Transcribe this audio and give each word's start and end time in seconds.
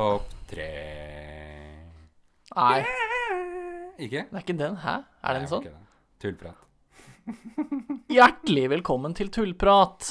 Topp 0.00 0.30
tre 0.48 0.66
Nei, 2.56 2.78
Ikke? 4.00 4.22
det 4.30 4.38
er 4.38 4.40
ikke 4.40 4.54
den. 4.56 4.78
Hæ? 4.80 4.94
Er 5.28 5.36
den 5.36 5.44
var 5.44 5.50
sånn? 5.50 5.66
Tullprat. 6.24 6.62
Hjertelig 8.16 8.62
velkommen 8.72 9.12
til 9.18 9.28
Tullprat. 9.28 10.08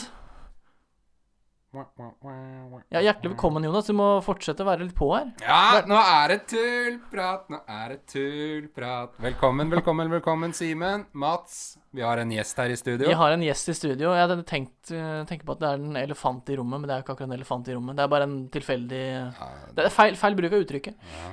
Ja, 1.74 3.02
hjertelig 3.02 3.34
velkommen, 3.34 3.66
Jonas. 3.66 3.90
Du 3.90 3.98
må 3.98 4.12
fortsette 4.26 4.62
å 4.62 4.70
være 4.70 4.86
litt 4.86 4.96
på 4.98 5.10
her. 5.16 5.34
Ja, 5.42 5.82
nå 5.90 5.98
er 5.98 6.36
det 6.36 6.40
tullprat, 6.54 7.50
nå 7.50 7.64
er 7.66 7.96
det 7.96 8.00
tullprat. 8.14 9.18
Velkommen, 9.26 9.74
velkommen, 9.74 10.14
velkommen, 10.14 10.54
Simen. 10.54 11.08
Mats. 11.18 11.79
Vi 11.92 12.02
har 12.06 12.18
en 12.22 12.30
gjest 12.32 12.58
her 12.62 12.70
i 12.70 12.76
studio. 12.78 13.08
Vi 13.10 13.14
har 13.18 13.32
en 13.34 13.42
gjest 13.42 13.70
i 13.70 13.74
studio. 13.74 14.12
Jeg 14.14 14.22
hadde 14.28 14.44
tenkt 14.46 14.92
eh, 14.94 15.24
tenker 15.26 15.46
på 15.48 15.56
at 15.56 15.60
det 15.64 15.70
er 15.72 15.80
en 15.82 15.96
elefant 15.98 16.50
i 16.54 16.56
rommet, 16.60 16.80
men 16.84 16.88
det 16.88 16.94
er 16.96 17.02
ikke 17.02 17.16
akkurat 17.16 17.32
en 17.32 17.38
elefant 17.40 17.68
i 17.68 17.74
rommet. 17.74 17.96
Det 17.98 18.04
er 18.06 18.12
bare 18.14 18.28
en 18.30 18.36
tilfeldig 18.54 19.00
Ja, 19.40 19.48
Det 19.74 19.86
er 19.88 19.90
feil, 19.96 20.16
feil 20.20 20.36
bruk 20.38 20.54
av 20.54 20.62
uttrykket. 20.66 20.96
ja, 21.16 21.32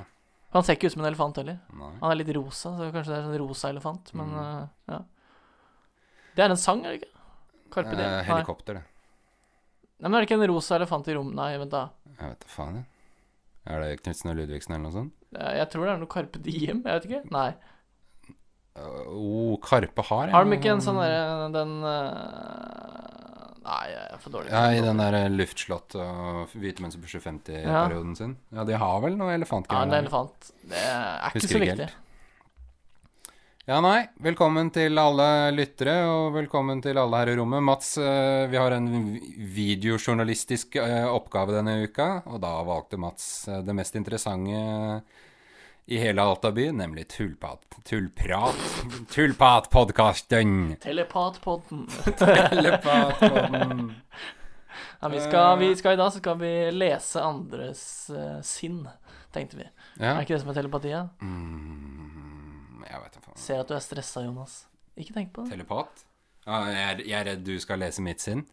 Han 0.55 0.63
ser 0.65 0.73
ikke 0.79 0.87
ut 0.89 0.95
som 0.95 1.03
en 1.05 1.11
elefant 1.11 1.35
heller. 1.37 1.59
nei. 1.77 1.91
Han 2.01 2.11
er 2.11 2.15
litt 2.23 2.33
rosa, 2.35 2.71
så 2.73 2.89
kanskje 2.91 3.13
det 3.13 3.19
er 3.19 3.27
sånn 3.27 3.37
rosa 3.43 3.69
elefant, 3.69 4.13
men 4.17 4.29
Mm. 4.33 4.41
eh, 4.63 4.67
ja. 4.95 4.99
Det 6.35 6.43
er 6.45 6.49
en 6.49 6.57
sang, 6.57 6.83
er 6.85 6.91
det 6.97 7.01
ikke? 7.01 7.13
Carpe 7.71 7.95
Diem? 7.95 8.13
Eh, 8.19 8.23
helikopter, 8.23 8.73
det. 8.73 8.83
Nei, 9.99 10.09
men 10.09 10.15
er 10.15 10.25
det 10.25 10.29
ikke 10.29 10.41
en 10.41 10.49
rosa 10.49 10.75
elefant 10.77 11.07
i 11.07 11.13
rom... 11.13 11.31
Nei, 11.35 11.57
vent 11.57 11.71
da. 11.71 11.89
Jeg 12.19 12.29
vet 12.29 12.39
da 12.39 12.47
faen, 12.47 12.75
jeg. 12.75 12.85
Er 13.67 13.81
det 13.81 14.01
Knutsen 14.03 14.29
og 14.31 14.37
Ludvigsen 14.37 14.73
eller 14.75 14.83
noe 14.89 14.91
sånt? 14.95 15.13
Eh, 15.35 15.55
Jeg 15.57 15.69
tror 15.69 15.85
det 15.85 15.93
er 15.93 15.97
noe 16.01 16.07
Carpe 16.07 16.39
Diem, 16.41 16.81
jeg 16.85 17.01
vet 17.01 17.05
ikke. 17.09 17.31
Nei. 17.31 17.53
Uh, 18.77 19.09
oh, 19.17 19.53
Karpe 19.63 20.05
har 20.05 20.29
Har 20.33 20.45
de 20.45 20.57
ikke 20.57 20.75
en 20.75 20.83
sånn 20.85 20.99
derre 21.01 21.47
Den 21.55 21.79
uh, 21.81 23.07
Nei, 23.67 23.83
jeg 23.91 24.03
er 24.13 24.19
for 24.23 24.31
dårlig. 24.31 24.51
Ja, 24.53 24.67
i 24.71 24.83
den 24.83 25.01
der 25.01 25.15
eh, 25.17 25.25
luftslott 25.33 25.97
og 25.99 26.53
hvite 26.55 26.79
menn 26.79 26.93
på 26.93 27.01
pusher 27.03 27.19
50-perioden 27.19 28.13
sin. 28.15 28.37
Ja, 28.55 28.63
de 28.63 28.77
har 28.79 29.01
vel 29.03 29.17
noe 29.19 29.33
Ja, 29.33 29.81
en 29.81 29.95
elefant. 29.97 30.53
Det 30.63 30.79
er 30.79 31.25
ikke 31.27 31.41
Husker 31.41 31.57
så 31.57 31.63
viktig. 31.65 31.87
helt. 31.89 32.03
Ja, 33.67 33.81
nei. 33.83 34.05
Velkommen 34.23 34.69
til 34.71 34.95
alle 34.95 35.51
lyttere, 35.51 35.97
og 36.07 36.29
velkommen 36.37 36.79
til 36.79 36.95
alle 37.01 37.19
her 37.19 37.33
i 37.33 37.35
rommet. 37.35 37.65
Mats, 37.67 37.97
eh, 37.99 38.45
vi 38.47 38.55
har 38.55 38.71
en 38.71 38.87
videojournalistisk 39.57 40.77
eh, 40.79 41.03
oppgave 41.11 41.51
denne 41.51 41.73
uka, 41.83 42.21
og 42.31 42.39
da 42.39 42.53
valgte 42.63 42.95
Mats 42.95 43.25
eh, 43.51 43.59
det 43.67 43.75
mest 43.75 43.99
interessante 43.99 45.01
i 45.89 45.97
hele 45.97 46.21
Alta 46.21 46.51
by, 46.51 46.71
nemlig 46.71 47.07
Tullpat. 47.07 47.61
Tullprat. 47.87 48.55
Tullpatpodkasten! 49.09 50.75
Telepatpodden. 50.81 51.87
Telepatpodden. 52.17 53.93
Ja, 54.99 55.07
vi, 55.09 55.19
skal, 55.21 55.59
vi 55.59 55.75
skal 55.77 55.93
I 55.93 55.95
dag 55.95 56.11
så 56.13 56.19
skal 56.19 56.39
vi 56.41 56.49
lese 56.73 57.21
andres 57.21 57.81
uh, 58.09 58.39
sinn, 58.41 58.79
tenkte 59.33 59.59
vi. 59.59 59.65
Ja. 59.99 60.15
Er 60.15 60.23
ikke 60.25 60.33
det 60.33 60.39
som 60.41 60.49
er 60.49 60.57
telepati? 60.57 60.89
Ja? 60.89 61.03
Mm, 61.21 62.81
jeg 62.81 63.01
vet 63.03 63.19
ikke. 63.19 63.35
Ser 63.37 63.61
at 63.61 63.69
du 63.69 63.75
er 63.77 63.83
stressa, 63.85 64.23
Jonas. 64.25 64.55
Ikke 64.97 65.13
tenk 65.13 65.29
på 65.35 65.45
det. 65.45 65.53
Telepat? 65.53 66.01
Ja, 66.47 66.63
jeg, 66.65 66.81
er, 66.81 67.03
jeg 67.05 67.17
er 67.19 67.29
redd 67.31 67.45
du 67.45 67.53
skal 67.61 67.81
lese 67.85 68.05
mitt 68.05 68.25
sinn. 68.25 68.45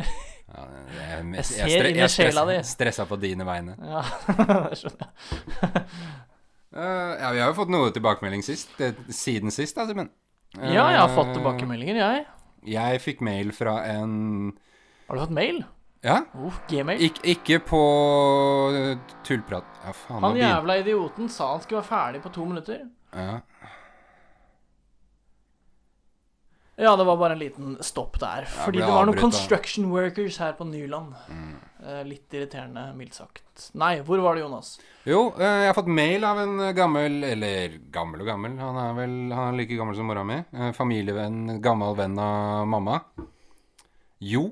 Ja, 0.50 0.64
jeg, 0.66 1.26
jeg, 1.30 1.44
Jeg 1.54 1.70
jeg 1.78 1.94
di. 1.94 2.06
stressa, 2.10 2.62
stressa 2.66 3.04
på 3.06 3.14
dine 3.22 3.44
vegne. 3.46 3.76
Ja, 3.86 4.00
det 4.34 4.80
skjønner 4.80 5.04
jeg. 5.06 5.84
Eh, 6.76 7.14
ja, 7.20 7.30
vi 7.34 7.40
har 7.42 7.48
jo 7.50 7.56
fått 7.58 7.72
noe 7.72 7.90
tilbakemelding 7.90 8.42
sist. 8.46 8.70
det, 8.78 8.94
siden 9.10 9.50
sist, 9.50 9.76
da, 9.76 9.86
Simen. 9.88 10.10
Ja, 10.54 10.90
jeg 10.90 10.98
har 11.00 11.08
fått 11.14 11.30
Eh, 11.30 11.34
tilbakemeldinger, 11.38 11.94
jeg. 11.98 12.26
Jeg 12.70 13.00
fikk 13.00 13.20
mail 13.22 13.52
fra 13.52 13.78
en 13.86 14.52
Har 15.08 15.16
du 15.16 15.20
fått 15.22 15.30
mail? 15.34 15.64
Ja, 16.02 16.22
Oh, 16.34 16.52
Gmail. 16.68 17.00
Ik 17.02 17.18
ikke 17.22 17.58
på 17.60 17.80
eh, 18.74 18.96
tullprat 19.22 19.64
Ja, 19.84 19.92
faen, 19.92 20.22
Han 20.24 20.36
jævla 20.36 20.78
idioten 20.80 21.28
sa 21.28 21.50
han 21.52 21.60
skulle 21.60 21.82
være 21.82 21.90
ferdig 21.90 22.22
på 22.22 22.32
to 22.32 22.44
minutter. 22.44 22.86
Ja. 23.12 23.40
Ja, 26.80 26.96
det 26.96 27.04
var 27.04 27.16
bare 27.20 27.32
en 27.36 27.38
liten 27.42 27.76
stopp 27.84 28.18
der. 28.20 28.46
Fordi 28.48 28.78
det 28.80 28.86
var 28.88 29.04
noen 29.04 29.18
construction 29.20 29.90
workers 29.92 30.38
her 30.40 30.52
på 30.56 30.64
Nyland. 30.64 31.12
Mm. 31.28 31.58
Eh, 31.80 32.02
litt 32.04 32.34
irriterende, 32.34 32.90
mildt 32.96 33.16
sagt. 33.16 33.70
Nei, 33.80 34.00
hvor 34.04 34.20
var 34.20 34.36
det, 34.36 34.42
Jonas? 34.42 34.74
Jo, 35.08 35.30
eh, 35.38 35.62
jeg 35.64 35.70
har 35.70 35.76
fått 35.78 35.88
mail 35.88 36.24
av 36.28 36.40
en 36.42 36.60
eh, 36.60 36.74
gammel 36.76 37.22
Eller 37.24 37.78
gammel 37.92 38.20
og 38.20 38.28
gammel. 38.28 38.58
Han 38.60 38.76
er 38.82 38.96
vel 38.98 39.14
han 39.32 39.46
er 39.54 39.58
like 39.62 39.78
gammel 39.78 39.96
som 39.96 40.10
mora 40.10 40.24
mi. 40.26 40.42
Familievenn, 40.76 41.60
gammel 41.64 41.96
venn 41.96 42.18
av 42.20 42.66
mamma. 42.68 42.98
Jo. 44.20 44.50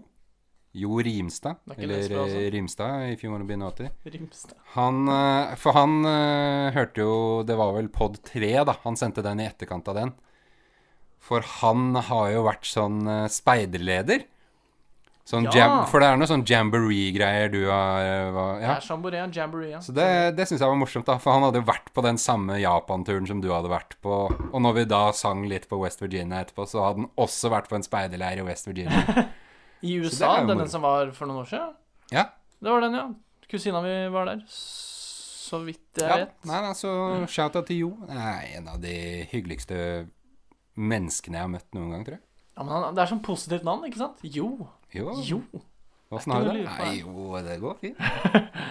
Jo 0.78 1.02
Rimstad. 1.04 1.60
Er 1.74 1.82
Eller 1.84 2.00
altså. 2.22 2.40
Rimstad, 2.54 3.12
if 3.12 3.24
you 3.24 3.32
wanna 3.32 3.44
be 3.44 3.56
naughty. 3.60 3.90
Rimstad. 4.08 4.56
Han 4.76 5.04
For 5.58 5.76
han 5.76 6.04
hørte 6.72 7.02
jo 7.02 7.42
Det 7.44 7.56
var 7.56 7.74
vel 7.76 7.88
pod 7.92 8.16
3, 8.24 8.64
da. 8.64 8.76
Han 8.84 8.96
sendte 8.96 9.24
den 9.26 9.40
i 9.40 9.48
etterkant 9.48 9.88
av 9.88 10.00
den. 10.00 10.14
For 11.20 11.44
han 11.60 11.92
har 12.08 12.30
jo 12.32 12.44
vært 12.46 12.68
sånn 12.68 13.02
speiderleder. 13.28 14.24
Sånn 15.28 15.44
Ja. 15.44 15.52
jam, 15.52 15.86
for 15.90 16.00
det 16.00 16.06
er 16.08 16.16
noe 16.16 16.26
sånn 16.30 16.44
jamboree-greier 16.48 17.50
du 17.52 17.66
har 17.68 18.00
eh, 18.00 18.30
hva- 18.32 18.54
Det 18.56 18.64
ja. 18.64 18.76
er 18.78 18.86
Jamboree, 18.86 19.24
Jamboree, 19.36 19.70
ja. 19.74 19.80
Så 19.84 19.92
det, 19.92 20.36
det 20.38 20.46
syns 20.48 20.62
jeg 20.62 20.70
var 20.70 20.78
morsomt, 20.80 21.04
da. 21.04 21.18
For 21.20 21.34
han 21.36 21.42
hadde 21.44 21.60
jo 21.60 21.66
vært 21.68 21.90
på 21.92 22.04
den 22.06 22.16
samme 22.16 22.56
Japan-turen 22.62 23.26
som 23.28 23.42
du 23.44 23.50
hadde 23.52 23.68
vært 23.68 23.98
på. 24.00 24.14
Og 24.32 24.62
når 24.64 24.74
vi 24.78 24.84
da 24.88 25.02
sang 25.12 25.44
litt 25.50 25.68
på 25.68 25.76
West 25.82 26.00
Virginia 26.00 26.40
etterpå, 26.40 26.64
så 26.70 26.80
hadde 26.86 27.02
han 27.04 27.10
også 27.20 27.50
vært 27.52 27.68
på 27.68 27.76
en 27.76 27.84
speiderleir 27.84 28.40
i 28.40 28.46
West 28.48 28.70
Virginia. 28.70 29.26
I 29.84 29.98
USA, 30.00 30.46
den 30.48 30.64
som 30.72 30.82
var 30.82 31.12
for 31.12 31.28
noen 31.28 31.44
år 31.44 31.50
siden? 31.52 31.74
Ja. 32.10 32.24
Det 32.64 32.72
var 32.72 32.80
den, 32.86 32.96
ja. 32.96 33.04
Kusina 33.52 33.82
mi 33.84 33.92
var 34.12 34.30
der. 34.32 34.40
Så 34.48 35.60
vidt 35.64 36.00
jeg 36.00 36.08
ja. 36.08 36.16
vet. 36.24 36.32
Nei, 36.48 36.62
altså, 36.72 36.94
shout-out 37.28 37.68
til 37.68 37.84
Jo. 37.84 37.92
Er 38.08 38.48
en 38.56 38.72
av 38.72 38.80
de 38.80 38.96
hyggeligste 39.30 40.08
menneskene 40.78 41.36
jeg 41.36 41.44
har 41.46 41.52
møtt 41.52 41.68
noen 41.76 41.92
gang, 41.92 42.08
tror 42.08 42.16
jeg. 42.16 42.24
Ja, 42.56 42.64
men 42.64 42.72
han, 42.74 42.94
Det 42.96 43.04
er 43.04 43.12
sånn 43.12 43.22
positivt 43.24 43.64
navn, 43.68 43.84
ikke 43.88 44.00
sant? 44.00 44.24
Jo. 44.24 44.50
Jo. 44.96 45.12
Jo. 45.22 45.42
Åssen 46.10 46.32
har 46.32 46.40
du 46.40 46.52
det? 46.56 46.62
Nei, 46.64 47.02
jo, 47.02 47.36
det 47.44 47.58
går 47.60 47.74
fint. 47.82 47.98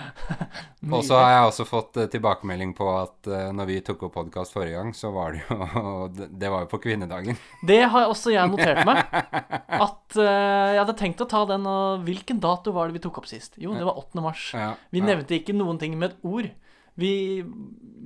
Og 0.96 1.04
så 1.06 1.20
har 1.20 1.34
jeg 1.36 1.50
også 1.52 1.66
fått 1.70 1.98
eh, 2.02 2.08
tilbakemelding 2.10 2.72
på 2.78 2.88
at 2.90 3.30
eh, 3.30 3.50
når 3.54 3.68
vi 3.70 3.76
tok 3.86 4.08
opp 4.08 4.16
podkast 4.16 4.56
forrige 4.56 4.80
gang, 4.80 4.90
så 4.98 5.12
var 5.14 5.36
det 5.36 5.44
jo 5.44 6.08
Det 6.42 6.50
var 6.50 6.64
jo 6.66 6.70
på 6.72 6.80
kvinnedagen. 6.82 7.38
Det 7.70 7.78
har 7.94 8.10
også 8.10 8.34
jeg 8.34 8.50
notert 8.50 8.82
meg. 8.90 9.04
At 9.88 10.18
eh, 10.18 10.72
jeg 10.74 10.82
hadde 10.82 10.96
tenkt 10.98 11.22
å 11.22 11.30
ta 11.30 11.44
den 11.52 11.68
og 11.70 12.08
Hvilken 12.08 12.42
dato 12.42 12.74
var 12.74 12.90
det 12.90 12.98
vi 12.98 13.04
tok 13.06 13.22
opp 13.22 13.30
sist? 13.30 13.60
Jo, 13.62 13.76
det 13.78 13.86
var 13.86 14.02
8. 14.02 14.24
mars. 14.26 14.48
Ja, 14.58 14.72
Vi 14.90 15.06
nevnte 15.06 15.38
ikke 15.38 15.54
noen 15.58 15.78
ting 15.82 15.94
med 16.00 16.16
et 16.16 16.26
ord. 16.26 16.50
Vi, 16.98 17.14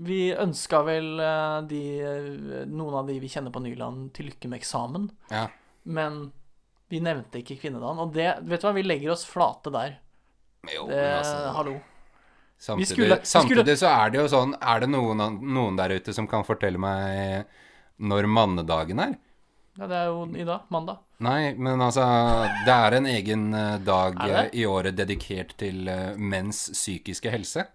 vi 0.03 0.19
ønska 0.35 0.83
vel 0.83 1.13
de, 1.71 1.81
noen 2.67 2.99
av 2.99 3.07
de 3.07 3.15
vi 3.23 3.31
kjenner 3.31 3.53
på 3.55 3.63
Nyland, 3.63 4.09
til 4.17 4.27
lykke 4.27 4.51
med 4.51 4.59
eksamen. 4.59 5.07
Ja. 5.31 5.45
Men 5.87 6.25
vi 6.91 6.99
nevnte 7.03 7.39
ikke 7.41 7.57
kvinnedagen. 7.61 7.99
Og 8.03 8.11
det, 8.13 8.27
vet 8.51 8.61
du 8.61 8.67
hva, 8.67 8.73
vi 8.75 8.83
legger 8.85 9.13
oss 9.15 9.23
flate 9.25 9.71
der. 9.73 9.97
Jo, 10.69 10.85
Det, 10.91 10.99
men 10.99 11.17
altså 11.17 11.53
hallo. 11.57 11.73
Samtidig, 12.61 12.87
skulle- 12.93 13.17
samtidig 13.25 13.63
skulle- 13.65 13.77
så 13.81 13.89
er 14.05 14.09
det 14.13 14.19
jo 14.19 14.27
sånn 14.29 14.51
Er 14.61 14.79
det 14.83 14.89
noen, 14.93 15.17
noen 15.41 15.75
der 15.79 15.95
ute 15.97 16.13
som 16.13 16.27
kan 16.29 16.43
fortelle 16.45 16.77
meg 16.77 17.47
når 17.99 18.27
mannedagen 18.29 18.99
er? 19.01 19.15
Ja, 19.79 19.87
det 19.87 19.95
er 19.97 20.05
jo 20.11 20.25
i 20.35 20.43
dag. 20.45 20.67
Mandag. 20.69 20.99
Nei, 21.25 21.53
men 21.55 21.79
altså 21.81 22.03
Det 22.65 22.75
er 22.75 22.93
en 22.99 23.05
egen 23.07 23.53
eh, 23.55 23.77
dag 23.79 24.17
eh, 24.29 24.49
i 24.53 24.65
året 24.69 24.95
dedikert 24.95 25.55
til 25.57 25.87
eh, 25.89 26.13
menns 26.17 26.69
psykiske 26.75 27.31
helse. 27.31 27.65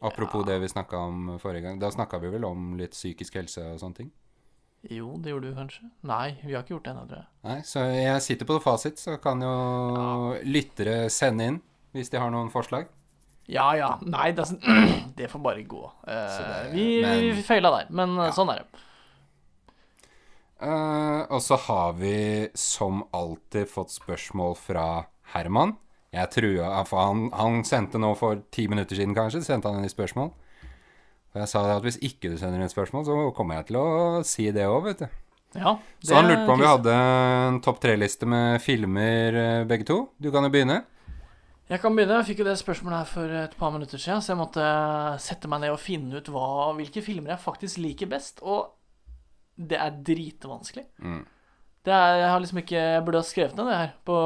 Apropos 0.00 0.44
det 0.46 0.60
vi 0.62 0.68
snakka 0.70 0.96
om 0.96 1.38
forrige 1.42 1.62
gang. 1.62 1.78
Da 1.82 1.90
snakka 1.90 2.20
vi 2.22 2.28
vel 2.30 2.44
om 2.46 2.76
litt 2.78 2.92
psykisk 2.94 3.34
helse 3.34 3.64
og 3.74 3.80
sånne 3.82 3.96
ting. 3.96 4.10
Jo, 4.90 5.16
det 5.18 5.32
gjorde 5.32 5.50
du 5.50 5.54
kanskje? 5.58 5.88
Nei, 6.06 6.36
vi 6.44 6.54
har 6.54 6.62
ikke 6.62 6.76
gjort 6.76 6.84
det 6.86 6.92
ennå, 6.92 7.06
tror 7.10 7.18
jeg. 7.18 7.26
Nei, 7.48 7.56
Så 7.66 7.80
jeg 7.92 8.22
sitter 8.22 8.46
på 8.46 8.60
fasit, 8.62 8.98
så 9.02 9.16
kan 9.20 9.40
jo 9.42 10.36
lyttere 10.46 11.08
sende 11.10 11.48
inn 11.50 11.58
hvis 11.96 12.10
de 12.12 12.18
har 12.22 12.30
noen 12.30 12.50
forslag. 12.52 12.86
Ja 13.48 13.72
ja. 13.74 13.94
Nei, 14.04 14.30
det, 14.36 14.44
er 14.44 14.50
sånn- 14.52 15.14
det 15.18 15.30
får 15.32 15.40
bare 15.42 15.64
gå. 15.66 15.82
Eh, 16.06 16.38
det- 16.38 16.72
vi, 16.76 16.86
men- 17.02 17.24
vi 17.34 17.42
feila 17.42 17.70
der, 17.74 17.90
men 17.90 18.14
eh, 18.18 18.26
Ja. 18.28 18.30
sånn 18.36 18.52
er 18.54 18.62
det. 18.62 18.84
Uh, 20.58 21.22
og 21.30 21.38
så 21.44 21.54
har 21.68 21.92
vi 22.00 22.48
som 22.58 23.04
alltid 23.14 23.68
fått 23.70 23.92
spørsmål 23.94 24.56
fra 24.58 24.86
Herman. 25.34 25.76
Jeg 26.12 26.30
trua 26.34 26.80
for 26.88 26.98
han, 27.04 27.28
han 27.36 27.60
sendte 27.68 28.00
nå 28.00 28.14
for 28.18 28.40
ti 28.50 28.64
minutter 28.66 28.96
siden, 28.98 29.14
kanskje, 29.14 29.44
sendte 29.46 29.68
han 29.70 29.78
inn 29.78 29.86
et 29.86 29.94
spørsmål. 29.94 30.32
Og 31.38 31.44
jeg 31.44 31.52
sa 31.52 31.62
at 31.76 31.84
hvis 31.86 32.00
ikke 32.02 32.32
du 32.32 32.36
sender 32.40 32.58
inn 32.58 32.70
spørsmål, 32.72 33.04
så 33.06 33.16
kommer 33.36 33.60
jeg 33.60 33.68
til 33.70 33.78
å 33.78 33.88
si 34.26 34.48
det 34.54 34.66
òg, 34.66 34.80
vet 34.90 35.04
du. 35.04 35.08
Ja, 35.54 35.78
Så 36.04 36.16
han 36.18 36.26
lurte 36.28 36.44
på 36.44 36.52
om 36.52 36.60
vi 36.60 36.68
hadde 36.68 36.94
en 36.94 37.60
topp 37.64 37.78
tre-liste 37.80 38.26
med 38.28 38.58
filmer, 38.60 39.38
eh, 39.38 39.66
begge 39.70 39.86
to. 39.86 40.00
Du 40.20 40.32
kan 40.34 40.44
jo 40.44 40.50
begynne. 40.52 40.82
Jeg 41.70 41.80
kan 41.80 41.94
begynne. 41.94 42.18
Jeg 42.18 42.28
fikk 42.32 42.42
jo 42.42 42.48
det 42.48 42.58
spørsmålet 42.58 42.98
her 42.98 43.08
for 43.08 43.38
et 43.44 43.54
par 43.56 43.72
minutter 43.72 44.00
siden, 44.00 44.20
så 44.24 44.34
jeg 44.34 44.40
måtte 44.40 44.66
sette 45.22 45.48
meg 45.48 45.62
ned 45.62 45.76
og 45.76 45.80
finne 45.80 46.18
ut 46.18 46.28
hva, 46.32 46.74
hvilke 46.76 47.04
filmer 47.04 47.36
jeg 47.36 47.44
faktisk 47.44 47.80
liker 47.84 48.10
best. 48.10 48.42
Og 48.42 48.74
det 49.56 49.78
er 49.78 50.02
dritvanskelig. 50.10 50.84
Mm. 50.98 51.22
Det 51.86 51.94
er, 51.94 52.16
jeg 52.18 52.28
har 52.28 52.40
liksom 52.42 52.58
ikke 52.60 52.80
Jeg 52.80 53.04
burde 53.06 53.20
ha 53.22 53.24
skrevet 53.24 53.56
ned 53.56 53.68
det 53.70 53.78
her 53.78 53.92
på 54.04 54.16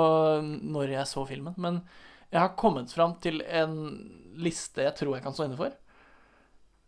når 0.43 0.97
jeg 0.97 1.07
så 1.07 1.27
filmen. 1.29 1.55
Men 1.57 1.83
Jeg 2.33 2.41
har 2.41 2.57
kommet 2.57 2.91
fram 2.91 3.19
til 3.21 3.43
en 3.45 3.75
liste 4.41 4.81
jeg 4.81 4.95
tror 4.97 5.15
jeg 5.15 5.23
kan 5.23 5.35
stå 5.37 5.45
inne 5.45 5.59
for. 5.59 5.75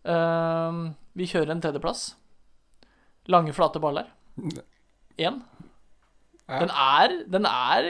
Ehm, 0.04 0.94
vi 1.16 1.26
kjører 1.30 1.50
en 1.54 1.60
tredjeplass. 1.64 2.14
Lange, 3.32 3.54
flate 3.56 3.80
baller. 3.80 4.08
Én. 5.16 5.42
Den 6.48 6.70
er, 6.70 7.14
den 7.32 7.46
er 7.48 7.86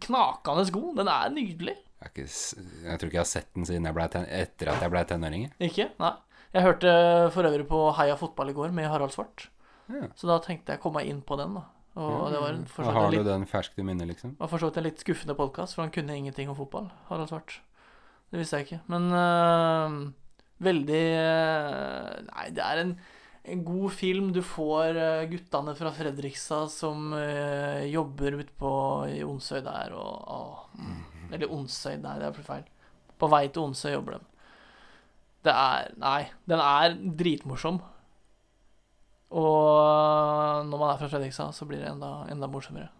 knakende 0.00 0.64
god. 0.72 0.92
Den 1.02 1.10
er 1.12 1.32
nydelig. 1.34 1.74
Jeg, 2.02 2.10
ikke, 2.10 2.24
jeg 2.86 2.98
tror 2.98 3.08
ikke 3.10 3.18
jeg 3.18 3.22
har 3.26 3.30
sett 3.30 3.50
den 3.54 3.66
siden 3.68 3.84
jeg 3.86 3.94
ble 3.94 4.06
ten 4.10 4.24
etter 4.32 4.72
at 4.72 4.80
jeg 4.82 4.90
ble 4.94 5.02
tenåring. 5.10 5.44
Ikke? 5.62 5.90
Nei. 6.02 6.14
Jeg 6.52 6.64
hørte 6.66 6.90
for 7.32 7.48
øvrig 7.48 7.66
på 7.68 7.82
Heia 7.96 8.16
fotball 8.20 8.50
i 8.52 8.56
går 8.56 8.72
med 8.76 8.88
Harald 8.90 9.12
Svart. 9.14 9.46
Ja. 9.92 10.08
Så 10.16 10.28
da 10.28 10.38
tenkte 10.44 10.72
jeg 10.74 10.80
å 10.80 10.82
komme 10.86 11.00
meg 11.00 11.12
inn 11.12 11.20
på 11.26 11.36
den, 11.40 11.54
da. 11.58 11.66
Og 12.00 12.30
det 12.32 12.40
var 12.40 12.48
en- 12.54 12.64
for 12.66 12.84
Da 12.84 12.92
har 12.96 13.10
du 13.10 13.16
litt, 13.18 13.26
den 13.26 13.44
ferskt 13.46 13.78
i 13.78 13.82
minnet, 13.84 14.08
liksom? 14.08 14.36
var 14.38 14.48
for 14.48 14.58
så 14.58 14.70
vidt 14.70 14.78
en 14.80 14.84
litt 14.84 14.98
skuffende 15.04 15.36
podkast, 15.36 15.74
for 15.74 15.82
han 15.82 15.90
kunne 15.92 16.16
ingenting 16.16 16.48
om 16.48 16.56
fotball, 16.56 16.90
Harald 17.10 17.28
Svart. 17.28 17.60
Det 18.32 18.40
visste 18.40 18.56
jeg 18.56 18.66
ikke. 18.66 18.80
Men 18.88 19.12
øh, 19.12 20.12
veldig 20.64 21.02
øh, 21.18 22.10
Nei, 22.28 22.46
det 22.54 22.64
er 22.64 22.82
en, 22.82 22.92
en 23.44 23.64
god 23.66 23.94
film. 23.98 24.32
Du 24.34 24.42
får 24.46 24.98
øh, 24.98 25.22
guttene 25.30 25.74
fra 25.78 25.92
Fredrikstad 25.96 26.70
som 26.72 27.12
uh, 27.16 27.82
jobber 27.88 28.38
ute 28.40 28.54
på 28.58 28.72
i 29.10 29.22
Onsøy 29.26 29.62
der, 29.64 29.94
og 29.96 30.28
åh, 30.36 30.66
mm, 30.78 31.32
Eller 31.32 31.54
Onsøy, 31.54 31.96
nei, 32.02 32.18
det 32.20 32.28
er 32.28 32.44
feil. 32.46 32.68
På 33.18 33.30
vei 33.32 33.46
til 33.48 33.68
Onsøy 33.68 33.92
jobber 33.94 34.18
de. 34.18 34.28
Det 35.42 35.52
er 35.52 35.90
Nei, 35.98 36.20
den 36.46 36.62
er 36.62 36.96
dritmorsom. 37.18 37.80
Og 39.32 40.66
når 40.68 40.76
man 40.78 40.90
er 40.92 40.98
fra 41.00 41.08
Fredrikstad, 41.08 41.54
så 41.56 41.66
blir 41.66 41.80
det 41.80 41.88
enda, 41.88 42.26
enda 42.30 42.48
morsommere. 42.50 42.90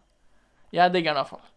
Jeg 0.73 0.95
digger 0.95 1.13
den 1.13 1.21
i 1.21 1.21
hvert 1.21 1.35
fall. 1.35 1.49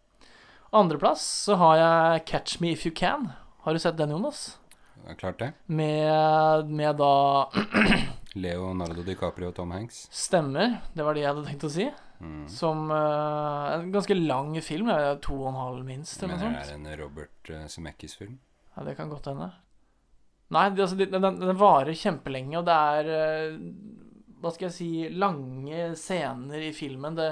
Andreplass 0.76 1.24
så 1.46 1.56
har 1.56 1.76
jeg 1.80 2.24
Catch 2.28 2.60
Me 2.60 2.74
If 2.74 2.84
You 2.84 2.92
Can. 2.92 3.30
Har 3.64 3.72
du 3.72 3.80
sett 3.80 3.96
den, 3.96 4.12
Jonas? 4.12 4.58
Er 5.06 5.18
klart 5.18 5.38
det. 5.38 5.52
Med, 5.66 6.70
med 6.70 6.96
da 6.98 7.50
Leonardo 8.36 9.04
DiCaprio 9.06 9.50
og 9.50 9.56
Tom 9.56 9.70
Hanks. 9.70 10.06
stemmer. 10.12 10.80
Det 10.92 11.04
var 11.06 11.16
det 11.16 11.22
jeg 11.24 11.32
hadde 11.32 11.46
tenkt 11.48 11.68
å 11.68 11.72
si. 11.72 11.86
Mm. 12.20 12.46
Som 12.48 12.90
uh, 12.90 13.76
en 13.76 13.92
ganske 13.92 14.16
lang 14.16 14.56
film. 14.64 14.90
To 15.24 15.36
og 15.42 15.50
en 15.52 15.60
halv 15.60 15.84
minst, 15.86 16.22
noe 16.24 16.40
det 16.40 16.50
er 16.62 16.72
en 16.74 16.88
Robert 17.00 17.52
uh, 17.52 17.66
Zemeckis-film. 17.70 18.38
Ja, 18.74 18.84
det 18.88 18.96
kan 18.98 19.12
godt 19.12 19.28
hende. 19.30 19.50
Nei, 20.52 20.68
det, 20.70 20.84
altså, 20.84 20.98
den, 21.00 21.22
den, 21.22 21.58
varer 21.58 21.96
kjempelenge, 21.96 22.58
og 22.60 22.66
det 22.68 22.74
er 22.96 23.12
uh, 23.12 23.60
Hva 24.42 24.52
skal 24.54 24.68
jeg 24.68 24.76
si 24.76 24.90
Lange 25.16 25.92
scener 25.98 26.66
i 26.68 26.72
filmen. 26.76 27.16
Det, 27.18 27.30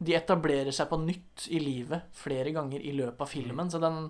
de 0.00 0.14
etablerer 0.16 0.72
seg 0.72 0.88
på 0.88 0.98
nytt 1.02 1.48
i 1.52 1.58
livet 1.60 2.08
flere 2.16 2.54
ganger 2.56 2.80
i 2.80 2.94
løpet 2.96 3.26
av 3.26 3.28
filmen, 3.28 3.68
så 3.68 3.82
den 3.82 4.06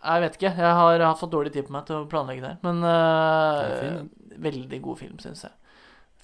Jeg 0.00 0.20
vet 0.24 0.36
ikke. 0.38 0.52
Jeg 0.56 0.74
har 0.80 1.02
hatt 1.04 1.18
fått 1.20 1.32
dårlig 1.34 1.52
tid 1.52 1.66
på 1.68 1.74
meg 1.74 1.84
til 1.88 1.96
å 2.00 2.06
planlegge 2.08 2.40
det 2.40 2.50
her, 2.54 2.60
men 2.64 2.84
uh, 2.84 3.60
er 3.66 3.74
fin, 3.82 4.10
Veldig 4.40 4.78
god 4.82 4.98
film, 5.02 5.18
syns 5.20 5.42
jeg. 5.44 5.52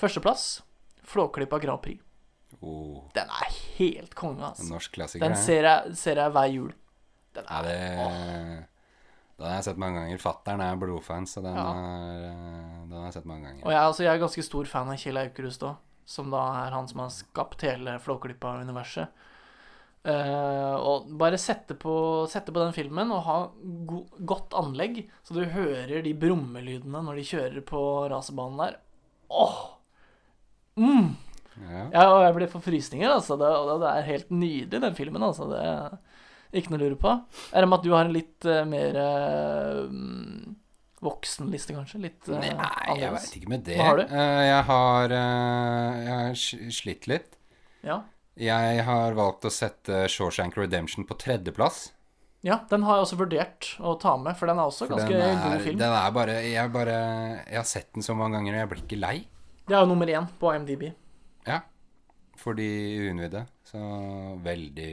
Førsteplass 0.01 0.47
Flåklypa 1.07 1.59
Grand 1.61 1.83
Prix. 1.85 2.01
Oh, 2.63 3.03
Den 3.13 3.29
er 3.29 3.51
helt 3.77 4.15
konge, 4.17 4.39
en 4.41 4.49
altså. 4.53 4.71
norsk 4.71 4.95
klassiker. 4.97 5.27
Den 5.27 5.37
ser 5.37 5.67
jeg, 5.69 5.97
ser 6.01 6.17
jeg 6.23 6.33
hver 6.33 6.49
jul. 6.55 6.73
Den 7.37 7.45
er 7.53 7.59
er 7.59 7.67
det 7.69 8.67
Den 9.37 9.45
har 9.51 9.59
jeg 9.59 9.67
sett 9.69 9.77
mange 9.83 10.01
ganger. 10.01 10.19
Fattern 10.23 10.63
er 10.65 10.79
blodfan, 10.81 11.27
så 11.29 11.43
den, 11.45 11.55
Ja. 11.59 11.67
har, 11.67 11.77
eh, 11.77 12.87
den 12.89 12.97
har 12.97 13.05
jeg 13.11 13.13
sett 13.19 13.27
mange 13.29 13.51
Og 13.51 13.61
ganger. 13.61 13.73
jeg, 13.75 13.83
altså, 13.83 14.03
jeg 14.07 14.15
er 14.15 14.23
ganske 14.25 14.43
stor 14.47 14.65
fan 14.65 14.89
av 14.89 14.97
Kjell 14.97 15.19
Aukrust 15.21 15.61
òg, 15.69 15.77
som 16.07 16.31
da 16.33 16.41
er 16.65 16.71
han 16.73 16.89
som 16.89 17.01
har 17.01 17.11
skapt 17.11 17.61
hele 17.61 17.99
Flåklypa-universet. 18.01 19.09
Eh, 20.07 20.75
og 20.87 21.09
bare 21.19 21.39
sette 21.41 21.75
på, 21.79 21.93
sette 22.31 22.53
på 22.55 22.63
den 22.63 22.75
filmen 22.77 23.11
og 23.11 23.25
ha 23.27 23.37
go 23.89 24.05
godt 24.29 24.55
anlegg, 24.59 25.01
så 25.27 25.35
du 25.35 25.43
hører 25.51 26.05
de 26.05 26.13
brummelydene 26.15 27.03
når 27.03 27.19
de 27.19 27.25
kjører 27.27 27.65
på 27.67 27.81
racerbanen 28.13 28.61
der. 28.63 28.77
Åh! 29.35 29.57
Mm. 30.79 31.15
Ja. 31.57 31.83
Ja, 31.91 32.05
og 32.13 32.21
jeg 32.23 32.37
blir 32.37 32.53
for 32.53 32.65
frysninger, 32.65 33.09
altså. 33.11 33.39
Det, 33.41 33.49
det 33.83 33.91
er 33.91 34.11
helt 34.11 34.31
nydelig, 34.31 34.83
den 34.85 34.99
filmen, 34.99 35.25
altså. 35.25 35.49
Det 35.51 35.63
er 35.65 36.61
ikke 36.61 36.75
noe 36.75 36.81
å 36.81 36.85
lure 36.85 37.01
på. 37.01 37.15
Er 37.51 37.65
det 37.65 37.71
med 37.73 37.79
at 37.81 37.87
du 37.87 37.95
har 37.97 38.07
en 38.07 38.15
litt 38.15 38.49
uh, 38.49 38.63
mer 38.69 38.99
uh, 39.01 39.87
voksen 41.05 41.51
liste, 41.53 41.75
kanskje? 41.77 42.03
Litt 42.07 42.29
uh, 42.31 42.37
Nei, 42.39 42.99
jeg 43.01 43.15
veit 43.15 43.39
ikke 43.41 43.53
med 43.53 43.65
det. 43.67 43.79
Hva 43.81 43.89
har 43.91 44.01
du? 44.01 44.05
Eh, 44.07 44.43
jeg 44.47 44.63
har, 44.71 45.17
eh, 45.17 46.05
jeg 46.07 46.21
har 46.21 46.71
slitt 46.79 47.09
litt. 47.11 47.41
Ja. 47.87 48.03
Jeg 48.37 48.83
har 48.85 49.15
valgt 49.17 49.47
å 49.49 49.53
sette 49.53 50.05
Shawshank 50.13 50.59
Redemption 50.61 51.07
på 51.09 51.17
tredjeplass. 51.17 51.93
ja, 52.45 52.61
den 52.71 52.85
har 52.87 52.99
jeg 52.99 53.07
også 53.07 53.17
vurdert 53.19 53.71
å 53.81 53.95
ta 53.99 54.13
med, 54.21 54.37
for 54.37 54.47
den 54.51 54.61
er 54.61 54.69
også 54.69 54.87
For 54.87 54.93
ganske 54.95 55.17
er, 55.17 55.39
god 55.41 55.65
film. 55.65 55.79
Den 55.81 55.95
er 55.97 56.13
bare 56.15 56.35
jeg, 56.45 56.73
bare 56.75 56.99
jeg 57.49 57.57
har 57.57 57.67
sett 57.67 57.89
den 57.97 58.05
så 58.05 58.15
mange 58.15 58.37
ganger, 58.37 58.53
og 58.55 58.61
jeg 58.61 58.71
blir 58.73 58.83
ikke 58.85 59.01
lei. 59.01 59.17
Det 59.67 59.75
er 59.75 59.83
jo 59.83 59.91
nummer 59.91 60.13
én 60.13 60.29
på 60.39 60.53
IMDb. 60.55 60.85
Ja. 61.49 61.63
For 62.39 62.55
de 62.55 62.69
uunnvidde. 63.09 63.47
Så 63.67 63.81
veldig 64.45 64.91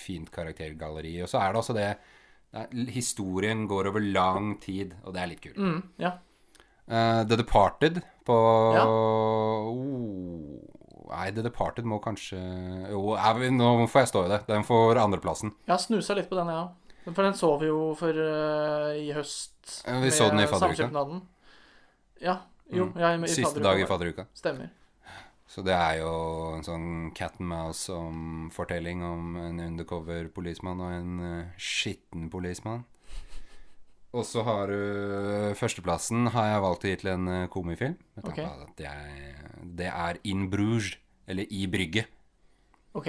fint 0.00 0.32
karaktergalleri. 0.34 1.18
Og 1.22 1.30
så 1.30 1.44
er 1.44 1.52
det 1.52 1.60
også 1.60 1.76
det, 1.76 1.88
Historien 2.94 3.66
går 3.70 3.90
over 3.90 4.02
lang 4.02 4.54
tid, 4.62 4.94
og 5.04 5.14
det 5.14 5.20
er 5.22 5.30
litt 5.30 5.42
kult. 5.42 5.58
Mm, 5.58 5.80
ja. 5.98 6.12
uh, 6.86 7.22
The 7.26 7.38
Departed 7.40 7.98
på 8.24 8.36
Ja. 8.76 8.84
oh, 8.86 10.62
Nei, 11.10 11.30
The 11.36 11.42
Departed 11.44 11.84
må 11.84 11.98
kanskje 12.02 12.38
Jo, 12.90 13.14
vi, 13.38 13.50
nå 13.52 13.72
får 13.90 14.00
jeg 14.04 14.08
stå 14.12 14.22
i 14.24 14.30
det. 14.32 14.38
Den 14.48 14.64
får 14.64 15.00
andreplassen. 15.02 15.52
Jeg 15.66 15.74
har 15.74 15.82
snusa 15.82 16.14
litt 16.16 16.30
på 16.30 16.38
den, 16.38 16.48
jeg 16.48 16.62
òg. 16.62 16.70
For 17.12 17.20
den 17.26 17.34
så 17.36 17.50
vi 17.60 17.66
jo 17.68 17.80
for 18.00 18.16
uh, 18.16 18.94
i 18.96 19.10
høst. 19.12 19.52
Ja, 19.84 19.98
vi 20.00 20.08
så 20.14 20.30
den 20.32 20.40
i 20.40 20.46
fadderuka. 20.48 20.88
Ja. 22.24 22.38
Jo, 22.72 22.86
Mm. 22.88 22.94
ja, 22.96 23.10
i 23.12 23.28
Siste 23.28 23.42
fadderuka. 23.50 23.68
dag 23.68 23.80
i 23.82 23.86
fadderuka. 23.86 24.24
Stemmer. 24.34 24.70
Så 25.46 25.62
det 25.62 25.74
er 25.76 25.98
jo 26.00 26.54
en 26.56 26.62
sånn 26.64 26.86
cat 27.14 27.36
and 27.38 27.50
mouse-fortelling 27.50 29.02
om 29.04 29.36
en 29.36 29.60
undercover 29.60 30.30
politimann 30.32 30.80
og 30.80 30.90
en 30.96 31.20
uh, 31.20 31.44
skitten 31.60 32.30
policemann. 32.32 32.86
Og 34.14 34.22
så 34.26 34.44
har 34.46 34.70
du 34.70 35.54
Førsteplassen 35.58 36.28
har 36.34 36.50
jeg 36.52 36.64
valgt 36.64 36.84
å 36.86 36.90
gi 36.90 36.98
til 37.00 37.12
en 37.14 37.30
eh, 37.32 37.46
komifilm. 37.50 37.96
Med 38.14 38.26
tanke 38.28 38.46
at 38.66 38.82
jeg, 38.84 39.36
det 39.78 39.88
er 39.90 40.20
In 40.30 40.46
Bruges, 40.52 40.92
eller 41.26 41.50
I 41.50 41.64
Brygge. 41.70 42.04
OK. 42.94 43.08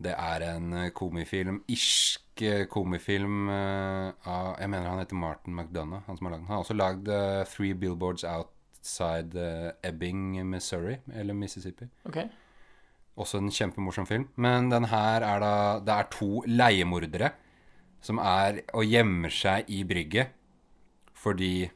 Det 0.00 0.14
er 0.16 0.44
en 0.48 0.72
eh, 0.80 0.88
komifilm, 0.96 1.60
irsk 1.70 2.42
eh, 2.46 2.64
komifilm 2.72 3.50
eh, 3.52 4.30
av 4.32 4.54
Jeg 4.58 4.72
mener 4.72 4.88
han 4.88 5.02
heter 5.02 5.18
Martin 5.20 5.54
McDonagh, 5.54 6.06
han 6.08 6.18
som 6.18 6.26
har 6.26 6.34
lagd 6.34 6.42
den. 6.42 6.48
Han 6.48 6.56
har 6.56 6.64
også 6.64 6.78
lagd 6.78 7.10
eh, 7.14 7.42
Three 7.52 7.76
Billboards 7.78 8.24
Outside 8.24 9.36
eh, 9.36 9.70
Ebbing, 9.86 10.40
Missouri, 10.48 10.96
eller 11.14 11.36
Mississippi. 11.36 11.86
ok 12.08 12.24
Også 13.20 13.38
en 13.38 13.52
kjempemorsom 13.52 14.08
film. 14.08 14.26
Men 14.40 14.70
den 14.72 14.88
her 14.88 15.22
er 15.26 15.44
da 15.44 15.54
Det 15.84 15.94
er 15.94 16.10
to 16.16 16.32
leiemordere 16.48 17.34
som 18.00 18.16
er 18.24 18.62
og 18.72 18.86
gjemmer 18.88 19.28
seg 19.28 19.68
i 19.68 19.82
brygget 19.84 20.30
fordi 21.20 21.70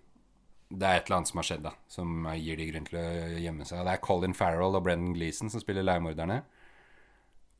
det 0.74 0.88
er 0.88 0.98
et 0.98 1.06
eller 1.06 1.20
annet 1.20 1.30
som 1.30 1.38
har 1.40 1.46
skjedd, 1.46 1.62
da, 1.66 1.74
som 1.92 2.26
gir 2.40 2.58
de 2.58 2.66
grunn 2.70 2.88
til 2.88 2.98
å 2.98 3.06
gjemme 3.44 3.66
seg. 3.68 3.84
Det 3.86 3.94
er 3.94 4.02
Colin 4.02 4.34
Farrell 4.36 4.74
og 4.78 4.82
Brendan 4.86 5.14
Gleeson 5.14 5.52
som 5.52 5.62
spiller 5.62 5.86
leiemorderne. 5.86 6.40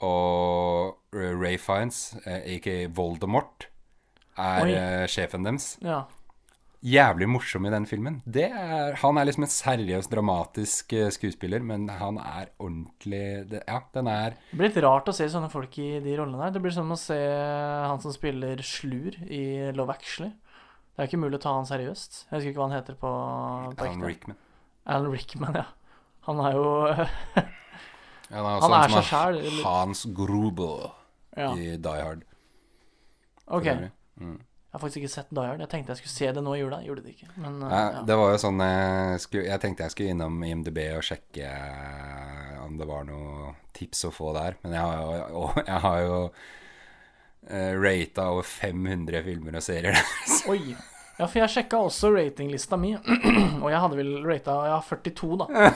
Og 0.05 0.97
Ray 1.15 1.57
Fiends, 1.61 2.17
eh, 2.27 2.57
aka 2.57 2.89
Voldemort, 2.97 3.69
er 4.37 4.65
Oi. 4.65 4.75
eh, 4.75 5.07
sjefen 5.07 5.47
deres. 5.47 5.77
Ja. 5.85 6.05
Jævlig 6.85 7.29
morsom 7.33 7.65
i 7.65 7.71
den 7.73 7.87
filmen. 7.89 8.19
Det 8.29 8.51
er, 8.51 8.99
han 9.01 9.17
er 9.17 9.25
liksom 9.25 9.47
en 9.47 9.53
seriøs, 9.55 10.09
dramatisk 10.13 10.93
eh, 10.93 11.09
skuespiller, 11.15 11.63
men 11.65 11.87
han 11.89 12.19
er 12.19 12.51
ordentlig 12.59 13.49
det, 13.49 13.63
Ja, 13.69 13.81
den 13.95 14.11
er 14.11 14.35
Det 14.51 14.59
blir 14.59 14.69
litt 14.69 14.83
rart 14.85 15.09
å 15.09 15.15
se 15.17 15.25
sånne 15.33 15.49
folk 15.53 15.79
i 15.79 16.01
de 16.05 16.17
rollene 16.19 16.43
der. 16.43 16.57
Det 16.59 16.65
blir 16.67 16.75
som 16.77 16.91
å 16.93 16.99
se 17.01 17.17
han 17.17 18.03
som 18.03 18.13
spiller 18.13 18.61
Slur 18.61 19.17
i 19.31 19.73
Love 19.73 19.95
Actually. 19.97 20.35
Det 20.95 21.03
er 21.03 21.09
ikke 21.11 21.19
mulig 21.25 21.41
å 21.41 21.43
ta 21.43 21.53
han 21.57 21.67
seriøst. 21.67 22.21
Jeg 22.29 22.37
husker 22.37 22.53
ikke 22.53 22.61
hva 22.63 22.69
han 22.71 22.77
heter 22.77 22.99
på, 22.99 23.11
på 23.75 23.87
Alan. 23.89 24.05
Rickman. 24.07 24.39
Alan 24.87 25.11
Rickman, 25.11 25.59
ja. 25.59 25.65
Han 26.29 26.41
er 26.41 26.55
jo 26.57 26.69
Ja, 28.31 28.41
han 28.41 28.47
er, 28.47 28.63
Han 28.63 28.75
er 28.79 28.95
seg 28.95 29.09
sjæl. 29.11 29.41
Hans 29.65 30.05
Gruber 30.17 30.93
Ja, 31.37 31.51
i 31.59 31.75
Die 31.83 32.03
Hard. 32.07 32.23
OK. 33.51 33.67
Mm. 34.23 34.39
Jeg 34.39 34.79
har 34.79 34.83
faktisk 34.83 35.03
ikke 35.03 35.13
sett 35.13 35.35
Die 35.35 35.45
Hard. 35.51 35.61
Jeg 35.63 35.71
tenkte 35.71 35.93
jeg 35.95 36.03
skulle 36.05 36.15
se 36.15 36.31
det 36.39 36.43
nå 36.47 36.55
i 36.55 36.63
jula. 36.63 36.81
Jeg 36.83 36.93
gjorde 36.93 37.05
det 37.05 37.13
ikke. 37.17 37.29
Men 37.43 37.61
uh, 37.63 37.69
Ja, 37.69 37.83
ja. 37.99 38.01
det 38.07 38.17
var 38.19 38.33
jo 38.33 38.41
sånn 38.47 38.63
jeg, 38.65 39.21
skulle, 39.27 39.45
jeg 39.51 39.63
tenkte 39.63 39.87
jeg 39.87 39.95
skulle 39.95 40.15
innom 40.15 40.41
IMDb 40.47 40.81
og 40.97 41.05
sjekke 41.07 41.51
eh, 41.51 42.57
om 42.65 42.79
det 42.81 42.89
var 42.89 43.07
noe 43.11 43.53
tips 43.77 44.07
å 44.09 44.15
få 44.15 44.33
der. 44.39 44.57
Men 44.65 44.79
jeg 44.79 44.87
har 44.87 45.19
jo, 45.35 45.49
jeg 45.61 45.83
har 45.89 46.01
jo 46.07 46.19
uh, 47.51 47.73
rata 47.81 48.31
over 48.33 48.43
500 48.49 49.23
filmer 49.27 49.61
og 49.61 49.65
serier. 49.65 49.99
Oi. 50.53 50.75
Ja, 51.15 51.29
for 51.31 51.39
jeg 51.39 51.51
sjekka 51.53 51.79
også 51.79 52.09
ratinglista 52.11 52.75
mi, 52.75 52.89
og 53.63 53.69
jeg 53.71 53.79
hadde 53.85 53.99
vel 54.01 54.09
rata 54.27 54.55
ja, 54.67 54.79
42, 54.83 55.37
da. 55.45 55.69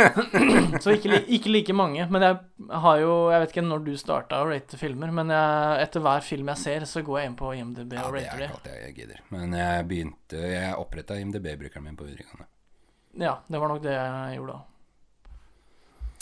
Så 0.80 0.94
ikke, 0.96 1.18
ikke 1.36 1.52
like 1.52 1.74
mange. 1.76 2.06
Men 2.08 2.24
jeg 2.24 2.38
har 2.86 3.02
jo 3.02 3.10
Jeg 3.28 3.42
vet 3.42 3.52
ikke 3.52 3.66
når 3.66 3.84
du 3.84 3.90
starta 4.00 4.38
å 4.40 4.48
rate 4.48 4.80
filmer, 4.80 5.12
men 5.12 5.34
jeg, 5.34 5.82
etter 5.84 6.04
hver 6.06 6.24
film 6.24 6.48
jeg 6.54 6.62
ser, 6.62 6.88
så 6.88 7.04
går 7.04 7.20
jeg 7.20 7.28
inn 7.28 7.36
på 7.36 7.52
IMDb 7.58 7.92
Ja, 7.98 8.06
og 8.08 8.16
det 8.16 8.24
er 8.24 8.32
rater 8.32 8.46
ikke 8.46 8.46
det. 8.46 8.50
alt 8.56 8.86
jeg 8.86 8.96
gidder. 9.02 9.20
Men 9.36 9.58
jeg 9.60 9.86
begynte 9.92 10.42
Jeg 10.54 10.72
oppretta 10.80 11.20
IMDb-brukeren 11.20 11.84
min 11.90 12.00
på 12.00 12.08
videregående. 12.08 12.48
Ja, 13.20 13.36
det 13.52 13.60
var 13.60 13.68
nok 13.74 13.84
det 13.84 13.92
jeg 13.98 14.38
gjorde 14.38 14.56
da. 14.56 14.64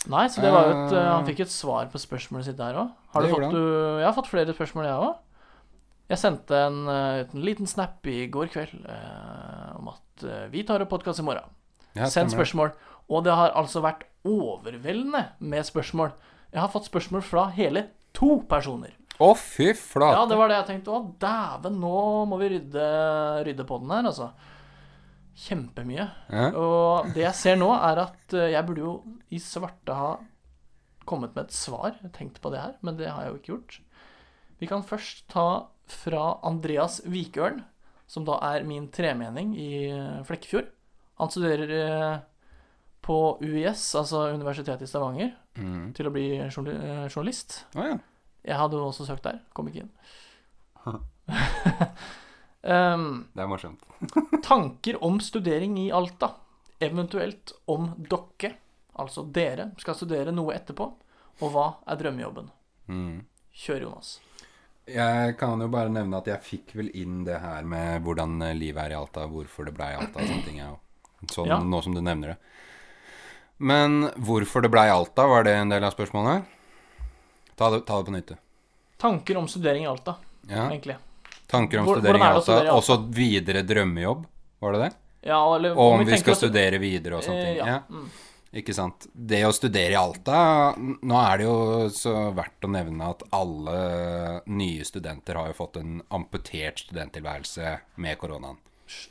Nei, 0.09 0.25
så 0.33 0.41
det 0.41 0.51
var 0.53 0.67
jo 0.67 0.75
et 0.75 0.93
eh, 0.97 1.07
Han 1.13 1.27
fikk 1.29 1.43
jo 1.43 1.47
et 1.49 1.53
svar 1.53 1.89
på 1.93 2.01
spørsmålet 2.01 2.49
sitt 2.49 2.59
der 2.59 2.79
òg. 2.81 2.93
Har 3.13 3.25
Det 3.25 3.29
du 3.29 3.35
fått 3.35 3.53
du, 3.53 3.65
Jeg 4.01 4.07
har 4.07 4.17
fått 4.17 4.31
flere 4.31 4.55
spørsmål, 4.57 4.87
jeg 4.89 5.09
òg. 5.09 5.17
Jeg 6.09 6.21
sendte 6.23 6.57
en, 6.57 6.79
eh, 6.89 7.27
en 7.27 7.45
liten 7.45 7.69
snap 7.69 8.07
i 8.09 8.23
går 8.33 8.49
kveld 8.53 8.87
eh, 8.89 9.73
om 9.77 9.91
at 9.93 10.25
eh, 10.25 10.47
vi 10.53 10.65
tar 10.65 10.81
opp 10.81 10.95
podkast 10.95 11.21
i 11.21 11.27
morgen. 11.27 11.51
Ja, 11.99 12.09
Send 12.09 12.33
spørsmål. 12.33 12.73
Og 13.13 13.25
det 13.27 13.35
har 13.37 13.53
altså 13.57 13.83
vært 13.85 14.07
overveldende 14.29 15.27
med 15.41 15.69
spørsmål. 15.69 16.15
Jeg 16.53 16.63
har 16.63 16.73
fått 16.73 16.89
spørsmål 16.89 17.25
fra 17.25 17.49
hele 17.53 17.89
to 18.17 18.39
personer. 18.49 18.95
Å, 19.19 19.33
fy 19.37 19.73
flate. 19.77 20.17
Ja, 20.17 20.25
det 20.31 20.39
var 20.39 20.49
det 20.49 20.61
jeg 20.63 20.69
tenkte. 20.71 20.97
Å, 20.97 21.13
dæven, 21.21 21.77
nå 21.83 22.01
må 22.31 22.39
vi 22.41 22.53
rydde, 22.55 22.89
rydde 23.49 23.67
på 23.69 23.81
den 23.83 23.93
her, 23.93 24.09
altså. 24.09 24.31
Kjempemye. 25.39 26.05
Ja. 26.35 26.49
Og 26.59 27.13
det 27.15 27.23
jeg 27.23 27.35
ser 27.39 27.59
nå, 27.61 27.69
er 27.77 28.01
at 28.09 28.35
eh, 28.35 28.49
jeg 28.57 28.67
burde 28.67 28.83
jo 28.85 28.95
i 29.31 29.39
svarte 29.43 29.95
ha 29.95 30.13
kommet 31.09 31.35
med 31.37 31.47
et 31.49 31.55
svar. 31.57 31.95
Tenkt 32.17 32.41
på 32.45 32.51
det 32.53 32.61
her, 32.61 32.75
men 32.85 32.97
det 32.99 33.09
har 33.13 33.23
jeg 33.25 33.33
jo 33.33 33.39
ikke 33.39 33.53
gjort. 33.55 33.77
Vi 34.59 34.67
kan 34.71 34.83
først 34.85 35.27
ta 35.31 35.45
fra 35.89 36.25
Andreas 36.45 36.99
Vikørn, 37.07 37.63
som 38.11 38.25
da 38.27 38.39
er 38.51 38.67
min 38.67 38.89
tremening 38.93 39.55
i 39.57 39.71
eh, 39.93 40.19
Flekkefjord. 40.27 40.69
Han 41.23 41.31
studerer 41.33 41.73
eh, 41.79 42.19
på 43.03 43.17
UiS, 43.41 43.87
altså 43.99 44.27
Universitetet 44.35 44.87
i 44.89 44.91
Stavanger, 44.91 45.35
Mm. 45.59 45.89
til 45.97 46.07
å 46.07 46.11
bli 46.15 46.27
journalist. 46.55 47.65
Oh, 47.75 47.83
ja. 47.83 47.97
Jeg 48.47 48.55
hadde 48.61 48.77
jo 48.79 48.85
også 48.93 49.09
søkt 49.09 49.25
der, 49.27 49.41
kom 49.57 49.67
ikke 49.67 49.81
inn. 49.83 49.91
um, 52.63 53.27
Det 53.35 53.43
er 53.43 53.51
morsomt. 53.51 53.83
tanker 54.47 54.99
om 55.05 55.21
studering 55.21 55.79
i 55.79 55.91
Alta, 55.93 56.33
eventuelt 56.81 57.53
om 57.67 57.91
dere, 57.99 58.55
altså 58.99 59.25
dere, 59.25 59.73
skal 59.79 59.95
studere 59.99 60.33
noe 60.35 60.55
etterpå, 60.55 60.87
og 61.39 61.53
hva 61.55 61.67
er 61.87 61.99
drømmejobben? 62.01 62.49
Mm. 62.89 63.21
Kjør, 63.55 63.85
Jonas. 63.89 64.17
Jeg 64.89 65.35
kan 65.37 65.61
jo 65.61 65.67
bare 65.69 65.91
nevne 65.93 66.17
at 66.23 66.29
jeg 66.31 66.41
fikk 66.47 66.71
vel 66.79 66.89
inn 66.97 67.21
det 67.27 67.41
her 67.43 67.67
med 67.69 68.01
hvordan 68.07 68.39
eh, 68.47 68.55
livet 68.57 68.87
er 68.87 68.95
i 68.95 68.99
Alta, 68.99 69.27
hvorfor 69.29 69.67
det 69.69 69.75
ble 69.77 69.91
i 69.93 69.99
Alta 69.99 70.23
og 70.23 70.31
sånne 70.31 70.47
ting. 70.47 70.61
Jeg, 70.63 70.79
sånn, 71.35 71.51
Ja. 71.51 71.59
Nå 71.61 71.83
som 71.85 71.97
du 71.97 72.01
nevner 72.01 72.33
det. 72.33 72.39
Men 73.59 74.07
hvorfor 74.17 74.63
det 74.65 74.71
ble 74.73 74.87
i 74.87 74.95
Alta, 74.95 75.27
var 75.29 75.45
det 75.45 75.57
en 75.59 75.75
del 75.75 75.85
av 75.85 75.93
spørsmålet? 75.93 76.47
Ta 77.59 77.69
det, 77.75 77.83
ta 77.91 77.99
det 77.99 78.07
på 78.07 78.15
nytt, 78.15 78.33
du. 78.33 78.37
Tanker 79.03 79.37
om 79.43 79.49
studering 79.51 79.85
i 79.85 79.91
Alta, 79.91 80.17
Ja. 80.49 80.71
egentlig. 80.71 80.97
Tanker 81.49 81.81
om 81.81 81.87
Hvor- 81.89 81.99
studering 82.01 82.23
i 82.23 82.29
Alta, 82.29 82.57
også 82.77 82.97
videre 83.17 83.63
drømmejobb, 83.65 84.25
var 84.61 84.73
det 84.77 84.81
det? 84.87 84.91
Ja, 85.29 85.39
eller 85.57 85.71
Og 85.73 85.93
om 85.95 85.99
vi 86.05 86.13
vi 86.13 86.19
skal 86.21 86.33
at... 86.37 86.39
studere 86.43 86.79
videre 86.79 87.17
og 87.19 87.23
sånne 87.25 87.41
Eh, 87.41 87.47
ting. 87.47 87.57
ja. 87.57 87.67
Ja. 87.67 87.79
Mm. 87.91 88.09
Ikke 88.59 88.73
sant. 88.73 89.07
Det 89.13 89.43
å 89.45 89.51
studere 89.53 89.93
i 89.93 89.99
Alta 90.01 90.75
Nå 90.79 91.17
er 91.21 91.37
det 91.37 91.45
jo 91.45 91.89
så 91.93 92.13
verdt 92.33 92.65
å 92.65 92.71
nevne 92.73 93.11
at 93.11 93.23
alle 93.37 94.41
nye 94.47 94.85
studenter 94.89 95.37
har 95.37 95.51
jo 95.51 95.57
fått 95.59 95.77
en 95.77 95.99
amputert 96.17 96.81
studenttilværelse 96.87 97.75
med 97.97 98.17
koronaen. 98.19 98.57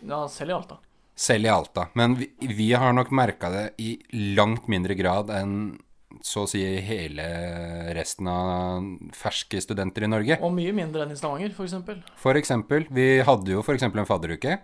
Ja, 0.01 0.24
selv 0.27 0.50
i 0.50 0.53
Alta. 0.53 0.77
Selv 1.15 1.46
i 1.46 1.50
Alta. 1.53 1.88
Men 1.94 2.15
vi, 2.15 2.32
vi 2.39 2.72
har 2.74 2.94
nok 2.94 3.12
merka 3.12 3.50
det 3.53 3.65
i 3.77 4.00
langt 4.36 4.67
mindre 4.67 4.96
grad 4.98 5.29
enn 5.29 5.79
så 6.26 6.46
å 6.46 6.50
si 6.50 6.62
hele 6.86 7.26
resten 7.98 8.28
av 8.32 8.88
ferske 9.18 9.60
studenter 9.64 10.06
i 10.08 10.10
Norge. 10.12 10.40
Og 10.42 10.54
mye 10.56 10.74
mindre 10.76 11.04
enn 11.06 11.14
i 11.14 11.20
Stavanger, 11.20 11.54
for 11.58 11.68
eksempel. 11.68 12.02
For 12.22 12.40
eksempel, 12.40 12.88
vi 12.94 13.20
hadde 13.28 13.54
jo 13.56 13.62
for 13.66 13.78
eksempel 13.78 14.02
en 14.04 14.10
fadderuke. 14.10 14.58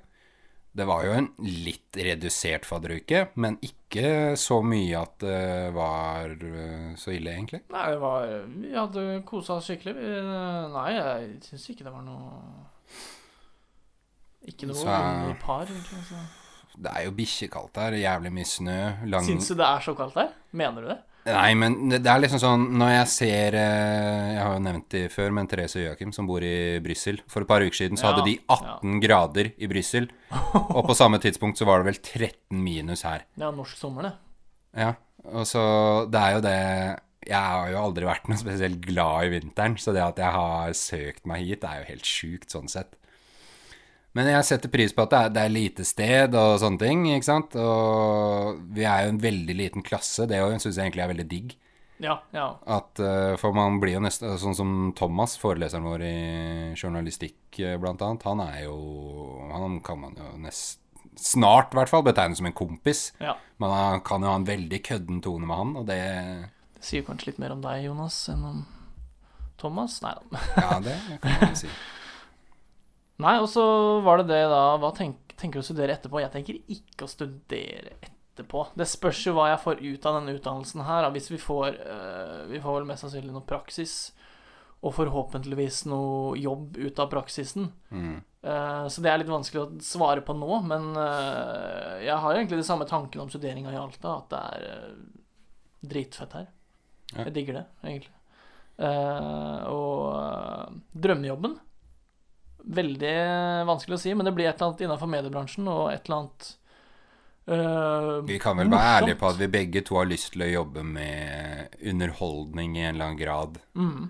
Det 0.73 0.87
var 0.89 1.03
jo 1.05 1.11
en 1.13 1.27
litt 1.45 1.93
redusert 2.01 2.65
fadderuke, 2.65 3.27
men 3.37 3.59
ikke 3.61 4.33
så 4.41 4.57
mye 4.65 5.03
at 5.03 5.19
det 5.21 5.69
var 5.75 6.31
eh, 6.33 6.95
så 6.97 7.13
ille, 7.13 7.29
egentlig. 7.35 7.59
Nei, 7.69 7.83
det 7.93 7.99
var 8.01 8.31
Vi 8.49 8.71
hadde 8.73 9.03
kosa 9.29 9.59
oss 9.59 9.69
skikkelig. 9.69 9.93
Nei, 10.73 10.87
jeg 10.97 11.35
syns 11.45 11.67
ikke 11.75 11.85
det 11.85 11.93
var 11.93 12.01
noe 12.07 12.65
Ikke 14.49 14.67
noe 14.67 14.75
Så- 14.75 15.37
par. 15.45 15.65
egentlig, 15.69 15.99
Altså. 16.01 16.23
Det 16.75 16.89
er 16.89 17.03
jo 17.05 17.11
bikkjekaldt 17.11 17.75
her, 17.77 17.91
jævlig 18.01 18.31
mye 18.33 18.49
snø. 18.49 18.79
Lang... 19.05 19.23
Syns 19.23 19.47
du 19.47 19.53
det 19.59 19.65
er 19.67 19.79
så 19.85 19.93
kaldt 19.95 20.15
her? 20.17 20.31
Mener 20.57 20.81
du 20.81 20.87
det? 20.89 20.97
Nei, 21.25 21.53
men 21.55 21.75
det 21.87 22.01
det 22.03 22.11
er 22.11 22.19
liksom 22.19 22.39
sånn 22.41 22.63
Når 22.75 22.89
jeg 22.91 23.07
ser 23.13 23.55
eh, 23.55 24.31
Jeg 24.33 24.41
har 24.43 24.57
jo 24.57 24.63
nevnt 24.65 24.89
det 24.91 25.03
før, 25.13 25.29
men 25.37 25.47
Therese 25.47 25.77
og 25.79 25.85
Joakim, 25.85 26.11
som 26.15 26.27
bor 26.27 26.43
i 26.43 26.79
Brussel 26.83 27.21
For 27.31 27.45
et 27.45 27.47
par 27.47 27.63
uker 27.63 27.77
siden 27.79 27.99
så 27.99 28.09
Ja, 28.09 28.11
hadde 28.11 28.25
de 28.27 28.33
18 28.51 28.99
grader 29.05 29.51
i 29.55 29.69
Brussel. 29.71 30.09
Og 30.75 30.81
på 30.89 30.97
samme 30.99 31.21
tidspunkt 31.23 31.61
så 31.61 31.67
var 31.69 31.79
det 31.79 31.93
vel 31.93 32.01
13 32.01 32.59
minus 32.59 33.05
her. 33.07 33.23
Det 33.39 33.47
er 33.47 33.55
norsk 33.55 33.79
sommer, 33.79 34.09
det. 34.09 34.13
Ja, 34.83 34.91
og 35.31 35.47
så 35.47 35.63
Det 36.11 36.19
er 36.19 36.35
jo 36.35 36.41
det 36.43 36.57
Jeg 37.29 37.39
har 37.39 37.71
jo 37.71 37.79
aldri 37.85 38.09
vært 38.09 38.27
noe 38.27 38.41
spesielt 38.41 38.81
glad 38.83 39.29
i 39.29 39.33
vinteren, 39.37 39.77
så 39.79 39.95
det 39.95 40.03
at 40.03 40.19
jeg 40.19 40.35
har 40.35 40.75
søkt 40.75 41.23
meg 41.29 41.45
hit, 41.47 41.63
er 41.63 41.79
jo 41.83 41.89
helt 41.93 42.09
sjukt 42.09 42.51
sånn 42.51 42.67
sett. 42.67 42.97
Men 44.13 44.29
jeg 44.29 44.45
setter 44.45 44.69
pris 44.69 44.93
på 44.93 45.07
at 45.07 45.09
det 45.13 45.19
er, 45.19 45.31
det 45.33 45.43
er 45.43 45.53
lite 45.53 45.83
sted 45.87 46.35
og 46.37 46.59
sånne 46.61 46.81
ting, 46.81 47.05
ikke 47.09 47.25
sant. 47.25 47.55
Og 47.57 48.59
vi 48.75 48.85
er 48.85 49.07
jo 49.07 49.13
en 49.15 49.21
veldig 49.23 49.55
liten 49.57 49.85
klasse, 49.85 50.27
det 50.29 50.37
syns 50.61 50.77
jeg 50.77 50.83
egentlig 50.85 51.05
er 51.05 51.13
veldig 51.15 51.27
digg. 51.31 51.55
Ja, 52.03 52.17
ja. 52.35 52.45
At, 52.65 52.99
eh, 52.99 53.33
for 53.39 53.55
man 53.55 53.77
blir 53.79 53.95
jo 53.95 54.01
nesten 54.03 54.33
Sånn 54.41 54.55
som 54.57 54.69
Thomas, 54.97 55.37
foreleseren 55.39 55.85
vår 55.87 56.01
i 56.03 56.15
journalistikk, 56.75 57.59
eh, 57.61 57.77
blant 57.79 58.01
annet. 58.01 58.25
Han 58.27 58.41
er 58.43 58.63
jo 58.65 58.77
Han 59.53 59.79
kan 59.85 60.01
man 60.01 60.17
jo 60.17 60.31
nest, 60.41 60.81
snart, 61.15 61.71
i 61.71 61.77
hvert 61.77 61.89
fall, 61.89 62.03
betegne 62.03 62.35
som 62.35 62.49
en 62.49 62.57
kompis. 62.57 63.11
ja. 63.21 63.37
Men 63.61 63.69
han 63.69 64.01
kan 64.01 64.21
jo 64.21 64.27
ha 64.27 64.35
en 64.35 64.45
veldig 64.49 64.81
kødden 64.83 65.21
tone 65.23 65.47
med 65.47 65.55
han, 65.57 65.75
og 65.77 65.85
det 65.87 66.01
Det 66.75 66.83
sier 66.83 67.03
kanskje 67.07 67.27
litt 67.31 67.39
mer 67.39 67.53
om 67.53 67.61
deg, 67.61 67.85
Jonas, 67.85 68.17
enn 68.29 68.43
om 68.43 68.65
Thomas? 69.57 70.01
Nei 70.03 70.13
da. 70.13 70.39
Ja, 70.57 70.79
det 70.83 70.97
kan 71.21 71.37
man 71.39 71.55
si. 71.55 71.69
Nei, 73.21 73.35
og 73.39 73.47
så 73.51 73.63
var 74.05 74.21
det 74.21 74.31
det, 74.31 74.41
da. 74.49 74.63
Hva 74.81 74.89
tenk, 74.97 75.35
tenker 75.37 75.59
du 75.59 75.63
å 75.63 75.67
studere 75.67 75.93
etterpå? 75.93 76.21
Jeg 76.23 76.33
tenker 76.33 76.57
ikke 76.73 77.05
å 77.05 77.11
studere 77.11 77.93
etterpå. 78.01 78.65
Det 78.79 78.87
spørs 78.89 79.21
jo 79.27 79.35
hva 79.37 79.51
jeg 79.51 79.61
får 79.61 79.81
ut 79.83 80.07
av 80.09 80.17
denne 80.17 80.35
utdannelsen 80.39 80.85
her. 80.87 81.05
da. 81.05 81.13
Hvis 81.13 81.29
vi 81.29 81.39
får 81.41 81.77
øh, 81.77 82.37
Vi 82.49 82.61
får 82.63 82.79
vel 82.79 82.87
mest 82.89 83.05
sannsynlig 83.05 83.35
noe 83.35 83.45
praksis, 83.45 84.13
og 84.83 84.95
forhåpentligvis 84.97 85.85
noe 85.87 86.37
jobb 86.41 86.79
ut 86.81 86.99
av 86.99 87.11
praksisen. 87.11 87.69
Mm. 87.93 88.17
Eh, 88.43 88.87
så 88.91 89.03
det 89.03 89.11
er 89.11 89.21
litt 89.21 89.31
vanskelig 89.31 89.61
å 89.61 89.83
svare 89.85 90.25
på 90.25 90.35
nå, 90.35 90.57
men 90.67 90.89
eh, 90.99 92.01
jeg 92.09 92.17
har 92.25 92.35
egentlig 92.35 92.59
de 92.59 92.65
samme 92.67 92.89
tankene 92.89 93.23
om 93.23 93.31
studeringa 93.31 93.71
i 93.71 93.79
Alta, 93.79 94.17
at 94.17 94.33
det 94.33 94.41
er 94.57 94.97
dritfett 95.93 96.35
her. 96.35 96.49
Ja. 97.13 97.27
Jeg 97.27 97.35
digger 97.37 97.61
det, 97.61 97.63
egentlig. 97.85 98.11
Og 99.69 100.81
drømmejobben 100.97 101.53
Veldig 102.63 103.15
vanskelig 103.67 103.95
å 103.97 103.99
si, 103.99 104.13
men 104.15 104.25
det 104.25 104.33
blir 104.33 104.47
et 104.47 104.55
eller 104.55 104.69
annet 104.71 104.81
innenfor 104.85 105.09
mediebransjen 105.11 105.67
og 105.67 105.91
et 105.93 106.05
eller 106.05 106.17
annet 106.23 106.53
Uh, 107.43 108.21
Vi 108.23 108.37
kan 108.39 108.55
vel 108.55 108.69
være 108.69 108.79
morsomt. 108.79 109.01
ærlige 109.03 109.17
på 109.19 109.27
at 109.27 109.35
vi 109.41 109.47
begge 109.51 109.81
to 109.83 109.95
har 109.97 110.05
lyst 110.07 110.29
til 110.31 110.45
å 110.45 110.47
jobbe 110.47 110.79
med 110.87 111.73
underholdning 111.91 112.77
i 112.77 112.85
en 112.85 112.95
eller 112.95 113.05
annen 113.09 113.17
grad. 113.19 113.57
Mm. 113.75 114.05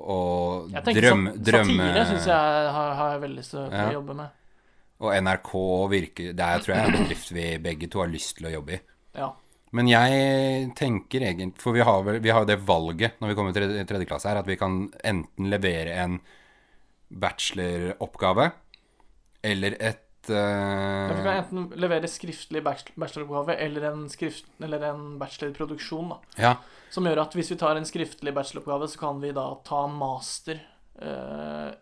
Og 0.00 0.70
drømme, 0.72 1.34
sat- 1.34 1.44
drømme 1.44 1.76
Satire 1.90 2.06
syns 2.08 2.26
jeg 2.30 2.72
har, 2.76 2.94
har 2.96 3.10
jeg 3.12 3.20
veldig 3.26 3.36
lyst 3.42 3.50
til 3.52 3.60
å 3.60 3.70
Ja. 3.70 3.90
jobbe 3.92 4.14
med. 4.16 4.30
Og 5.00 5.12
NRK 5.20 5.52
virker 5.90 6.32
Det 6.32 6.40
er, 6.40 6.58
tror 6.60 6.74
jeg 6.74 6.78
er 6.80 6.86
en 6.96 7.02
bedrift 7.04 7.30
vi 7.32 7.58
begge 7.58 7.90
to 7.90 7.98
har 8.00 8.08
lyst 8.08 8.36
til 8.38 8.46
å 8.46 8.52
jobbe 8.56 8.72
i. 8.72 8.80
Ja. 9.14 9.32
Men 9.72 9.86
jeg 9.88 10.74
tenker 10.74 11.20
egentlig 11.20 11.58
For 11.60 11.72
vi 11.72 11.80
har 11.80 12.02
vel 12.04 12.20
vi 12.20 12.30
har 12.30 12.40
jo 12.40 12.46
det 12.46 12.58
valget 12.60 13.20
når 13.20 13.28
vi 13.28 13.34
kommer 13.34 13.52
til 13.52 13.84
tredje 13.84 14.06
klasse 14.08 14.28
her, 14.28 14.36
at 14.38 14.46
vi 14.46 14.56
kan 14.56 14.90
enten 15.04 15.50
levere 15.50 15.92
en 15.92 16.20
bacheloroppgave 17.12 18.50
eller 19.42 19.76
et 19.80 20.30
uh... 20.30 21.08
Du 21.10 21.22
kan 21.22 21.36
enten 21.36 21.68
levere 21.76 22.08
skriftlig 22.10 22.62
bachelor- 22.64 22.98
bacheloroppgave 23.04 23.56
eller 23.66 23.88
en, 23.90 24.08
skrift, 24.10 24.46
eller 24.62 24.84
en 24.92 25.06
bachelorproduksjon. 25.20 26.14
Ja. 26.40 26.56
Som 26.94 27.08
gjør 27.08 27.24
at 27.24 27.36
hvis 27.36 27.50
vi 27.52 27.58
tar 27.60 27.78
en 27.78 27.88
skriftlig 27.88 28.34
bacheloroppgave, 28.36 28.90
så 28.92 29.02
kan 29.06 29.22
vi 29.22 29.32
da 29.36 29.48
ta 29.66 29.86
master. 29.90 30.62
Uh, 31.02 31.72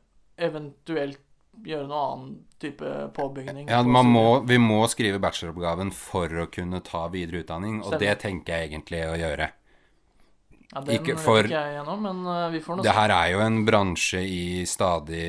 eventuelt 0.41 1.21
gjøre 1.67 1.89
noe 1.91 2.03
annen 2.07 2.35
type 2.63 2.91
påbygning. 3.17 3.69
Ja, 3.69 3.83
på 3.85 3.93
man 3.93 4.09
må, 4.09 4.27
vi 4.49 4.57
må 4.63 4.81
skrive 4.89 5.21
bacheloroppgaven 5.23 5.93
for 5.93 6.33
å 6.45 6.47
kunne 6.53 6.81
ta 6.87 7.07
videre 7.13 7.43
utdanning, 7.45 7.81
og 7.83 7.91
Stemmer. 7.91 8.07
det 8.07 8.15
tenker 8.25 8.57
jeg 8.57 8.71
egentlig 8.71 9.03
å 9.09 9.17
gjøre. 9.21 9.51
Ja, 10.71 10.81
Den 10.87 10.95
Ikke 11.01 11.17
for- 11.19 11.43
ikke 11.43 11.51
jeg 11.57 11.75
gjennom, 11.81 12.03
men 12.07 12.19
eh, 12.31 12.51
vi 12.53 12.61
får 12.63 12.77
noe 12.77 12.85
Det 12.87 12.95
her 12.95 13.11
er 13.11 13.31
jo 13.33 13.41
en 13.43 13.65
bransje 13.67 14.21
i 14.23 14.65
stadig 14.71 15.25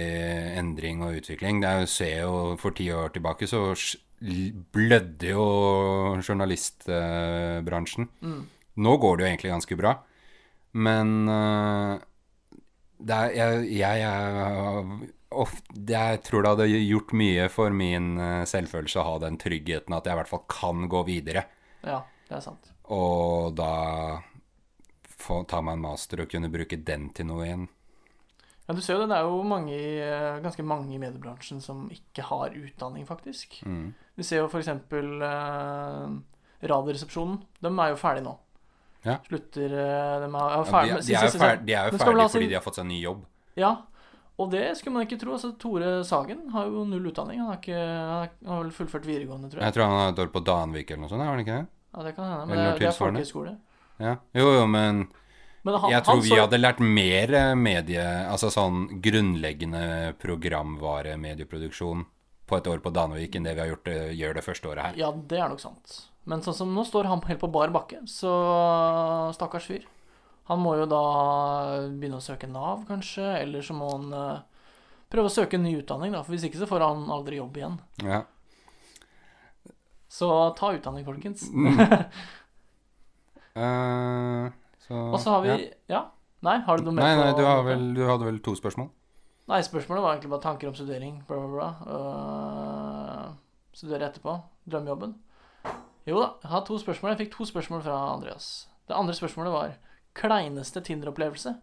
endring 0.60 1.02
og 1.02 1.16
utvikling. 1.18 1.62
Det 1.64 1.70
er 1.70 1.80
jo, 1.82 1.88
ser 1.90 2.20
jo 2.22 2.56
For 2.62 2.72
ti 2.78 2.90
år 2.94 3.10
tilbake 3.16 3.48
så 3.50 3.64
blødde 4.22 5.32
jo 5.34 5.46
journalistbransjen. 6.22 8.08
Mm. 8.22 8.44
Nå 8.78 8.98
går 9.02 9.18
det 9.18 9.24
jo 9.26 9.30
egentlig 9.32 9.52
ganske 9.56 9.78
bra, 9.80 9.96
men 10.74 11.26
det 13.02 13.18
er, 13.18 13.34
jeg, 13.36 13.66
jeg 13.80 14.02
jeg, 14.04 15.10
ofte, 15.32 15.74
Jeg 15.90 16.22
tror 16.28 16.44
det 16.44 16.52
hadde 16.54 16.68
gjort 16.86 17.14
mye 17.18 17.48
for 17.52 17.74
min 17.74 18.14
øh, 18.20 18.44
selvfølelse 18.46 19.00
å 19.02 19.06
ha 19.08 19.16
den 19.26 19.40
tryggheten 19.42 19.96
at 19.96 20.06
jeg 20.06 20.14
i 20.16 20.20
hvert 20.22 20.32
fall 20.32 20.44
kan 20.52 20.88
gå 20.92 21.02
videre. 21.08 21.46
Ja, 21.84 22.04
det 22.30 22.38
er 22.38 22.44
sant. 22.46 22.70
Og 22.92 23.56
da 23.58 24.22
få 25.32 25.44
ta 25.50 25.62
meg 25.66 25.80
en 25.80 25.86
master 25.88 26.24
og 26.24 26.32
kunne 26.32 26.52
bruke 26.52 26.80
den 26.88 27.10
til 27.16 27.30
noe 27.32 27.48
igjen. 27.48 27.70
Ja, 28.68 28.76
du 28.78 28.82
ser 28.84 28.96
jo 28.96 29.02
det. 29.02 29.10
Det 29.12 29.18
er 29.18 29.28
jo 29.28 29.42
mange, 29.48 29.76
eh, 29.76 30.38
ganske 30.44 30.64
mange 30.64 30.94
i 30.96 31.00
mediebransjen 31.02 31.60
som 31.64 31.88
ikke 31.92 32.24
har 32.28 32.54
utdanning, 32.56 33.08
faktisk. 33.08 33.58
Mm. 33.66 33.94
Vi 34.16 34.28
ser 34.28 34.44
jo 34.44 34.48
f.eks. 34.52 34.70
Eh, 34.70 36.14
Radioresepsjonen. 36.72 37.40
De 37.60 37.72
er 37.72 37.94
jo 37.94 38.00
ferdige 38.00 38.28
nå. 38.28 38.36
Ja. 39.02 39.18
Slutter 39.26 39.72
De 39.72 39.78
er, 39.82 40.22
er 40.22 40.28
Ja, 40.86 41.00
de, 41.00 41.08
de, 41.08 41.16
er 41.16 41.24
jo 41.26 41.32
er 41.74 41.96
jo 41.96 41.98
ferdige 41.98 42.28
fordi 42.30 42.50
de 42.52 42.54
har 42.54 42.62
fått 42.62 42.78
seg 42.78 42.86
ny 42.86 43.00
jobb. 43.02 43.24
Ja, 43.58 43.72
og 44.40 44.52
det 44.54 44.78
skulle 44.78 44.94
man 44.96 45.08
ikke 45.08 45.18
tro. 45.22 45.34
Altså, 45.36 45.52
Tore 45.60 46.04
Sagen 46.08 46.46
har 46.54 46.70
jo 46.70 46.86
null 46.88 47.10
utdanning. 47.10 47.42
Han 47.42 47.50
har, 47.52 47.60
ikke, 47.60 47.82
han 47.82 48.54
har 48.54 48.62
vel 48.64 48.72
fullført 48.76 49.10
videregående, 49.10 49.50
tror 49.50 49.62
jeg. 49.62 49.68
Jeg 49.68 49.78
tror 49.78 49.90
han 49.90 50.00
har 50.00 50.14
et 50.14 50.22
år 50.24 50.32
på 50.34 50.44
Danvik 50.46 50.94
eller 50.94 51.04
noe 51.04 51.12
sånt, 51.12 51.26
har 51.26 51.34
han 51.34 51.44
ikke 51.44 51.58
det? 51.58 51.68
Ja, 51.92 52.06
det 52.06 52.14
kan 52.16 52.30
hende. 52.30 52.46
Men 52.48 52.62
det, 52.62 52.70
det 52.80 52.88
er 52.88 52.96
folkehøyskole. 52.98 53.58
Ja. 54.02 54.16
Jo, 54.38 54.48
jo, 54.56 54.64
Men 54.70 55.04
han, 55.64 55.92
jeg 55.92 56.04
tror 56.04 56.22
vi 56.22 56.30
så- 56.32 56.42
hadde 56.42 56.58
lært 56.62 56.80
mer 56.82 57.34
eh, 57.38 57.54
medie... 57.56 58.06
Altså 58.32 58.50
sånn 58.54 59.02
grunnleggende 59.02 60.16
programvare-medieproduksjon 60.22 62.06
på 62.50 62.58
et 62.58 62.68
år 62.68 62.82
på 62.84 62.92
Danvik 62.92 63.36
enn 63.38 63.46
det 63.46 63.54
vi 63.56 63.62
har 63.64 63.70
gjort, 63.70 63.88
eh, 63.88 64.10
gjør 64.18 64.34
det 64.40 64.44
første 64.44 64.68
året 64.72 64.84
her. 64.90 64.98
Ja, 65.00 65.12
det 65.12 65.38
er 65.40 65.50
nok 65.54 65.62
sant. 65.64 66.00
Men 66.26 66.42
sånn 66.46 66.58
som 66.58 66.74
nå 66.76 66.84
står 66.86 67.06
han 67.10 67.22
helt 67.30 67.40
på 67.42 67.50
bar 67.52 67.70
bakke, 67.74 68.02
så 68.10 68.32
stakkars 69.38 69.70
fyr. 69.70 69.86
Han 70.50 70.60
må 70.60 70.74
jo 70.82 70.86
da 70.90 71.00
begynne 71.94 72.18
å 72.20 72.26
søke 72.26 72.50
Nav, 72.50 72.84
kanskje, 72.90 73.24
eller 73.44 73.62
så 73.66 73.74
må 73.78 73.88
han 73.94 74.12
eh, 74.18 74.42
prøve 75.14 75.30
å 75.30 75.34
søke 75.34 75.56
en 75.58 75.64
ny 75.64 75.78
utdanning, 75.80 76.12
da. 76.12 76.24
For 76.26 76.34
hvis 76.36 76.46
ikke 76.50 76.60
så 76.60 76.68
får 76.70 76.84
han 76.86 77.06
aldri 77.14 77.38
jobb 77.40 77.58
igjen. 77.62 77.78
Ja. 78.04 78.24
Så 80.12 80.28
ta 80.58 80.74
utdanning, 80.76 81.06
folkens. 81.08 81.46
Eh, 83.52 84.46
så 84.48 84.61
Og 84.92 85.20
så 85.22 85.36
har 85.36 85.46
vi 85.46 85.52
ja. 85.52 85.60
Ja? 85.92 86.02
Nei, 86.46 86.58
har 86.66 86.80
du 86.80 86.88
noe 86.88 86.98
mer 86.98 87.06
Nei, 87.06 87.16
nei, 87.20 87.34
du, 87.38 87.44
har 87.46 87.62
vel, 87.68 87.84
du 87.94 88.02
hadde 88.08 88.26
vel 88.26 88.40
to 88.44 88.56
spørsmål? 88.58 88.90
Nei, 89.52 89.60
spørsmålet 89.66 90.04
var 90.04 90.16
egentlig 90.16 90.32
bare 90.32 90.46
tanker 90.46 90.70
om 90.70 90.78
studering. 90.78 91.20
Bla, 91.28 91.38
bla, 91.44 91.50
bla. 91.54 91.70
Uh, 91.86 93.68
studere 93.78 94.08
etterpå. 94.08 94.38
Drømmejobben. 94.72 95.14
Jo 96.10 96.22
da, 96.22 96.30
jeg 96.42 96.52
har 96.54 96.64
to 96.66 96.78
spørsmål. 96.82 97.14
Jeg 97.14 97.26
fikk 97.26 97.36
to 97.36 97.46
spørsmål 97.50 97.84
fra 97.86 97.98
Andreas. 98.14 98.48
Det 98.90 98.98
andre 98.98 99.14
spørsmålet 99.18 99.54
var 99.54 99.76
kleineste 100.18 100.82
Tinder-opplevelse. 100.82 101.54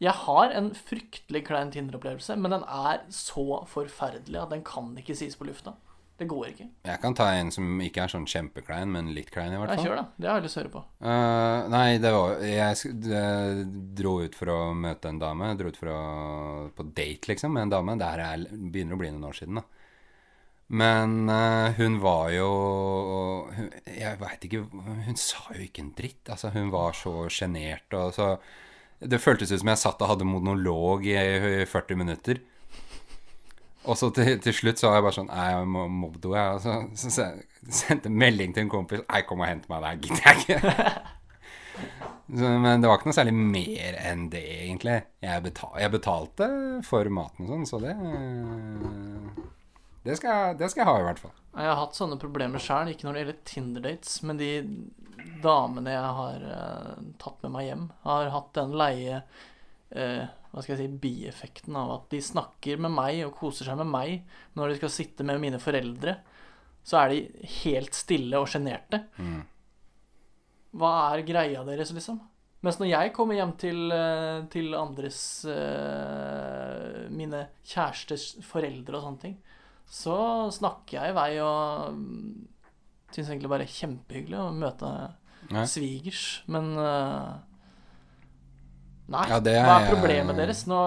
Jeg 0.00 0.12
har 0.12 0.52
en 0.52 0.70
fryktelig 0.76 1.46
klein 1.48 1.72
Tinder-opplevelse, 1.72 2.36
men 2.36 2.52
den 2.52 2.64
er 2.68 3.02
så 3.10 3.62
forferdelig 3.66 4.42
at 4.42 4.52
den 4.52 4.64
kan 4.64 4.92
ikke 5.00 5.16
sies 5.16 5.36
på 5.36 5.48
lufta. 5.48 5.72
Det 6.16 6.24
går 6.30 6.46
ikke. 6.48 6.66
Jeg 6.88 7.00
kan 7.02 7.14
ta 7.16 7.26
en 7.36 7.50
som 7.52 7.80
ikke 7.84 8.06
er 8.06 8.12
sånn 8.12 8.24
kjempeklein, 8.30 8.88
men 8.88 9.10
litt 9.12 9.28
klein 9.34 9.52
i 9.52 9.58
hvert 9.60 9.68
Nei, 9.68 9.76
fall. 9.76 9.88
kjør, 9.90 9.98
da. 10.00 10.04
Det 10.16 10.30
har 10.30 10.38
jeg 10.38 10.46
lyst 10.46 10.56
til 10.56 10.60
å 10.60 10.64
høre 10.64 10.72
på. 10.72 10.82
Uh, 11.04 11.66
nei, 11.74 11.88
det 12.00 12.12
var 12.14 12.44
Jeg 12.48 12.92
jeg 13.10 13.66
dro 14.00 14.12
ut 14.24 14.38
for 14.38 14.52
å 14.54 14.58
møte 14.86 15.12
en 15.12 15.20
dame. 15.20 15.50
Dro 15.60 15.72
ut 15.72 15.76
for 15.76 15.92
å 15.92 15.98
på 16.76 16.86
date, 16.96 17.28
liksom, 17.28 17.52
med 17.52 17.66
en 17.66 17.74
dame. 17.76 17.98
Det 18.00 18.08
her 18.14 18.22
er, 18.24 18.46
begynner 18.56 18.96
å 18.96 19.00
bli 19.02 19.10
noen 19.12 19.28
år 19.28 19.36
siden, 19.36 19.60
da. 19.60 19.66
Men 20.66 21.28
uh, 21.30 21.76
hun 21.76 22.00
var 22.02 22.32
jo 22.34 22.46
Jeg 23.86 24.18
veit 24.18 24.46
ikke 24.48 24.64
Hun 25.06 25.14
sa 25.14 25.44
jo 25.54 25.62
ikke 25.62 25.84
en 25.84 25.92
dritt. 25.94 26.24
Altså, 26.32 26.50
hun 26.56 26.72
var 26.72 26.96
så 26.96 27.28
sjenert 27.30 27.94
og 27.94 28.16
så 28.16 28.32
Det 28.98 29.20
føltes 29.22 29.52
ut 29.52 29.60
som 29.60 29.70
jeg 29.70 29.82
satt 29.84 30.02
og 30.02 30.10
hadde 30.14 30.26
monolog 30.26 31.04
i, 31.06 31.14
i 31.60 31.66
40 31.68 32.00
minutter. 32.00 32.40
Og 33.86 33.98
så 33.98 34.10
til, 34.14 34.36
til 34.42 34.54
slutt 34.54 34.80
så 34.80 34.90
var 34.90 34.98
jeg 34.98 35.06
bare 35.06 35.16
sånn 35.18 35.32
jeg 35.32 35.66
må 35.72 35.84
mobbe 35.90 36.32
henne. 36.32 36.46
Og 36.56 36.62
så, 36.64 36.78
så, 36.98 37.12
så 37.66 37.76
sendte 37.82 38.10
jeg 38.10 38.20
melding 38.24 38.56
til 38.56 38.66
en 38.66 38.72
kompis. 38.72 39.04
Nei, 39.06 39.22
kom 39.28 39.44
og 39.44 39.50
hent 39.50 39.68
meg. 39.72 39.86
Det 39.86 40.08
gidder 40.08 40.26
jeg 40.30 40.44
ikke. 40.46 40.86
Så, 42.26 42.42
men 42.42 42.82
det 42.82 42.88
var 42.88 42.96
ikke 42.98 43.06
noe 43.06 43.14
særlig 43.14 43.34
mer 43.36 43.98
enn 44.00 44.24
det, 44.32 44.40
egentlig. 44.64 44.96
Jeg, 45.22 45.42
betal, 45.44 45.74
jeg 45.78 45.92
betalte 45.92 46.48
for 46.82 47.10
maten 47.12 47.44
og 47.44 47.52
sånn, 47.52 47.66
så 47.68 47.78
det 47.84 47.92
det 50.06 50.16
skal, 50.18 50.56
det 50.58 50.68
skal 50.70 50.82
jeg 50.82 50.88
ha, 50.88 50.96
i 51.00 51.06
hvert 51.06 51.20
fall. 51.22 51.34
Jeg 51.56 51.66
har 51.66 51.78
hatt 51.80 51.98
sånne 51.98 52.18
problemer 52.22 52.62
sjøl, 52.62 52.92
ikke 52.92 53.06
når 53.06 53.14
det 53.14 53.22
gjelder 53.22 53.38
Tinder-dates, 53.50 54.16
men 54.26 54.38
de 54.38 54.50
damene 55.42 55.94
jeg 55.94 56.10
har 56.18 56.44
uh, 56.46 57.06
tatt 57.22 57.46
med 57.46 57.54
meg 57.56 57.68
hjem, 57.68 57.86
har 58.06 58.30
hatt 58.34 58.52
den 58.58 58.74
leie 58.78 59.20
eh, 59.90 60.22
Hva 60.56 60.62
skal 60.64 60.78
jeg 60.78 60.86
si 60.86 61.00
bieffekten 61.02 61.74
av 61.76 61.90
at 61.98 62.04
de 62.14 62.22
snakker 62.24 62.78
med 62.80 62.94
meg 62.96 63.18
og 63.26 63.34
koser 63.36 63.68
seg 63.68 63.76
med 63.76 63.90
meg. 63.92 64.22
Når 64.56 64.70
de 64.72 64.78
skal 64.78 64.92
sitte 64.94 65.26
med 65.28 65.36
mine 65.42 65.58
foreldre, 65.60 66.14
så 66.80 67.02
er 67.02 67.12
de 67.12 67.48
helt 67.58 67.98
stille 67.98 68.40
og 68.40 68.48
sjenerte. 68.48 69.02
Mm. 69.20 69.42
Hva 70.80 70.92
er 71.10 71.26
greia 71.28 71.64
deres, 71.68 71.92
liksom? 71.92 72.22
Mens 72.64 72.80
når 72.80 72.88
jeg 72.88 73.12
kommer 73.18 73.36
hjem 73.36 73.52
til, 73.60 73.82
eh, 73.92 74.46
til 74.48 74.72
andres 74.74 75.18
eh, 75.44 77.04
Mine 77.12 77.42
kjæresters 77.60 78.30
foreldre 78.48 78.96
og 78.96 79.04
sånne 79.04 79.22
ting, 79.26 79.36
så 79.86 80.16
snakker 80.56 80.96
jeg 80.96 81.12
i 81.12 81.18
vei 81.20 81.30
og 81.44 82.00
mm, 82.00 82.46
syns 83.12 83.28
egentlig 83.28 83.52
bare 83.52 83.68
kjempehyggelig 83.68 84.40
å 84.40 84.48
møte 84.56 84.94
svigers, 85.68 86.24
men 86.50 86.72
eh, 86.80 87.36
Nei, 89.12 89.26
Ja, 89.30 89.38
er, 89.38 89.62
hva 89.62 89.76
er 89.80 89.92
problemet 89.92 90.38
deres? 90.40 90.64
Nå, 90.70 90.80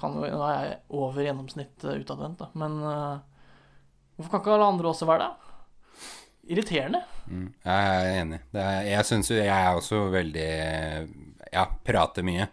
kan, 0.00 0.16
nå 0.18 0.42
er 0.46 0.64
jeg 0.64 0.76
over 0.96 1.22
gjennomsnitt 1.22 1.86
eh, 1.86 2.00
utadvendt, 2.02 2.40
da, 2.40 2.48
men 2.58 2.78
uh, 2.82 3.20
hvorfor 4.16 4.32
kan 4.32 4.42
ikke 4.42 4.54
alle 4.56 4.70
andre 4.74 4.90
også 4.90 5.08
være 5.08 5.26
det? 5.26 5.50
Irriterende. 6.50 7.02
Mm, 7.30 7.48
jeg 7.62 7.90
er 7.94 8.20
enig. 8.24 8.40
Det 8.50 8.62
er, 8.64 8.78
jeg 8.88 9.06
syns 9.06 9.30
jo 9.30 9.36
jeg 9.38 9.54
er 9.54 9.76
også 9.78 10.00
veldig 10.10 10.50
Ja, 11.52 11.66
prater 11.86 12.26
mye. 12.26 12.48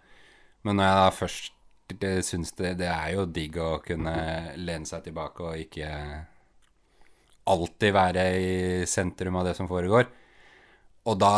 Men 0.68 0.78
når 0.78 0.90
jeg 0.90 1.00
da 1.00 1.14
først 1.16 1.54
det 1.88 2.26
syns 2.28 2.52
det, 2.58 2.74
det 2.82 2.90
er 2.92 3.14
jo 3.16 3.24
digg 3.32 3.56
å 3.64 3.78
kunne 3.80 4.14
lene 4.60 4.86
seg 4.86 5.06
tilbake 5.06 5.46
og 5.46 5.62
ikke 5.62 5.88
alltid 7.48 7.94
være 7.96 8.26
i 8.36 8.56
sentrum 8.90 9.40
av 9.40 9.48
det 9.48 9.56
som 9.58 9.70
foregår. 9.70 10.10
Og 11.08 11.16
da 11.22 11.34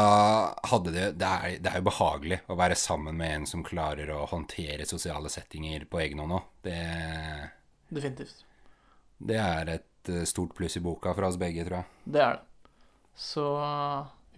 hadde 0.72 0.94
det 0.94 1.08
Det 1.22 1.30
er, 1.30 1.58
det 1.62 1.72
er 1.72 1.82
jo 1.82 1.88
behagelig 1.90 2.40
å 2.50 2.58
være 2.58 2.78
sammen 2.80 3.18
med 3.20 3.36
en 3.36 3.48
som 3.50 3.66
klarer 3.66 4.10
å 4.14 4.26
håndtere 4.32 4.88
sosiale 4.90 5.30
settinger 5.30 5.86
på 5.90 6.02
egen 6.02 6.22
hånd 6.24 6.40
òg. 6.40 6.48
Det, 6.66 6.80
Definitivt. 7.94 8.44
det 9.18 9.38
er 9.38 9.74
et 9.78 10.10
eh, 10.10 10.26
stort 10.30 10.56
pluss 10.58 10.80
i 10.80 10.84
boka 10.84 11.14
for 11.14 11.28
oss 11.28 11.38
begge, 11.38 11.68
tror 11.68 11.82
jeg. 11.84 12.04
Det 12.06 12.24
er 12.26 12.40
det. 12.40 12.74
Så 13.20 13.46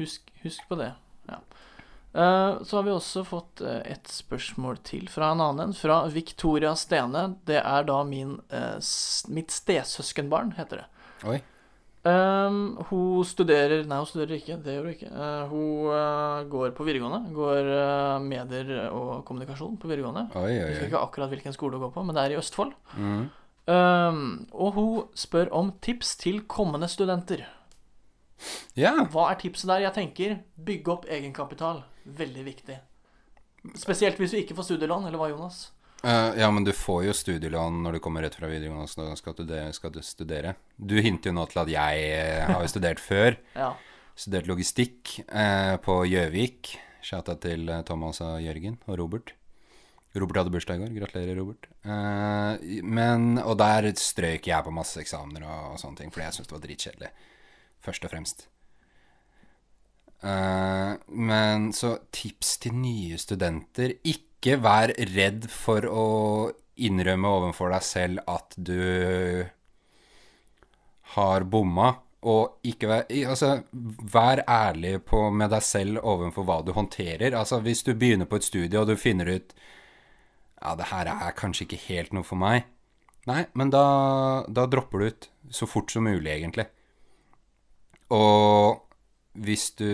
husk, 0.02 0.32
husk 0.44 0.68
på 0.68 0.80
det. 0.82 0.90
Ja. 1.30 1.40
Eh, 2.12 2.64
så 2.68 2.78
har 2.78 2.84
vi 2.88 2.92
også 2.92 3.24
fått 3.28 3.64
eh, 3.64 3.80
et 3.94 4.12
spørsmål 4.12 4.82
til 4.84 5.08
fra 5.12 5.32
en 5.32 5.44
annen 5.46 5.70
en. 5.70 5.78
Fra 5.78 6.02
Victoria 6.12 6.74
Stene. 6.76 7.38
Det 7.48 7.62
er 7.62 7.88
da 7.88 8.02
min, 8.04 8.36
mitt 9.32 9.56
stesøskenbarn, 9.56 10.58
heter 10.60 10.84
det. 10.84 10.90
Oi. 11.30 11.40
Um, 12.02 12.80
hun 12.90 13.26
studerer 13.30 13.84
Nei, 13.86 14.00
hun 14.02 14.08
studerer 14.10 14.40
ikke. 14.40 14.58
Det 14.64 14.74
gjør 14.74 14.88
hun 14.88 14.96
ikke. 14.96 15.12
Uh, 15.14 15.52
hun 15.52 15.92
uh, 15.94 16.40
går 16.50 16.74
på 16.78 16.86
videregående. 16.88 17.34
Går 17.36 17.70
uh, 17.70 18.24
medier 18.26 18.72
og 18.90 19.22
kommunikasjon 19.28 19.78
på 19.82 19.92
videregående. 19.92 20.28
Oi, 20.34 20.48
oi, 20.48 20.56
Jeg 20.56 20.72
husker 20.72 20.90
ikke 20.90 21.06
akkurat 21.06 21.34
hvilken 21.34 21.56
skole 21.56 21.78
hun 21.78 21.86
går 21.86 21.94
på, 21.94 22.06
men 22.08 22.18
det 22.18 22.24
er 22.24 22.36
i 22.36 22.40
Østfold. 22.42 22.74
Mm. 22.98 23.24
Um, 23.72 24.24
og 24.52 24.78
hun 24.78 25.04
spør 25.14 25.52
om 25.54 25.74
tips 25.86 26.16
til 26.18 26.42
kommende 26.50 26.90
studenter. 26.90 27.46
Ja. 28.74 28.96
Hva 29.14 29.30
er 29.30 29.38
tipset 29.42 29.70
der? 29.70 29.86
Jeg 29.86 29.94
tenker 30.00 30.40
bygge 30.58 30.96
opp 30.96 31.06
egenkapital. 31.06 31.84
Veldig 32.06 32.48
viktig. 32.48 32.80
Spesielt 33.78 34.18
hvis 34.18 34.34
du 34.34 34.40
ikke 34.40 34.58
får 34.58 34.72
studielån, 34.72 35.06
eller 35.06 35.22
hva, 35.22 35.30
Jonas? 35.30 35.68
Eh, 36.04 36.40
ja, 36.42 36.50
men 36.52 36.66
du 36.66 36.72
får 36.74 37.04
jo 37.06 37.14
studielån 37.14 37.82
når 37.86 37.98
du 37.98 38.04
kommer 38.04 38.26
rett 38.26 38.36
fra 38.38 38.50
videregående, 38.50 38.90
så 38.90 39.06
da 39.06 39.18
skal 39.20 39.36
du, 39.38 39.54
skal 39.76 39.94
du 39.94 40.02
studere. 40.06 40.56
Du 40.78 40.96
hinter 40.98 41.30
jo 41.30 41.38
nå 41.38 41.46
til 41.52 41.62
at 41.62 41.74
jeg 41.74 42.08
eh, 42.16 42.46
har 42.50 42.64
jo 42.64 42.72
studert 42.72 43.04
før. 43.12 43.38
Ja. 43.58 43.74
Studert 44.18 44.50
logistikk 44.50 45.20
eh, 45.28 45.76
på 45.84 46.02
Gjøvik. 46.10 46.76
Chata 47.02 47.34
til 47.42 47.70
Thomas 47.86 48.22
og 48.22 48.42
Jørgen 48.44 48.76
og 48.86 49.00
Robert. 49.00 49.36
Robert 50.14 50.42
hadde 50.42 50.52
bursdag 50.54 50.78
i 50.78 50.84
går. 50.84 50.96
Gratulerer, 51.00 51.38
Robert. 51.40 51.70
Eh, 51.86 52.82
men, 52.84 53.38
og 53.40 53.56
der 53.62 53.92
strøyk 53.98 54.50
jeg 54.50 54.66
på 54.66 54.74
masse 54.76 55.00
eksamener 55.02 55.46
og, 55.46 55.76
og 55.76 55.82
sånne 55.82 56.02
ting, 56.02 56.12
fordi 56.14 56.26
jeg 56.28 56.38
syntes 56.38 56.50
det 56.50 56.58
var 56.58 56.66
dritkjedelig. 56.66 57.12
Først 57.86 58.06
og 58.06 58.14
fremst. 58.14 58.44
Eh, 60.22 60.92
men 61.08 61.72
så 61.78 61.96
tips 62.14 62.58
til 62.66 62.76
nye 62.78 63.22
studenter. 63.22 63.96
Ikke 64.04 64.31
vær 64.62 64.94
redd 65.14 65.46
for 65.54 65.86
å 65.86 66.06
innrømme 66.82 67.30
overfor 67.30 67.74
deg 67.76 67.84
selv 67.86 68.24
at 68.32 68.56
du 68.58 69.46
har 71.16 71.46
bomma. 71.46 71.92
Og 72.22 72.62
ikke 72.70 72.90
vær 72.90 73.08
Altså, 73.32 73.64
vær 74.14 74.44
ærlig 74.46 75.00
på, 75.10 75.24
med 75.34 75.50
deg 75.50 75.64
selv 75.66 76.04
overfor 76.06 76.46
hva 76.46 76.60
du 76.66 76.74
håndterer. 76.78 77.34
Altså, 77.34 77.62
hvis 77.66 77.82
du 77.84 77.96
begynner 77.96 78.30
på 78.30 78.38
et 78.38 78.46
studie 78.46 78.80
og 78.80 78.90
du 78.90 78.96
finner 78.96 79.30
ut 79.30 79.56
Ja, 80.62 80.76
det 80.78 80.92
her 80.92 81.10
er 81.10 81.34
kanskje 81.34 81.66
ikke 81.66 81.86
helt 81.88 82.14
noe 82.14 82.26
for 82.26 82.38
meg. 82.38 82.68
Nei, 83.26 83.46
men 83.58 83.72
da, 83.74 84.46
da 84.50 84.68
dropper 84.70 85.02
du 85.02 85.06
ut 85.10 85.30
så 85.50 85.66
fort 85.70 85.90
som 85.94 86.06
mulig, 86.06 86.30
egentlig. 86.30 86.68
Og 88.14 88.82
hvis 89.34 89.70
du 89.80 89.90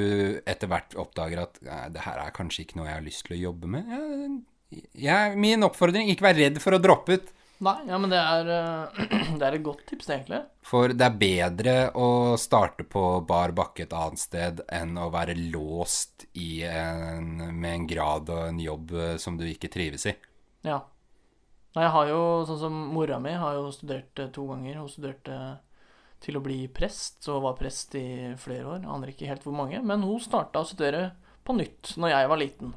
etter 0.45 0.69
hvert 0.71 0.95
oppdager 0.97 1.43
at 1.43 1.59
det 1.93 2.03
her 2.05 2.21
er 2.23 2.35
kanskje 2.35 2.63
ikke 2.65 2.79
noe 2.79 2.87
jeg 2.87 2.97
har 2.97 3.05
lyst 3.05 3.25
til 3.27 3.37
å 3.37 3.41
jobbe 3.47 3.69
med 3.69 3.91
ja, 4.97 5.19
Min 5.35 5.63
oppfordring 5.63 6.09
ikke 6.11 6.25
vær 6.27 6.39
redd 6.39 6.57
for 6.63 6.75
å 6.75 6.81
droppe 6.81 7.17
ut. 7.17 7.29
Nei, 7.65 7.77
ja, 7.89 7.97
men 7.97 8.11
det 8.11 8.19
er, 8.21 8.49
eh, 8.53 9.05
det 9.39 9.45
er 9.47 9.55
et 9.57 9.63
godt 9.65 9.85
tips, 9.89 10.11
egentlig. 10.13 10.43
For 10.67 10.93
det 10.93 11.05
er 11.07 11.21
bedre 11.21 11.75
å 11.97 12.09
starte 12.37 12.85
på 12.85 13.03
bar 13.25 13.55
bakke 13.57 13.87
et 13.87 13.95
annet 13.97 14.21
sted 14.21 14.61
enn 14.67 14.93
å 15.01 15.09
være 15.13 15.37
låst 15.55 16.27
i 16.37 16.61
en, 16.69 17.31
med 17.57 17.71
en 17.71 17.87
grad 17.89 18.29
og 18.33 18.43
en 18.51 18.61
jobb 18.61 18.93
eh, 18.93 19.15
som 19.21 19.39
du 19.39 19.47
ikke 19.47 19.71
trives 19.73 20.05
i. 20.11 20.13
Ja. 20.67 20.83
Nei, 21.73 21.85
jeg 21.85 21.93
har 21.95 22.11
jo, 22.11 22.21
sånn 22.49 22.61
som 22.61 22.77
mora 22.93 23.17
mi 23.21 23.33
har 23.37 23.57
jo 23.57 23.71
studert 23.73 24.21
eh, 24.21 24.29
to 24.35 24.45
ganger. 24.51 24.77
Hun 24.83 24.93
studerte 24.93 25.39
til 26.19 26.35
å 26.37 26.41
bli 26.43 26.67
prest, 26.67 27.27
og 27.29 27.43
var 27.43 27.53
prest 27.59 27.93
i 27.95 28.33
flere 28.41 28.65
år. 28.65 28.81
Jeg 28.81 28.89
aner 28.89 29.07
ikke 29.13 29.27
helt 29.29 29.43
hvor 29.43 29.53
mange. 29.53 29.81
Men 29.85 30.01
hun 30.01 30.19
starta 30.19 30.59
å 30.63 30.65
studere 30.67 31.11
på 31.45 31.55
nytt 31.55 31.93
når 31.97 32.09
jeg 32.09 32.27
var 32.31 32.37
liten. 32.41 32.73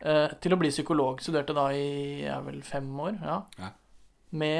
Eh, 0.00 0.28
til 0.40 0.52
å 0.54 0.58
bli 0.58 0.70
psykolog. 0.70 1.20
Studerte 1.20 1.54
da 1.54 1.68
i 1.74 2.22
er 2.24 2.40
vel 2.46 2.62
fem 2.62 2.88
år. 3.00 3.18
Ja. 3.22 3.42
Ja. 3.58 3.70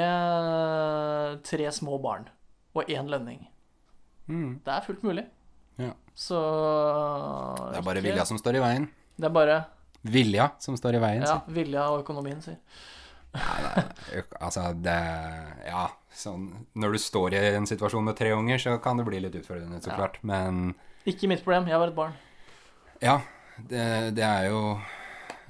Med 0.09 1.43
tre 1.47 1.71
små 1.75 1.97
barn 2.01 2.27
og 2.75 2.89
én 2.89 3.09
lønning. 3.09 3.47
Mm. 4.29 4.59
Det 4.65 4.73
er 4.75 4.85
fullt 4.85 5.03
mulig. 5.05 5.25
Ja. 5.79 5.93
Så 6.15 6.37
Det 7.71 7.77
er 7.77 7.81
bare 7.81 7.97
ikke- 8.01 8.09
vilja 8.11 8.25
som 8.25 8.37
står 8.37 8.55
i 8.55 8.59
veien. 8.59 8.89
Det 9.17 9.25
er 9.25 9.29
bare 9.33 9.65
Vilja 10.03 10.51
som 10.59 10.75
står 10.77 10.95
i 10.95 10.99
veien. 10.99 11.21
ja, 11.23 11.41
vilja 11.47 11.89
og 11.91 12.03
økonomien, 12.05 12.41
si. 12.41 12.55
Altså 13.33 14.63
det 14.81 14.95
Ja, 15.67 15.83
sånn 16.15 16.47
Når 16.79 16.95
du 16.95 16.99
står 17.01 17.35
i 17.37 17.41
en 17.55 17.67
situasjon 17.69 18.03
med 18.07 18.17
tre 18.17 18.31
unger, 18.33 18.57
så 18.61 18.77
kan 18.81 18.97
det 18.97 19.05
bli 19.05 19.19
litt 19.21 19.35
utfordrende, 19.37 19.81
så 19.83 19.91
Ja. 19.91 19.95
klart. 19.99 20.17
Men 20.23 20.75
Ikke 21.05 21.27
mitt 21.29 21.43
problem. 21.43 21.67
Jeg 21.67 21.79
var 21.79 21.87
et 21.87 21.95
barn. 21.95 22.13
ja, 23.01 23.21
det, 23.69 24.15
det 24.15 24.23
er 24.23 24.49
jo 24.49 24.79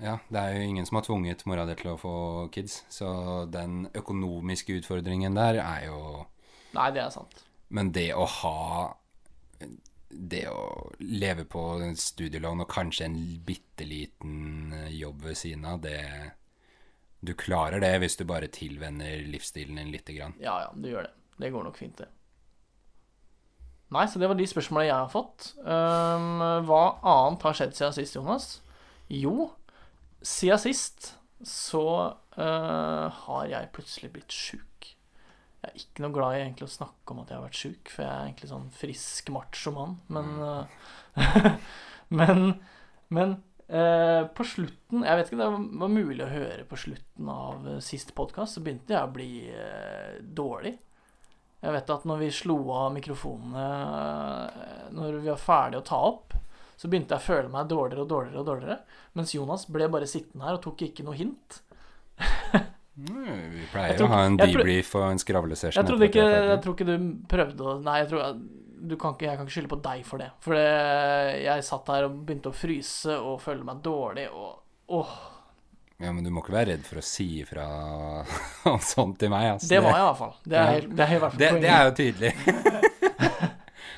Ja, 0.02 0.18
det 0.32 0.40
er 0.40 0.54
jo 0.56 0.62
ingen 0.70 0.86
som 0.86 0.96
har 0.96 1.04
tvunget 1.04 1.46
mora 1.46 1.66
di 1.66 1.76
til 1.76 1.92
å 1.92 1.98
få 2.00 2.50
kids, 2.52 2.84
så 2.90 3.46
den 3.52 3.88
økonomiske 3.94 4.78
utfordringen 4.82 5.36
der 5.36 5.60
er 5.60 5.86
jo 5.88 6.26
Nei, 6.74 6.92
det 6.92 7.02
er 7.02 7.10
sant. 7.10 7.44
Men 7.70 7.92
det 7.92 8.14
å 8.14 8.26
ha 8.26 8.94
Det 10.12 10.48
å 10.50 10.92
leve 11.00 11.44
på 11.46 11.64
studielån 11.96 12.62
og 12.62 12.70
kanskje 12.70 13.06
en 13.06 13.18
bitte 13.46 13.86
liten 13.86 14.74
jobb 14.90 15.22
ved 15.24 15.36
siden 15.38 15.66
av, 15.66 15.82
det 15.82 16.00
Du 17.20 17.34
klarer 17.36 17.82
det 17.84 17.92
hvis 18.04 18.16
du 18.20 18.24
bare 18.28 18.48
tilvenner 18.54 19.26
livsstilen 19.28 19.80
din 19.82 19.92
lite 19.92 20.16
grann. 20.16 20.38
Ja, 20.40 20.60
ja, 20.64 20.72
du 20.74 20.88
gjør 20.90 21.10
det. 21.10 21.14
Det 21.40 21.52
går 21.54 21.68
nok 21.68 21.78
fint, 21.80 22.00
det. 22.00 22.08
Nei, 23.90 24.06
så 24.06 24.22
det 24.22 24.30
var 24.30 24.38
de 24.38 24.46
spørsmåla 24.48 24.86
jeg 24.86 24.96
har 24.96 25.12
fått. 25.12 25.54
Um, 25.64 26.44
hva 26.68 26.84
annet 27.02 27.46
har 27.48 27.58
skjedd 27.58 27.76
siden 27.76 27.96
sist, 27.98 28.16
Jonas? 28.20 28.50
Jo, 29.10 29.50
siden 30.22 30.62
sist 30.62 31.14
så 31.46 31.86
uh, 32.38 33.06
har 33.26 33.46
jeg 33.50 33.72
plutselig 33.76 34.12
blitt 34.14 34.36
sjuk. 34.36 34.92
Jeg 35.60 35.72
er 35.74 35.82
ikke 35.82 36.06
noe 36.06 36.16
glad 36.16 36.38
i 36.38 36.44
egentlig 36.44 36.70
å 36.70 36.72
snakke 36.72 37.16
om 37.16 37.24
at 37.24 37.32
jeg 37.32 37.40
har 37.40 37.48
vært 37.48 37.62
sjuk, 37.64 37.92
for 37.92 38.06
jeg 38.06 38.12
er 38.14 38.28
egentlig 38.30 38.52
sånn 38.52 38.70
frisk 38.76 39.32
machomann, 39.36 39.98
men 40.08 40.36
uh, 40.40 41.56
Men, 42.10 42.56
men 43.14 43.36
eh, 43.70 44.24
på 44.36 44.46
slutten 44.48 45.06
Jeg 45.06 45.20
vet 45.20 45.30
ikke, 45.30 45.40
det 45.40 45.80
var 45.82 45.94
mulig 45.94 46.24
å 46.26 46.32
høre 46.32 46.66
på 46.70 46.80
slutten 46.80 47.32
av 47.34 47.68
sist 47.78 47.90
siste 47.94 48.16
podkast, 48.18 48.58
så 48.58 48.64
begynte 48.66 48.96
jeg 48.96 49.06
å 49.06 49.14
bli 49.14 49.32
eh, 49.54 50.20
dårlig. 50.22 50.76
Jeg 51.60 51.76
vet 51.76 51.92
at 51.92 52.06
når 52.08 52.22
vi 52.22 52.32
slo 52.32 52.58
av 52.72 52.94
mikrofonene 52.96 53.66
eh, 53.68 54.84
Når 54.96 55.20
vi 55.20 55.32
var 55.32 55.42
ferdige 55.44 55.82
å 55.82 55.88
ta 55.90 56.02
opp, 56.08 56.38
så 56.80 56.88
begynte 56.88 57.18
jeg 57.18 57.20
å 57.20 57.28
føle 57.28 57.52
meg 57.52 57.68
dårligere 57.68 58.06
og 58.06 58.12
dårligere 58.14 58.40
og 58.40 58.48
dårligere. 58.48 58.78
Mens 59.20 59.34
Jonas 59.36 59.66
ble 59.68 59.90
bare 59.92 60.08
sittende 60.08 60.48
her 60.48 60.56
og 60.56 60.64
tok 60.64 60.86
ikke 60.88 61.04
noe 61.04 61.18
hint. 61.20 61.60
Vi 63.00 63.66
pleier 63.72 63.94
Jeg 63.94 64.00
tror 64.00 64.10
å 64.10 64.16
ha 64.16 64.24
en 64.28 64.38
jeg 64.40 64.54
debrief 64.56 64.94
og 65.00 65.06
en 65.08 65.20
skravlesession. 65.22 65.76
Jeg 65.80 66.16
er 66.20 66.48
jeg 66.54 66.62
tror 66.64 66.76
ikke 66.76 66.88
du 66.88 67.12
prøvde 67.32 67.68
å 67.68 67.76
Nei, 67.84 68.00
jeg 68.02 68.10
tror 68.14 68.24
kan 69.00 69.16
ikke, 69.16 69.28
jeg 69.28 69.40
kan 69.40 69.48
ikke 69.48 69.56
skylde 69.58 69.74
på 69.74 69.82
deg 69.86 70.06
for 70.08 70.24
det. 70.24 70.30
For 70.46 70.56
det, 70.58 70.70
jeg 71.46 71.66
satt 71.68 71.92
her 71.94 72.08
og 72.08 72.22
begynte 72.24 72.54
å 72.54 72.56
fryse 72.56 73.18
og 73.20 73.42
føle 73.44 73.68
meg 73.68 73.84
dårlig 73.86 74.30
og 74.32 74.98
åh, 75.00 75.14
Ja, 76.00 76.14
men 76.14 76.24
du 76.24 76.32
må 76.32 76.44
ikke 76.44 76.56
være 76.56 76.74
redd 76.74 76.86
for 76.88 77.02
å 77.02 77.06
si 77.06 77.28
ifra 77.42 77.66
om 78.72 78.80
sånt 78.84 79.20
til 79.20 79.34
meg. 79.34 79.56
Altså. 79.58 79.70
Det 79.74 79.82
var 79.84 79.98
jeg 79.98 80.04
i 80.04 80.08
hvert 80.08 80.22
fall. 80.24 80.36
Det 80.46 80.60
er, 80.60 80.70
helt, 80.78 80.94
det 80.96 81.06
er 81.06 81.16
i 81.16 81.24
hvert 81.26 81.36
fall 81.38 81.62
det, 81.62 81.74
er 81.76 81.90
jo 81.90 81.96
tydelig. 82.00 82.34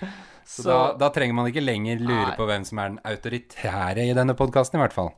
Så, 0.52 0.68
da, 0.68 0.80
da 1.00 1.08
trenger 1.16 1.38
man 1.38 1.48
ikke 1.48 1.64
lenger 1.64 2.02
lure 2.04 2.28
Nei. 2.34 2.36
på 2.36 2.46
hvem 2.50 2.66
som 2.68 2.82
er 2.82 2.90
den 2.92 3.02
autoritære 3.08 4.04
i 4.10 4.16
denne 4.18 4.36
podkasten, 4.36 4.80
i 4.80 4.84
hvert 4.84 4.96
fall. 4.96 5.14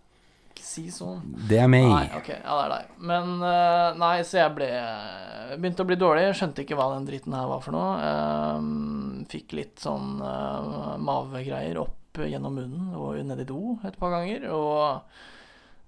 Si 0.74 0.88
sånn. 0.94 1.20
Det 1.50 1.60
er 1.62 1.70
meg. 1.70 1.86
Nei, 1.86 2.08
ok, 2.18 2.30
ja, 2.34 2.54
det 2.58 2.62
er 2.64 2.72
deg. 2.74 2.94
Men 3.12 3.36
uh, 3.44 3.90
nei, 4.00 4.16
så 4.26 4.40
jeg 4.40 4.56
ble 4.58 4.70
Begynte 5.54 5.84
å 5.84 5.90
bli 5.90 5.98
dårlig. 6.00 6.32
Skjønte 6.34 6.64
ikke 6.64 6.78
hva 6.80 6.88
den 6.96 7.06
dritten 7.06 7.36
her 7.38 7.46
var 7.52 7.60
for 7.62 7.76
noe. 7.76 7.92
Ehm, 8.02 9.20
fikk 9.30 9.54
litt 9.54 9.84
sånn 9.84 10.16
uh, 10.24 10.96
mavegreier 10.98 11.78
opp 11.84 12.18
gjennom 12.24 12.58
munnen 12.58 12.96
og 12.98 13.20
ned 13.26 13.44
i 13.44 13.46
do 13.50 13.76
et 13.86 13.98
par 14.00 14.16
ganger. 14.16 14.48
Og 14.50 15.04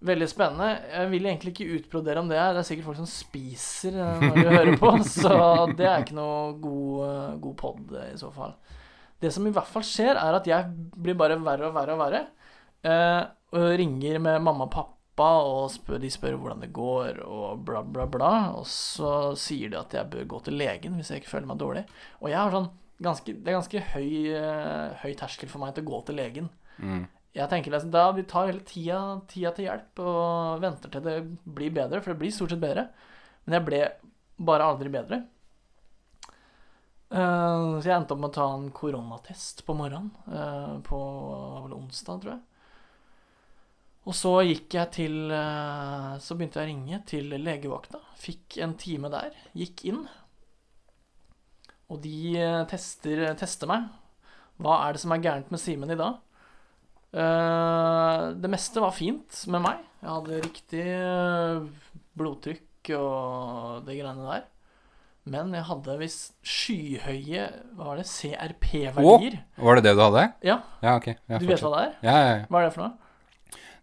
veldig 0.05 0.27
spennende. 0.29 0.69
Jeg 0.91 1.11
vil 1.11 1.27
egentlig 1.29 1.53
ikke 1.53 1.79
utbrodere 1.79 2.21
om 2.21 2.29
det. 2.29 2.39
Det 2.39 2.61
er 2.61 2.67
sikkert 2.67 2.89
folk 2.89 2.99
som 2.99 3.09
spiser 3.09 3.99
eh, 4.01 4.25
når 4.25 4.35
de 4.37 4.45
hører 4.49 4.81
på, 4.81 4.91
så 5.17 5.37
det 5.71 5.87
er 5.87 6.03
ikke 6.03 6.17
noe 6.17 6.55
god, 6.61 6.91
eh, 7.07 7.31
god 7.45 7.57
pod 7.61 7.95
i 8.03 8.17
så 8.19 8.31
fall. 8.35 8.55
Det 9.21 9.31
som 9.33 9.47
i 9.47 9.53
hvert 9.55 9.71
fall 9.71 9.85
skjer, 9.87 10.19
er 10.19 10.37
at 10.37 10.49
jeg 10.49 10.89
blir 10.99 11.17
bare 11.17 11.39
verre 11.41 11.69
og 11.69 11.77
verre 11.77 11.95
og 11.95 12.01
verre. 12.03 12.25
Uh, 12.85 13.23
ringer 13.55 14.19
med 14.19 14.43
mamma 14.43 14.67
og 14.67 14.71
pappa, 14.73 15.29
og 15.47 15.69
spør, 15.71 15.99
de 16.03 16.09
spør 16.11 16.35
hvordan 16.35 16.63
det 16.65 16.73
går, 16.75 17.21
og 17.23 17.61
bla, 17.67 17.81
bla, 17.83 18.05
bla. 18.11 18.31
Og 18.59 18.65
så 18.67 19.11
sier 19.39 19.71
de 19.71 19.79
at 19.79 19.93
jeg 19.95 20.11
bør 20.11 20.25
gå 20.35 20.41
til 20.47 20.57
legen 20.59 20.97
hvis 20.99 21.11
jeg 21.13 21.23
ikke 21.23 21.33
føler 21.37 21.51
meg 21.53 21.61
dårlig. 21.61 21.85
Og 22.21 22.31
jeg 22.31 22.39
har 22.41 22.55
sånn 22.55 22.71
ganske, 23.03 23.33
Det 23.33 23.51
er 23.51 23.57
ganske 23.59 23.83
høy, 23.93 24.09
eh, 24.39 24.95
høy 25.03 25.13
terskel 25.19 25.51
for 25.51 25.59
meg 25.63 25.75
til 25.75 25.83
å 25.85 25.91
gå 25.91 26.01
til 26.07 26.19
legen. 26.19 26.49
Mm. 26.79 27.05
Jeg 27.35 27.49
tenker 27.51 27.71
liksom, 27.71 27.91
da 27.91 28.11
Vi 28.15 28.23
tar 28.23 28.47
hele 28.47 28.63
tida, 28.63 28.99
tida 29.27 29.51
til 29.55 29.67
hjelp 29.67 29.99
og 29.99 30.61
venter 30.63 30.91
til 30.91 31.03
det 31.03 31.15
blir 31.43 31.73
bedre, 31.75 32.01
for 32.01 32.13
det 32.13 32.19
blir 32.19 32.31
stort 32.31 32.53
sett 32.55 32.63
bedre. 32.63 32.89
Men 33.45 33.59
jeg 33.59 33.65
ble 33.67 33.81
bare 34.39 34.67
aldri 34.67 34.91
bedre. 34.91 35.25
Eh, 37.11 37.79
så 37.79 37.85
jeg 37.85 37.95
endte 37.95 38.15
opp 38.15 38.23
med 38.23 38.31
å 38.31 38.37
ta 38.39 38.47
en 38.55 38.71
koronatest 38.75 39.65
på 39.67 39.75
morgenen. 39.77 40.11
eh, 40.31 40.79
på 40.83 40.99
onsdag, 41.75 42.21
tror 42.21 42.31
jeg. 42.35 42.41
Og 44.05 44.13
så 44.13 44.31
gikk 44.45 44.75
jeg 44.77 44.91
til 44.93 45.15
eh, 45.33 46.11
Så 46.21 46.35
begynte 46.37 46.61
jeg 46.61 46.67
å 46.67 46.69
ringe 46.69 46.99
til 47.09 47.31
legevakta. 47.41 48.01
Fikk 48.21 48.59
en 48.61 48.75
time 48.77 49.09
der. 49.13 49.33
Gikk 49.57 49.85
inn. 49.89 50.03
Og 51.89 52.01
de 52.03 52.35
eh, 52.37 52.61
tester, 52.69 53.25
tester 53.39 53.69
meg. 53.69 53.87
Hva 54.61 54.77
er 54.85 54.95
det 54.95 55.01
som 55.03 55.13
er 55.15 55.23
gærent 55.25 55.49
med 55.53 55.61
Simen 55.61 55.91
i 55.93 55.97
dag? 55.99 56.19
Eh, 57.15 58.21
det 58.41 58.51
meste 58.51 58.83
var 58.83 58.93
fint 58.95 59.41
med 59.53 59.63
meg. 59.65 59.81
Jeg 60.01 60.11
hadde 60.11 60.41
riktig 60.45 60.83
eh, 60.85 61.93
blodtrykk 62.19 62.91
og 62.99 63.87
det 63.87 63.97
greiene 63.97 64.27
der. 64.29 64.43
Men 65.25 65.49
jeg 65.57 65.65
hadde 65.65 65.95
visst 65.97 66.35
skyhøye 66.45 67.45
Hva 67.73 67.87
var 67.87 67.97
det? 67.97 68.03
CRP-verdier. 68.05 69.39
Var 69.57 69.79
det 69.79 69.83
det 69.87 69.93
du 69.97 70.03
hadde? 70.03 70.25
Ja, 70.45 70.59
Ja, 70.85 70.93
ok. 70.99 71.07
Ja, 71.25 71.39
du 71.41 71.47
vet 71.49 71.63
hva 71.65 71.71
det 71.73 71.81
er? 71.87 71.95
Ja, 72.05 72.13
ja, 72.13 72.27
ja. 72.35 72.45
Hva 72.51 72.61
er 72.61 72.67
det 72.67 72.75
for 72.75 72.85
noe? 72.85 73.04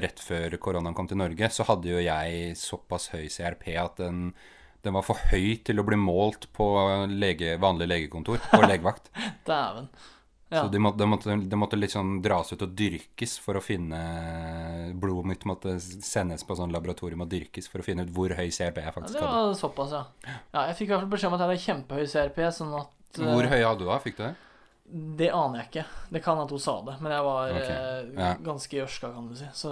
rett 0.05 0.21
før 0.21 0.59
koronaen 0.61 0.97
kom 0.97 1.09
til 1.09 1.21
Norge, 1.23 1.47
så 1.55 1.63
hadde 1.71 1.93
jo 1.95 2.01
jeg 2.05 2.57
såpass 2.61 3.05
høy 3.15 3.27
CRP 3.33 3.65
at 3.81 3.95
den, 4.03 4.17
den 4.85 4.97
var 4.99 5.05
for 5.09 5.17
høy 5.33 5.49
til 5.65 5.81
å 5.81 5.87
bli 5.89 5.99
målt 6.01 6.45
på 6.53 6.67
lege, 7.09 7.57
vanlig 7.63 7.89
legekontor 7.89 8.39
på 8.53 8.61
legevakt. 8.67 9.09
Dæven. 9.49 9.89
Ja. 10.49 10.63
Så 10.65 10.71
det 10.73 10.81
måtte, 10.81 10.97
de 11.03 11.07
måtte, 11.13 11.35
de 11.45 11.57
måtte 11.61 11.89
sånn 11.93 12.23
dras 12.25 12.53
ut 12.55 12.63
og 12.65 12.71
dyrkes 12.73 13.35
for 13.45 13.59
å 13.59 13.61
finne 13.61 13.99
Blodet 14.97 15.29
mitt 15.29 15.45
måtte 15.45 15.75
sendes 15.81 16.45
på 16.49 16.57
sånn 16.57 16.73
laboratorium 16.73 17.21
og 17.27 17.29
dyrkes 17.29 17.69
for 17.69 17.83
å 17.83 17.85
finne 17.85 18.07
ut 18.07 18.13
hvor 18.17 18.33
høy 18.33 18.49
CRP 18.49 18.81
jeg 18.81 18.89
Ja, 18.89 18.95
faktisk 18.97 19.21
var 19.21 19.35
hadde. 19.35 19.55
såpass, 19.61 19.93
ja. 19.93 20.05
ja. 20.25 20.67
Jeg 20.71 20.79
fikk 20.79 20.89
i 20.89 20.93
hvert 20.95 21.05
fall 21.05 21.13
beskjed 21.13 21.29
om 21.29 21.37
at 21.37 21.43
jeg 21.45 21.51
hadde 21.51 21.65
kjempehøy 21.67 22.07
CRP, 22.15 22.41
sånn 22.57 22.73
at 22.81 23.21
eh, 23.21 23.29
Hvor 23.29 23.51
høy 23.53 23.61
hadde 23.61 23.83
du 23.85 23.91
da? 23.91 23.99
Fikk 24.01 24.17
du 24.17 24.23
det? 24.25 24.35
Det 25.21 25.27
aner 25.37 25.61
jeg 25.61 25.69
ikke. 25.69 25.83
Det 26.17 26.21
kan 26.25 26.39
at 26.41 26.53
hun 26.55 26.61
sa 26.65 26.79
det, 26.87 26.95
men 27.05 27.13
jeg 27.13 27.25
var 27.27 27.51
Ok, 27.53 27.67
eh, 27.69 28.07
ja. 28.17 28.31
ganske 28.41 28.79
gjørska, 28.79 29.11
kan 29.13 29.27
du 29.29 29.35
si. 29.37 29.49
Så 29.53 29.69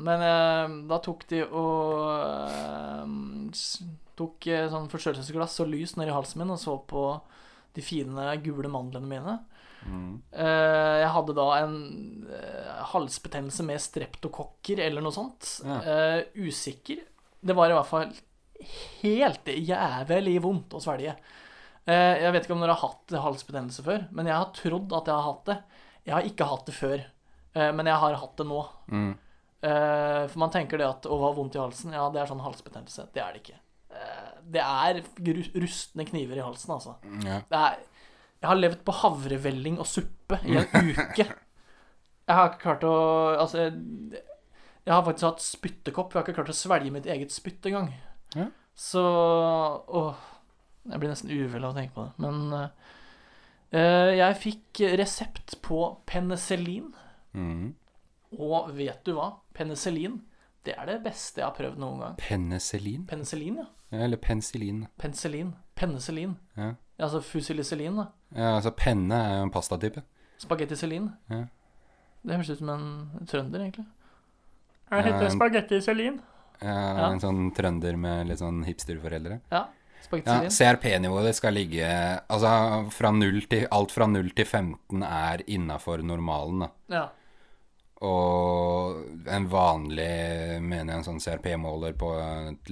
Men 0.00 0.24
eh, 0.30 0.76
da 0.88 0.96
tok 1.04 1.26
de 1.28 1.42
og 1.44 2.08
eh, 2.16 3.52
tok 4.16 4.48
eh, 4.48 4.64
sånn 4.72 4.88
forstørrelsesglass 4.92 5.60
og 5.60 5.70
lys 5.74 5.96
nedi 6.00 6.14
halsen 6.14 6.40
min 6.40 6.54
og 6.56 6.60
så 6.62 6.78
på 6.88 7.04
de 7.76 7.84
fine 7.84 8.36
gule 8.44 8.70
mandlene 8.72 9.08
mine. 9.08 9.38
Mm. 9.82 10.22
Uh, 10.30 10.98
jeg 11.02 11.10
hadde 11.16 11.34
da 11.34 11.46
en 11.58 11.76
uh, 12.28 12.82
halsbetennelse 12.92 13.64
med 13.66 13.82
streptokokker 13.82 14.82
eller 14.84 15.04
noe 15.04 15.14
sånt. 15.14 15.48
Ja. 15.66 15.78
Uh, 15.82 16.46
usikker. 16.46 17.02
Det 17.42 17.56
var 17.58 17.72
i 17.72 17.76
hvert 17.76 17.90
fall 17.90 18.12
helt 19.02 19.48
jævlig 19.50 20.36
vondt 20.44 20.76
å 20.78 20.82
svelge. 20.82 21.16
Jeg 21.82 22.30
vet 22.30 22.44
ikke 22.46 22.54
om 22.54 22.60
dere 22.62 22.76
har 22.76 22.92
hatt 22.92 23.10
halsbetennelse 23.24 23.82
før, 23.82 24.04
men 24.14 24.28
jeg 24.30 24.38
har 24.38 24.52
trodd 24.54 24.92
at 24.94 25.08
jeg 25.10 25.16
har 25.16 25.24
hatt 25.26 25.48
det. 25.48 25.56
Jeg 26.06 26.14
har 26.14 26.28
ikke 26.28 26.46
hatt 26.46 26.68
det 26.68 26.74
før, 26.76 27.02
men 27.58 27.90
jeg 27.90 27.98
har 28.04 28.14
hatt 28.20 28.36
det 28.38 28.46
nå. 28.46 28.60
Mm. 28.86 29.08
For 29.58 30.38
man 30.44 30.52
tenker 30.54 30.78
det 30.78 30.86
at 30.86 31.08
å 31.10 31.18
ha 31.24 31.32
vondt 31.34 31.58
i 31.58 31.62
halsen, 31.64 31.90
ja, 31.98 32.04
det 32.14 32.22
er 32.22 32.30
sånn 32.30 32.44
halsbetennelse. 32.46 33.08
Det 33.10 33.24
er 33.24 33.34
det 33.34 33.42
ikke. 33.42 33.58
Det 34.52 34.62
er 34.62 35.00
rustne 35.62 36.04
kniver 36.08 36.40
i 36.40 36.44
halsen, 36.44 36.74
altså. 36.74 36.96
Ja. 37.24 37.40
Er, 37.56 37.78
jeg 38.42 38.50
har 38.50 38.58
levd 38.58 38.82
på 38.84 38.94
havrevelling 38.98 39.78
og 39.80 39.86
suppe 39.86 40.40
i 40.44 40.56
en 40.58 40.90
uke. 40.92 41.26
Jeg 42.22 42.38
har 42.38 42.50
ikke 42.50 42.62
klart 42.64 42.84
å 42.86 42.96
Altså, 43.38 43.66
jeg, 43.66 44.22
jeg 44.82 44.94
har 44.94 45.04
faktisk 45.06 45.28
hatt 45.28 45.44
spyttekopp. 45.46 46.12
Jeg 46.12 46.20
har 46.20 46.26
ikke 46.26 46.38
klart 46.40 46.52
å 46.52 46.58
svelge 46.58 46.94
mitt 46.94 47.06
eget 47.06 47.34
spytt 47.34 47.70
engang. 47.70 47.92
Ja. 48.34 48.48
Så 48.74 49.02
Åh. 49.02 50.28
Jeg 50.90 50.98
blir 50.98 51.12
nesten 51.12 51.30
uvel 51.30 51.62
av 51.62 51.70
å 51.70 51.78
tenke 51.78 51.94
på 51.94 52.04
det. 52.08 52.24
Men 52.24 52.56
eh, 53.70 54.10
jeg 54.18 54.38
fikk 54.42 54.80
resept 54.98 55.54
på 55.62 55.78
penicillin. 56.10 56.88
Mm. 57.38 57.68
Og 58.42 58.72
vet 58.74 59.04
du 59.06 59.12
hva? 59.14 59.28
Penicillin, 59.54 60.18
det 60.66 60.74
er 60.74 60.88
det 60.90 60.98
beste 61.04 61.42
jeg 61.42 61.46
har 61.46 61.54
prøvd 61.54 61.78
noen 61.78 62.02
gang. 62.02 62.18
Penicillin? 62.18 63.06
Penicillin, 63.06 63.60
ja. 63.62 63.68
Eller 63.92 64.16
penicillin. 64.16 64.86
Penicillin. 64.98 65.52
Penicillin. 65.76 66.36
Ja. 66.56 66.72
Altså 67.02 67.20
fusilicillin, 67.24 67.96
da. 67.98 68.06
ja, 68.36 68.54
altså 68.56 68.70
penne 68.76 69.16
er 69.18 69.36
jo 69.38 69.46
en 69.48 69.50
pastatype. 69.52 70.02
Spagetticillin. 70.42 71.10
Ja. 71.30 71.42
Det 72.22 72.36
høres 72.36 72.50
ut 72.50 72.58
som 72.62 72.70
en 72.70 73.26
trønder, 73.26 73.60
egentlig. 73.64 73.86
Jeg 74.92 75.04
heter 75.08 75.26
ja, 75.26 75.30
spagetticillin. 75.36 76.20
Ja, 76.62 76.72
Ja. 76.72 77.06
En 77.10 77.20
sånn 77.20 77.48
trønder 77.56 77.96
med 77.98 78.28
litt 78.28 78.38
sånn 78.38 78.62
hipsterforeldre. 78.64 79.40
Ja. 79.50 79.64
Ja, 80.12 80.48
CRP-nivået 80.50 81.28
det 81.28 81.34
skal 81.38 81.54
ligge 81.54 81.86
Altså 82.28 82.50
fra 82.90 83.12
0 83.14 83.36
til, 83.48 83.66
alt 83.70 83.92
fra 83.94 84.08
0 84.10 84.32
til 84.36 84.44
15 84.44 85.02
er 85.06 85.44
innafor 85.46 86.02
normalen, 86.04 86.64
da. 86.64 86.68
Ja. 86.92 87.04
Og 88.02 89.28
en 89.30 89.44
vanlig, 89.46 90.08
mener 90.58 90.90
jeg, 90.90 90.96
en 90.96 91.06
sånn 91.06 91.22
CRP-måler 91.22 91.94
på 91.98 92.08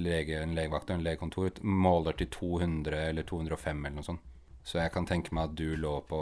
lege, 0.03 0.41
en 0.41 0.57
legevakt 0.57 0.89
og 0.89 0.97
en 0.97 1.05
legekontor 1.05 1.61
måler 1.63 2.17
til 2.19 2.27
200 2.33 3.05
eller 3.13 3.27
205 3.27 3.85
eller 3.85 3.95
noe 3.95 4.07
sånt. 4.09 4.25
Så 4.67 4.77
jeg 4.77 4.91
kan 4.93 5.07
tenke 5.09 5.33
meg 5.33 5.49
at 5.49 5.53
du 5.57 5.73
lå 5.79 5.95
på 6.05 6.17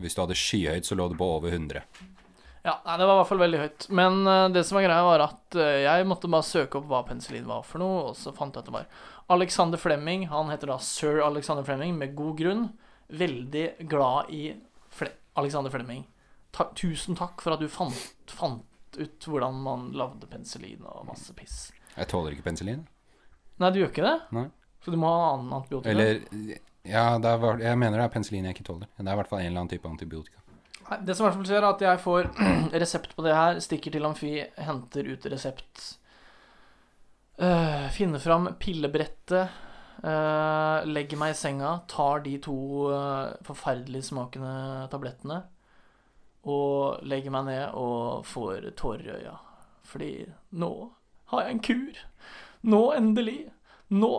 Hvis 0.00 0.14
du 0.16 0.22
hadde 0.22 0.36
skyhøyt, 0.38 0.86
så 0.88 0.96
lå 0.96 1.10
du 1.10 1.18
på 1.20 1.26
over 1.36 1.52
100. 1.52 1.82
ja. 2.64 2.78
Nei, 2.86 2.94
det 2.96 3.04
var 3.04 3.12
i 3.12 3.18
hvert 3.18 3.28
fall 3.32 3.42
veldig 3.42 3.60
høyt. 3.60 3.88
Men 3.90 4.22
uh, 4.24 4.46
det 4.54 4.62
som 4.64 4.78
var 4.78 4.86
greia, 4.86 5.02
var 5.04 5.26
at 5.26 5.58
uh, 5.58 5.82
jeg 5.82 6.06
måtte 6.08 6.30
bare 6.32 6.48
søke 6.48 6.80
opp 6.80 6.88
hva 6.88 7.02
penicillin 7.10 7.50
var 7.50 7.66
for 7.66 7.82
noe, 7.82 8.06
og 8.08 8.16
så 8.16 8.32
fant 8.36 8.54
jeg 8.54 8.64
at 8.64 8.70
det 8.70 8.78
var 8.78 8.88
Alexander 9.34 9.82
Flemming. 9.82 10.28
Han 10.30 10.54
heter 10.54 10.72
da 10.72 10.78
sir 10.80 11.20
Alexander 11.26 11.66
Flemming, 11.66 11.98
med 11.98 12.16
god 12.16 12.38
grunn. 12.40 12.64
Veldig 13.12 13.66
glad 13.90 14.32
i 14.32 14.46
Fle 14.94 15.12
Alexander 15.36 15.74
Flemming. 15.74 16.06
Ta 16.54 16.68
tusen 16.78 17.16
takk 17.18 17.42
for 17.42 17.56
at 17.56 17.62
du 17.64 17.68
fant, 17.68 17.96
fant 18.30 18.98
ut 18.98 19.26
hvordan 19.26 19.56
man 19.64 19.88
lagde 19.98 20.28
penicillin 20.30 20.84
og 20.86 21.06
masse 21.08 21.34
piss. 21.34 21.72
Jeg 21.96 22.06
tåler 22.12 22.36
ikke 22.36 22.44
penicillin. 22.46 22.84
Nei, 23.58 23.70
du 23.74 23.80
gjør 23.80 23.90
ikke 23.90 24.04
det? 24.06 24.14
Nei. 24.36 24.44
Så 24.84 24.92
du 24.94 24.98
må 25.00 25.08
ha 25.10 25.32
annen 25.34 25.52
antibiotika? 25.56 25.90
Eller 25.90 26.22
Ja, 26.84 27.18
var- 27.18 27.58
jeg 27.62 27.78
mener 27.80 27.98
det 27.98 28.04
er 28.04 28.12
penicillin 28.12 28.44
jeg 28.44 28.54
ikke 28.58 28.66
tåler. 28.68 28.86
Det 28.98 29.06
er 29.08 29.12
i 29.12 29.16
hvert 29.16 29.28
fall 29.30 29.40
en 29.40 29.46
eller 29.46 29.60
annen 29.64 29.70
type 29.72 29.88
antibiotika. 29.88 30.38
Nei, 30.90 30.98
Det 31.06 31.16
som 31.16 31.24
i 31.24 31.30
hvert 31.30 31.36
fall 31.38 31.46
skjer, 31.48 31.62
er 31.62 31.68
at 31.74 31.80
jeg 31.80 31.98
får 32.04 32.24
resept 32.84 33.16
på 33.16 33.22
det 33.24 33.34
her, 33.34 33.60
stikker 33.64 33.90
til 33.94 34.04
Amfi, 34.04 34.32
henter 34.58 35.08
ut 35.14 35.24
resept, 35.32 35.96
øh, 37.40 37.88
finner 37.90 38.18
fram 38.20 38.50
pillebrettet, 38.60 39.48
øh, 40.04 40.84
legger 40.86 41.16
meg 41.20 41.30
i 41.32 41.38
senga, 41.38 41.78
tar 41.88 42.20
de 42.26 42.36
to 42.38 42.56
øh, 42.92 43.32
forferdelig 43.46 44.04
smakende 44.04 44.88
tablettene, 44.92 45.42
og 46.44 47.02
legger 47.08 47.32
meg 47.34 47.46
ned 47.48 47.74
og 47.80 48.24
får 48.28 48.70
tårer 48.76 49.06
i 49.06 49.14
øya. 49.22 49.34
Fordi 49.88 50.10
nå 50.60 50.70
har 51.32 51.44
jeg 51.46 51.54
en 51.56 51.62
kur. 51.64 52.00
Nå 52.68 52.82
endelig. 52.96 53.38
Nå. 53.94 54.12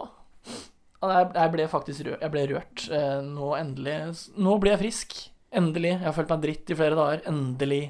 Jeg 1.05 1.51
ble 1.53 1.67
faktisk 1.69 2.05
rørt. 2.07 2.21
Jeg 2.23 2.33
ble 2.33 2.43
rørt. 2.49 2.85
Eh, 2.89 3.19
Nå 3.25 3.51
endelig 3.59 3.97
Nå 4.41 4.55
blir 4.61 4.73
jeg 4.75 4.81
frisk. 4.85 5.15
Endelig. 5.55 5.91
Jeg 5.99 6.05
har 6.07 6.15
følt 6.17 6.31
meg 6.33 6.41
dritt 6.47 6.71
i 6.73 6.77
flere 6.79 6.97
dager. 6.97 7.21
Endelig 7.29 7.83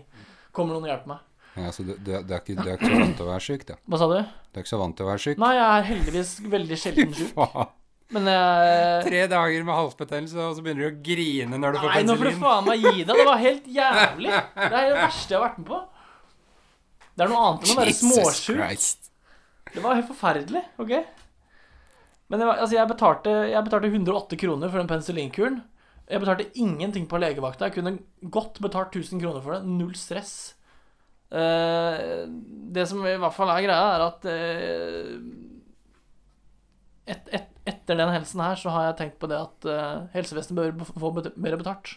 kommer 0.55 0.75
noen 0.75 0.87
og 0.87 0.91
hjelper 0.91 1.11
meg. 1.13 1.23
Ja, 1.55 1.69
så 1.71 1.85
du, 1.87 1.93
du, 1.95 2.09
er- 2.11 2.25
ikke, 2.41 2.55
du 2.59 2.67
er 2.67 2.75
ikke 2.75 2.89
så 2.91 2.99
vant 2.99 3.15
til 3.15 3.23
å 3.25 3.29
være 3.29 3.43
syk, 3.45 3.61
da. 3.69 3.77
Hva 3.87 3.99
sa 4.01 4.07
du? 4.11 4.17
Du 4.51 4.59
er 4.59 4.65
ikke 4.65 4.73
så 4.73 4.79
vant 4.81 4.97
til 4.99 5.05
å 5.05 5.09
være 5.13 5.23
syk. 5.23 5.39
Nei, 5.39 5.51
jeg 5.55 5.67
er 5.77 5.85
heldigvis 5.93 6.33
veldig 6.51 6.79
sjelden 6.81 7.13
sjuk. 7.15 7.37
Men 8.13 8.29
jeg 8.29 9.01
Tre 9.07 9.21
dager 9.31 9.65
med 9.65 9.73
halsbetennelse, 9.79 10.37
og 10.37 10.57
så 10.57 10.63
begynner 10.65 10.85
du 10.85 10.89
å 10.91 11.03
grine 11.07 11.57
når 11.57 11.75
du 11.75 11.81
får 11.81 11.93
Nei, 11.95 12.03
nå 12.05 12.15
får 12.19 12.29
du 12.29 12.39
faen 12.43 12.67
meg 12.67 12.85
gi 12.85 12.93
deg. 13.01 13.11
Det 13.11 13.25
var 13.25 13.41
helt 13.41 13.67
jævlig. 13.79 14.31
Det 14.61 14.69
er 14.69 14.89
det 14.91 14.97
verste 14.99 15.33
jeg 15.33 15.39
har 15.39 15.45
vært 15.47 15.59
med 15.61 15.69
på. 15.71 15.81
Det 17.15 17.25
er 17.25 17.31
noe 17.31 17.43
annet 17.47 17.65
enn 17.65 17.73
å 17.73 17.79
være 17.79 17.95
småsjuk. 17.97 19.13
Det 19.75 19.83
var 19.83 19.97
helt 19.97 20.09
forferdelig. 20.11 20.65
ok? 20.83 20.93
Men 22.31 22.41
var, 22.41 22.59
altså 22.59 22.77
jeg, 22.77 22.89
betalte, 22.89 23.33
jeg 23.51 23.65
betalte 23.67 23.89
108 23.91 24.39
kroner 24.41 24.71
for 24.71 24.81
den 24.81 24.89
penicillinkuren. 24.89 25.57
Jeg 26.05 26.21
betalte 26.21 26.61
ingenting 26.61 27.07
på 27.09 27.19
legevakta. 27.21 27.69
Jeg 27.69 27.79
kunne 27.79 27.97
godt 28.33 28.61
betalt 28.61 28.93
1000 28.93 29.21
kroner 29.23 29.41
for 29.41 29.55
det. 29.55 29.65
Null 29.65 29.95
stress. 29.97 30.35
Uh, 31.33 32.29
det 32.75 32.85
som 32.89 33.01
i 33.01 33.17
hvert 33.17 33.35
fall 33.35 33.49
er 33.53 33.65
greia, 33.65 33.91
er 33.95 34.05
at 34.05 34.27
eh, 34.29 35.15
et, 37.05 37.29
et, 37.37 37.49
etter 37.69 37.97
den 37.99 38.11
hendelsen 38.11 38.41
her, 38.41 38.57
så 38.59 38.73
har 38.73 38.89
jeg 38.89 38.97
tenkt 39.01 39.19
på 39.21 39.29
det 39.29 39.37
at 39.37 39.67
uh, 39.69 40.05
helsevesenet 40.15 40.77
bør 40.77 40.93
få 40.97 41.11
bet 41.15 41.33
mer 41.37 41.57
betalt. 41.59 41.95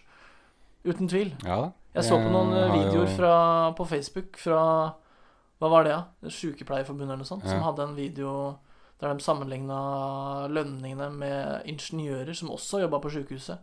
Uten 0.87 1.11
tvil. 1.11 1.35
Ja. 1.45 1.71
Jeg 1.97 2.07
så 2.07 2.19
på 2.21 2.31
noen 2.31 2.53
eh, 2.55 2.73
videoer 2.77 3.09
fra, 3.11 3.35
på 3.75 3.87
Facebook 3.89 4.37
fra 4.39 4.61
Hva 5.59 5.71
var 5.73 5.87
det, 5.87 5.95
da? 5.97 6.29
Ja? 6.29 6.31
Sykepleierforbundet 6.31 7.11
eller 7.17 7.25
noe 7.25 7.29
sånt. 7.29 7.49
Som 7.49 7.65
hadde 7.65 7.89
en 7.89 7.97
video 7.97 8.33
der 8.99 9.15
de 9.15 9.23
sammenligna 9.23 9.79
lønningene 10.51 11.09
med 11.15 11.69
ingeniører 11.71 12.35
som 12.35 12.51
også 12.55 12.83
jobba 12.83 13.01
på 13.03 13.13
sykehuset. 13.15 13.61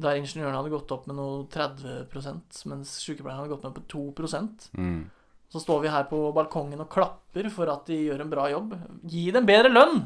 Der 0.00 0.16
ingeniørene 0.20 0.58
hadde 0.58 0.72
gått 0.72 0.92
opp 0.92 1.06
med 1.08 1.16
noe 1.16 1.44
30% 1.52 2.62
mens 2.68 2.92
sykepleierne 3.04 3.42
hadde 3.42 3.52
gått 3.54 3.64
med 3.68 3.76
på 3.76 3.84
2 3.92 4.30
Mm. 4.76 5.10
Så 5.52 5.60
står 5.62 5.80
vi 5.80 5.88
her 5.92 6.04
på 6.10 6.18
balkongen 6.34 6.80
og 6.82 6.90
klapper 6.90 7.48
for 7.54 7.70
at 7.70 7.86
de 7.86 7.96
gjør 8.08 8.24
en 8.24 8.30
bra 8.30 8.48
jobb. 8.50 8.74
Gi 9.06 9.30
dem 9.30 9.46
bedre 9.46 9.70
lønn! 9.70 10.02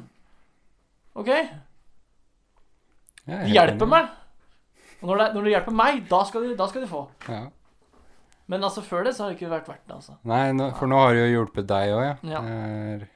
OK? 1.18 1.30
De 3.30 3.38
hjelper 3.54 3.88
meg. 3.90 4.10
Og 5.00 5.08
når, 5.08 5.16
det, 5.22 5.26
når 5.36 5.46
de 5.46 5.52
hjelper 5.54 5.76
meg, 5.76 6.02
da 6.10 6.20
skal 6.28 6.44
de, 6.44 6.56
da 6.58 6.66
skal 6.68 6.84
de 6.84 6.90
få. 6.90 7.04
Ja. 7.30 7.44
Men 8.50 8.66
altså 8.66 8.82
før 8.82 9.06
det 9.06 9.14
så 9.16 9.24
har 9.24 9.30
det 9.32 9.38
ikke 9.38 9.52
vært 9.52 9.68
verdt 9.70 9.86
det, 9.86 9.94
altså. 9.96 10.16
Nei, 10.28 10.42
nå, 10.56 10.66
for 10.76 10.90
nå 10.90 10.98
har 10.98 11.14
det 11.14 11.22
jo 11.22 11.30
hjulpet 11.38 11.68
deg 11.70 11.92
òg, 11.94 12.02
ja. 12.04 12.14
Ja. 12.34 12.42
Er- 12.44 13.08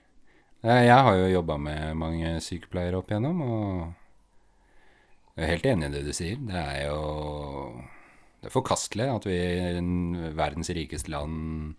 jeg, 0.65 0.87
jeg 0.89 0.97
har 1.05 1.17
jo 1.21 1.27
jobba 1.29 1.59
med 1.61 1.97
mange 2.01 2.31
sykepleiere 2.41 2.97
opp 2.97 3.11
igjennom, 3.13 3.41
og 3.45 5.35
jeg 5.37 5.45
er 5.45 5.51
helt 5.51 5.67
enig 5.69 5.91
i 5.91 5.93
det 5.93 6.05
du 6.07 6.13
sier. 6.17 6.39
Det 6.41 6.57
er 6.57 6.87
jo 6.87 7.01
det 8.41 8.49
er 8.49 8.55
forkastelig 8.55 9.09
at 9.13 9.27
vi 9.29 9.35
i 9.37 10.31
verdens 10.37 10.71
rikeste 10.77 11.13
land 11.13 11.75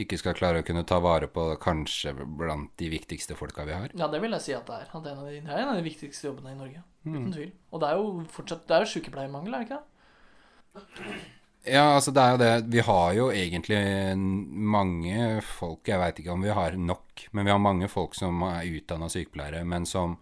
ikke 0.00 0.16
skal 0.16 0.36
klare 0.36 0.62
å 0.62 0.66
kunne 0.66 0.86
ta 0.88 0.98
vare 1.04 1.28
på 1.28 1.50
kanskje 1.60 2.14
blant 2.24 2.72
de 2.80 2.88
viktigste 2.92 3.36
folka 3.36 3.66
vi 3.68 3.76
har. 3.76 3.92
Ja, 3.98 4.08
det 4.08 4.22
vil 4.22 4.32
jeg 4.38 4.44
si 4.46 4.56
at 4.56 4.64
det 4.68 4.78
er. 4.78 4.88
At 4.88 5.04
det, 5.04 5.12
er 5.12 5.18
en 5.18 5.20
av 5.20 5.28
de, 5.28 5.42
det 5.44 5.52
er 5.52 5.64
en 5.64 5.72
av 5.74 5.78
de 5.80 5.84
viktigste 5.84 6.30
jobbene 6.30 6.54
i 6.54 6.58
Norge. 6.58 6.82
Mm. 7.04 7.14
Uten 7.14 7.30
tvil. 7.34 7.52
Og 7.70 7.82
det 7.82 7.88
er 7.90 8.00
jo 8.00 8.10
fortsatt 8.30 8.66
Det 8.68 8.76
er 8.76 8.84
jo 8.84 8.90
sykepleiermangel, 8.92 9.54
er 9.54 9.64
det 9.64 9.68
ikke 9.68 9.80
det? 9.82 11.16
Ja, 11.62 11.82
altså 11.94 12.10
det 12.14 12.22
er 12.22 12.32
jo 12.32 12.40
det. 12.40 12.52
Vi 12.72 12.82
har 12.86 13.12
jo 13.14 13.28
egentlig 13.30 13.80
mange 14.16 15.42
folk 15.46 15.86
Jeg 15.86 16.00
veit 16.00 16.18
ikke 16.18 16.34
om 16.34 16.42
vi 16.42 16.54
har 16.56 16.78
nok, 16.78 17.26
men 17.30 17.46
vi 17.46 17.52
har 17.52 17.62
mange 17.62 17.90
folk 17.92 18.16
som 18.18 18.42
er 18.48 18.70
utdanna 18.80 19.10
sykepleiere, 19.12 19.62
men 19.68 19.86
som 19.86 20.16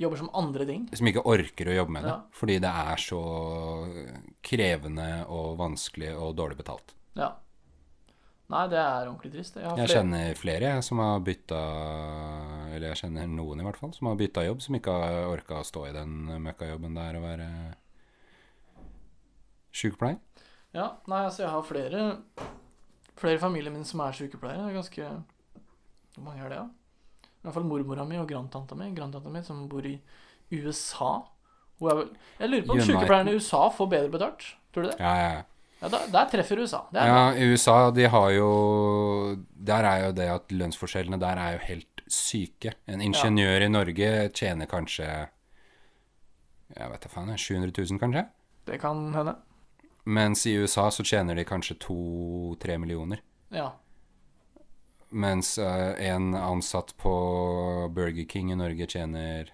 Jobber 0.00 0.16
som 0.16 0.30
andre 0.34 0.64
ting. 0.64 0.88
som 0.96 1.06
ikke 1.10 1.26
orker 1.28 1.68
å 1.68 1.76
jobbe 1.76 1.92
med 1.92 2.06
det. 2.06 2.14
Ja. 2.14 2.18
Fordi 2.32 2.56
det 2.62 2.72
er 2.86 3.02
så 3.02 3.20
krevende 4.46 5.08
og 5.28 5.58
vanskelig 5.60 6.14
og 6.16 6.34
dårlig 6.38 6.56
betalt. 6.62 6.94
Ja. 7.18 7.34
Nei, 8.50 8.64
det 8.66 8.78
er 8.80 9.06
ordentlig 9.06 9.30
trist. 9.34 9.58
Jeg, 9.60 9.74
Jeg 9.78 9.92
kjenner 9.92 10.32
flere 10.38 10.70
jeg, 10.72 10.82
som 10.82 10.98
har 10.98 11.20
bytta 11.22 11.58
Eller 12.74 12.88
jeg 12.90 13.00
kjenner 13.04 13.28
noen 13.30 13.62
i 13.62 13.66
hvert 13.66 13.78
fall 13.78 13.92
som 13.94 14.08
har 14.10 14.18
bytta 14.18 14.42
jobb, 14.46 14.64
som 14.64 14.78
ikke 14.78 14.94
har 15.02 15.18
orka 15.30 15.60
å 15.60 15.66
stå 15.66 15.84
i 15.86 15.94
den 15.94 16.16
møkkajobben 16.42 16.98
der 16.98 17.18
og 17.20 17.26
være 17.28 17.48
sykepleier. 19.70 20.18
Ja, 20.74 20.88
nei, 21.10 21.24
altså 21.26 21.44
jeg 21.44 21.52
har 21.54 21.66
flere 21.66 22.02
Flere 23.20 23.36
i 23.36 23.42
familien 23.42 23.74
min 23.74 23.84
som 23.84 24.00
er 24.00 24.14
sykepleiere. 24.16 24.64
Det 24.64 24.70
er 24.72 24.78
ganske 24.78 25.08
Hvor 26.16 26.24
mange 26.24 26.44
er 26.44 26.52
det, 26.54 26.60
da? 26.62 27.28
I 27.30 27.46
hvert 27.46 27.56
fall 27.56 27.68
mormora 27.68 28.04
mi 28.04 28.18
og 28.20 28.28
grandtanta 28.28 28.76
mi. 28.76 28.90
Grandtanta 28.96 29.30
mi 29.32 29.42
som 29.44 29.62
bor 29.70 29.86
i 29.86 29.94
USA. 30.50 31.12
Hun 31.80 31.90
er 31.90 32.00
vel 32.00 32.10
Jeg 32.40 32.50
lurer 32.50 32.66
på 32.66 32.76
om 32.76 32.82
sykepleierne 32.88 33.32
i 33.32 33.38
USA 33.38 33.62
får 33.76 33.90
bedre 33.94 34.12
betalt. 34.12 34.48
Tror 34.74 34.84
du 34.84 34.90
det? 34.90 34.98
Ja, 35.00 35.14
ja, 35.16 35.30
ja. 35.38 35.46
Ja, 35.80 35.88
der, 35.88 36.08
der 36.12 36.28
treffer 36.28 36.60
USA. 36.60 36.82
Det 36.92 37.04
Ja, 37.08 37.34
i 37.34 37.46
USA, 37.52 37.90
de 37.90 38.08
har 38.08 38.30
jo 38.30 38.48
Der 39.56 39.84
er 39.84 40.06
jo 40.06 40.12
det 40.12 40.28
at 40.28 40.52
lønnsforskjellene 40.52 41.20
der 41.20 41.40
er 41.40 41.52
jo 41.52 41.58
helt 41.64 42.02
syke. 42.10 42.74
En 42.86 43.00
ingeniør 43.00 43.64
i 43.64 43.68
Norge 43.68 44.28
tjener 44.34 44.66
kanskje 44.66 45.06
Jeg 46.76 46.90
vet 46.90 47.02
da 47.02 47.08
faen, 47.08 47.36
700 47.36 47.72
000 47.72 47.98
kanskje? 47.98 48.26
Det 48.66 48.80
kan 48.80 49.14
hende. 49.14 49.34
Mens 50.04 50.46
i 50.46 50.56
USA 50.58 50.90
så 50.90 51.04
tjener 51.04 51.34
de 51.34 51.44
kanskje 51.44 51.76
to-tre 51.80 52.78
millioner. 52.78 53.22
Ja. 53.50 53.72
Mens 55.10 55.58
uh, 55.58 55.94
en 55.98 56.34
ansatt 56.34 56.94
på 56.96 57.12
Burger 57.90 58.24
King 58.30 58.52
i 58.52 58.58
Norge 58.58 58.86
tjener 58.86 59.50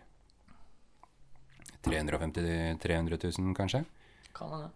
350 1.83 2.79
300 2.83 3.19
000, 3.39 3.55
kanskje? 3.57 3.85
Kan 4.35 4.53
hende. 4.53 4.69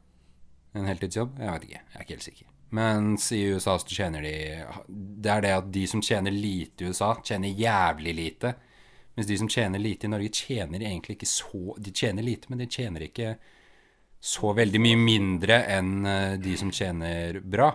En 0.73 0.87
heltidsjobb? 0.87 1.39
Jeg 1.41 1.53
vet 1.53 1.69
ikke. 1.69 1.83
Jeg 1.83 1.99
er 1.99 2.07
ikke 2.07 2.17
helt 2.17 2.27
sikker. 2.29 2.51
Mens 2.71 3.33
i 3.35 3.41
USA 3.51 3.79
så 3.83 3.87
tjener 3.91 4.23
de 4.23 4.35
Det 4.87 5.31
er 5.31 5.41
det 5.43 5.55
at 5.57 5.71
de 5.75 5.87
som 5.91 6.03
tjener 6.03 6.31
lite 6.31 6.85
i 6.85 6.91
USA, 6.91 7.15
tjener 7.25 7.49
jævlig 7.49 8.15
lite. 8.15 8.55
Mens 9.15 9.27
de 9.27 9.39
som 9.39 9.49
tjener 9.49 9.83
lite 9.83 10.07
i 10.07 10.11
Norge, 10.11 10.29
tjener 10.29 10.81
egentlig 10.81 11.19
ikke 11.19 11.27
så 11.27 11.75
De 11.79 11.91
tjener 11.91 12.23
lite, 12.23 12.47
men 12.49 12.63
de 12.63 12.67
tjener 12.67 13.09
ikke 13.09 13.37
så 14.21 14.53
veldig 14.53 14.81
mye 14.85 14.97
mindre 15.01 15.63
enn 15.73 16.07
eh, 16.07 16.33
de 16.37 16.57
som 16.61 16.69
tjener 16.71 17.39
bra. 17.41 17.71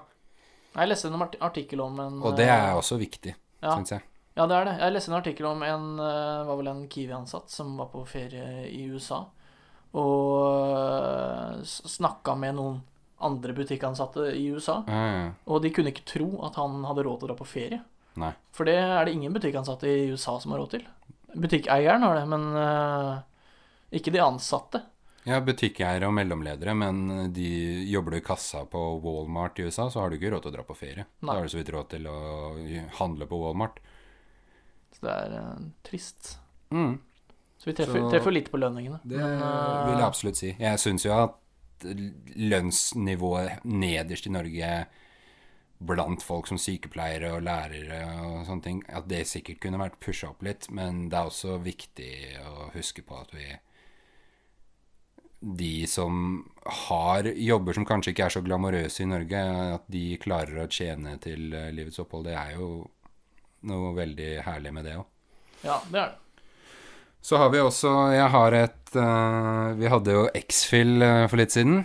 Jeg 0.75 0.91
leste 0.91 1.09
en 1.09 1.23
artikkel 1.23 1.81
om 1.81 1.95
en 2.03 2.19
Og 2.21 2.35
det 2.37 2.45
er 2.53 2.75
også 2.77 2.99
viktig, 3.01 3.33
ja. 3.63 3.71
syns 3.71 3.95
jeg. 3.95 4.05
Ja, 4.35 4.45
det 4.45 4.57
er 4.59 4.67
det. 4.67 4.75
Jeg 4.83 4.93
leste 4.93 5.09
en 5.09 5.17
artikkel 5.17 5.47
om 5.49 5.63
en 5.65 5.87
eh, 5.97 6.43
var 6.45 6.59
vel 6.59 6.69
en 6.69 6.83
Kiwi-ansatt 6.91 7.49
som 7.49 7.73
var 7.79 7.89
på 7.89 8.03
ferie 8.05 8.67
i 8.69 8.83
USA. 8.91 9.23
Og 9.95 11.55
uh, 11.55 11.63
snakka 11.63 12.35
med 12.39 12.57
noen 12.57 12.81
andre 13.25 13.53
butikkansatte 13.55 14.27
i 14.35 14.47
USA. 14.51 14.81
Ja. 14.87 15.29
Og 15.47 15.61
de 15.63 15.71
kunne 15.73 15.93
ikke 15.93 16.07
tro 16.07 16.27
at 16.45 16.57
han 16.59 16.83
hadde 16.85 17.05
råd 17.07 17.21
til 17.21 17.29
å 17.29 17.31
dra 17.31 17.37
på 17.39 17.47
ferie. 17.47 17.79
Nei. 18.19 18.31
For 18.55 18.67
det 18.67 18.75
er 18.79 19.07
det 19.07 19.15
ingen 19.15 19.33
butikkansatte 19.35 19.87
i 19.87 20.09
USA 20.11 20.35
som 20.39 20.53
har 20.53 20.61
råd 20.63 20.75
til. 20.75 20.83
Butikkeieren 21.35 22.03
har 22.03 22.19
det, 22.19 22.27
men 22.31 22.45
uh, 22.55 23.23
ikke 23.95 24.13
de 24.15 24.23
ansatte. 24.23 24.83
Ja, 25.25 25.39
butikkeiere 25.41 26.05
og 26.05 26.13
mellomledere, 26.13 26.75
men 26.77 27.31
de 27.33 27.47
jobber 27.89 28.13
du 28.13 28.19
i 28.19 28.25
kassa 28.25 28.61
på 28.69 28.81
Walmart 29.01 29.57
i 29.59 29.65
USA, 29.65 29.87
så 29.89 30.03
har 30.03 30.11
du 30.11 30.19
ikke 30.19 30.29
råd 30.35 30.45
til 30.45 30.53
å 30.53 30.55
dra 30.59 30.65
på 30.67 30.77
ferie. 30.77 31.07
Nei. 31.07 31.31
Da 31.31 31.39
har 31.39 31.47
du 31.47 31.53
så 31.55 31.59
vidt 31.59 31.71
råd 31.73 31.89
til 31.95 32.07
å 32.11 32.19
handle 32.99 33.27
på 33.31 33.39
Walmart. 33.41 33.81
Så 34.95 35.07
det 35.07 35.15
er 35.23 35.35
uh, 35.39 35.65
trist. 35.87 36.35
Mm. 36.69 36.99
Så 37.65 37.71
vi 37.71 37.73
treffer, 37.79 37.97
Så- 37.97 38.11
treffer 38.13 38.31
litt 38.35 38.51
på 38.53 38.59
lønningene. 38.61 38.99
Det 39.01 39.17
Men, 39.17 39.41
uh, 39.41 39.87
vil 39.89 39.97
jeg 39.97 40.05
absolutt 40.05 40.37
si. 40.37 40.51
Jeg 40.59 40.77
syns 40.83 41.05
jo 41.07 41.15
at 41.17 41.33
lønnsnivået 42.37 43.65
nederst 43.65 44.27
i 44.27 44.33
Norge 44.33 44.69
blant 45.85 46.23
folk 46.23 46.47
som 46.47 46.59
sykepleiere 46.61 47.33
og 47.35 47.43
lærere 47.43 47.99
og 48.23 48.45
sånne 48.47 48.63
ting, 48.63 48.83
at 48.87 49.09
det 49.09 49.25
sikkert 49.27 49.59
kunne 49.65 49.81
vært 49.81 49.99
pusha 49.99 50.29
opp 50.29 50.45
litt, 50.45 50.69
men 50.71 51.09
det 51.09 51.17
er 51.19 51.25
også 51.31 51.57
viktig 51.61 52.11
å 52.45 52.69
huske 52.75 53.03
på 53.05 53.19
at 53.21 53.33
vi 53.35 53.47
De 55.45 55.85
som 55.85 56.49
har 56.65 57.23
jobber 57.23 57.73
som 57.73 57.85
kanskje 57.85 58.13
ikke 58.13 58.25
er 58.25 58.33
så 58.33 58.41
glamorøse 58.41 59.03
i 59.03 59.05
Norge, 59.05 59.41
at 59.75 59.83
de 59.91 60.17
klarer 60.17 60.63
å 60.63 60.69
tjene 60.71 61.19
til 61.21 61.53
eh, 61.53 61.71
livets 61.75 61.99
opphold, 62.01 62.25
det 62.25 62.33
er 62.33 62.55
jo 62.55 62.89
noe 63.69 63.91
veldig 63.93 64.41
herlig 64.47 64.73
med 64.73 64.85
det 64.85 64.95
òg. 64.95 65.05
Ja, 65.61 65.81
det 65.91 65.99
er 65.99 66.07
det. 66.15 66.24
Så 67.25 67.39
har 67.41 67.49
vi 67.49 67.61
også 67.63 67.91
Jeg 68.13 68.29
har 68.35 68.53
et 68.53 68.97
uh, 68.97 69.73
Vi 69.79 69.89
hadde 69.89 70.13
jo 70.13 70.25
X-Fill 70.37 71.01
eh, 71.01 71.23
for 71.31 71.41
litt 71.41 71.55
siden. 71.55 71.79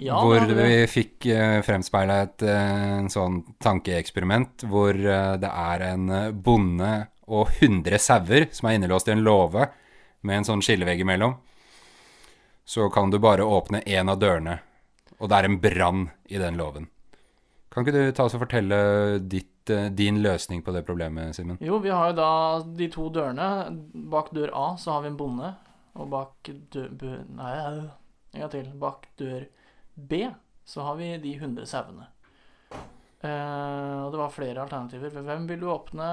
Ja, 0.00 0.18
hvor 0.20 0.42
det 0.44 0.56
vi. 0.56 0.78
fikk 0.92 1.26
uh, 1.32 1.60
fremspeila 1.64 2.18
et 2.24 2.44
uh, 2.44 3.04
sånn 3.12 3.38
tankeeksperiment 3.64 4.66
hvor 4.68 4.96
uh, 4.96 5.36
det 5.40 5.48
er 5.48 5.84
en 5.86 6.10
eh, 6.12 6.32
bonde 6.32 6.90
og 7.26 7.48
100 7.48 7.96
sauer 8.02 8.48
som 8.52 8.68
er 8.68 8.76
innelåst 8.76 9.08
i 9.08 9.14
en 9.14 9.24
låve 9.24 9.70
med 10.26 10.40
en 10.40 10.48
sånn 10.48 10.64
skillevegg 10.64 11.00
imellom. 11.00 11.38
Så 12.66 12.90
kan 12.92 13.10
du 13.10 13.18
bare 13.22 13.46
åpne 13.46 13.80
én 13.88 14.12
av 14.12 14.20
dørene, 14.20 14.58
og 15.16 15.30
det 15.30 15.38
er 15.38 15.48
en 15.48 15.58
brann 15.62 16.04
i 16.28 16.40
den 16.42 16.60
låven. 16.60 16.90
Kan 17.72 17.84
ikke 17.84 17.96
du 17.96 18.12
ta 18.16 18.28
oss 18.28 18.36
og 18.36 18.44
fortelle 18.44 18.78
ditt, 19.20 19.48
eh, 19.48 19.55
din 19.98 20.22
løsning 20.22 20.62
på 20.62 20.72
det 20.74 20.84
problemet, 20.86 21.36
Simen? 21.36 21.58
Jo, 21.60 21.78
vi 21.82 21.92
har 21.92 22.10
jo 22.10 22.16
da 22.18 22.30
de 22.78 22.90
to 22.92 23.08
dørene. 23.12 23.48
Bak 24.12 24.32
dør 24.36 24.54
A 24.54 24.66
så 24.80 24.96
har 24.96 25.04
vi 25.04 25.12
en 25.12 25.20
bonde, 25.20 25.52
og 25.96 26.10
bak 26.12 26.50
dør 26.74 26.90
B, 26.92 27.14
Nei, 27.36 27.54
en 28.34 28.44
gang 28.44 28.52
til. 28.52 28.68
Bak 28.80 29.08
dør 29.18 29.48
B 29.96 30.26
så 30.66 30.82
har 30.82 30.98
vi 30.98 31.14
de 31.22 31.34
100 31.38 31.66
sauene. 31.70 32.08
Eh, 33.24 33.98
og 34.04 34.10
det 34.12 34.18
var 34.20 34.34
flere 34.34 34.60
alternativer. 34.62 35.14
Hvem 35.24 35.46
vil 35.48 35.62
du 35.62 35.68
åpne? 35.72 36.08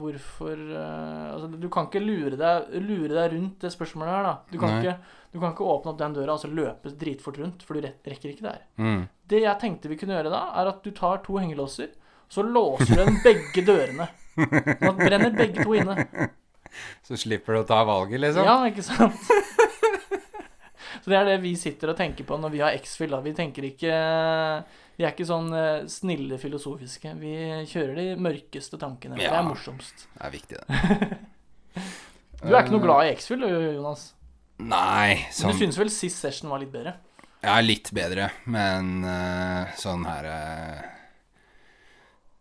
Hvorfor 0.00 0.56
eh, 0.56 1.28
Altså, 1.28 1.50
du 1.52 1.68
kan 1.72 1.86
ikke 1.86 2.02
lure 2.02 2.38
deg, 2.40 2.72
lure 2.82 3.12
deg 3.12 3.36
rundt 3.36 3.62
det 3.62 3.70
spørsmålet 3.74 4.14
her, 4.16 4.26
da. 4.26 4.34
Du 4.50 4.58
kan, 4.58 4.78
ikke, 4.80 4.96
du 5.34 5.38
kan 5.38 5.54
ikke 5.54 5.68
åpne 5.68 5.92
opp 5.92 6.00
den 6.00 6.16
døra 6.16 6.34
og 6.34 6.42
så 6.42 6.50
løpe 6.50 6.94
dritfort 6.98 7.38
rundt, 7.42 7.62
for 7.66 7.76
du 7.76 7.84
rekker 7.84 8.32
ikke 8.32 8.48
der. 8.48 8.64
Mm. 8.80 9.06
Det 9.28 9.42
jeg 9.44 9.62
tenkte 9.62 9.92
vi 9.92 10.00
kunne 10.00 10.16
gjøre 10.16 10.32
da, 10.34 10.42
er 10.58 10.72
at 10.72 10.82
du 10.82 10.90
tar 10.96 11.22
to 11.26 11.38
hengelåser, 11.38 11.92
så 12.28 12.44
låser 12.44 12.92
du 12.92 12.98
igjen 13.00 13.20
begge 13.24 13.64
dørene. 13.66 14.08
Sånn 14.38 14.90
at 14.92 15.00
brenner 15.00 15.34
begge 15.34 15.64
to 15.64 15.74
inne. 15.74 16.28
Så 17.06 17.16
slipper 17.18 17.56
du 17.56 17.62
å 17.62 17.66
ta 17.68 17.80
valget, 17.88 18.20
liksom? 18.22 18.44
Ja, 18.46 18.58
ikke 18.68 18.84
sant? 18.86 19.16
Så 20.98 21.12
det 21.12 21.18
er 21.18 21.26
det 21.28 21.38
vi 21.42 21.54
sitter 21.58 21.92
og 21.92 21.98
tenker 21.98 22.26
på 22.26 22.36
når 22.40 22.52
vi 22.52 22.60
har 22.62 22.76
X-Fill. 22.76 23.14
Vi 23.24 23.32
tenker 23.36 23.64
ikke 23.68 23.92
Vi 24.98 25.04
er 25.06 25.12
ikke 25.12 25.26
sånn 25.28 25.48
eh, 25.54 25.86
snille 25.90 26.38
filosofiske. 26.42 27.12
Vi 27.20 27.32
kjører 27.70 27.94
de 27.96 28.06
mørkeste 28.20 28.80
tankene. 28.80 29.18
Ja, 29.20 29.30
Det 29.32 29.40
er 29.40 29.46
morsomst. 29.46 30.06
Det 30.14 30.26
er 30.26 30.34
viktig, 30.34 30.60
det. 30.60 31.18
Du 32.38 32.52
er 32.52 32.60
ikke 32.62 32.76
noe 32.76 32.84
glad 32.84 33.08
i 33.08 33.14
X-Fill, 33.16 33.42
Jonas? 33.48 34.12
Nei, 34.62 35.16
Men 35.24 35.34
sånn 35.34 35.54
Du 35.54 35.58
syns 35.62 35.78
vel 35.80 35.90
sist 35.90 36.22
session 36.22 36.50
var 36.52 36.60
litt 36.62 36.70
bedre? 36.70 36.92
Ja, 37.42 37.56
litt 37.62 37.90
bedre, 37.94 38.28
men 38.50 39.04
eh, 39.06 39.74
sånn 39.78 40.04
her 40.06 40.28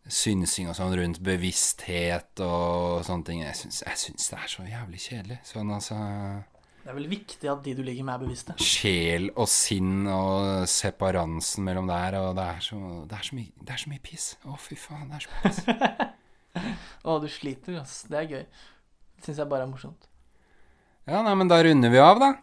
Synsing 0.08 0.70
og 0.72 0.78
sånn 0.78 0.93
rundt 0.96 1.20
bevissthet 1.24 2.39
og 2.43 3.04
sånne 3.08 3.28
ting 3.28 3.41
Jeg 3.43 3.58
syns, 3.60 3.82
jeg 3.84 4.00
syns 4.00 4.30
det 4.32 4.38
er 4.39 4.52
så 4.54 4.67
jævlig 4.67 5.02
kjedelig. 5.04 5.39
Sånn 5.48 5.74
altså 5.76 5.98
Det 5.98 6.91
er 6.93 6.98
vel 6.98 7.10
viktig 7.12 7.52
at 7.52 7.63
de 7.65 7.76
du 7.76 7.84
ligger 7.84 8.08
med, 8.08 8.15
er 8.15 8.24
bevisste. 8.24 8.56
Sjel 8.63 9.30
og 9.34 9.50
sinn 9.52 10.08
og 10.12 10.63
separansen 10.72 11.67
mellom 11.67 11.91
der, 11.91 12.20
og 12.22 12.34
det 12.39 12.48
er 12.56 12.63
så, 12.63 12.82
det 13.10 13.20
er 13.20 13.30
så, 13.30 13.39
mye, 13.39 13.52
det 13.60 13.76
er 13.76 13.84
så 13.84 13.91
mye 13.91 14.04
piss. 14.08 14.30
Å, 14.48 14.58
fy 14.62 14.80
faen, 14.80 15.08
det 15.12 15.20
er 15.20 15.28
så 15.28 15.34
mye 15.36 15.46
piss. 15.48 16.15
Å, 17.08 17.20
du 17.22 17.28
sliter, 17.32 17.82
ass. 17.82 18.02
Det 18.08 18.22
er 18.22 18.32
gøy. 18.32 18.46
Syns 19.26 19.41
jeg 19.41 19.50
bare 19.52 19.67
er 19.67 19.72
morsomt. 19.72 20.08
Ja, 21.08 21.22
nei, 21.24 21.36
men 21.39 21.52
da 21.52 21.60
runder 21.63 21.91
vi 21.91 22.00
av, 22.04 22.20
da. 22.24 22.34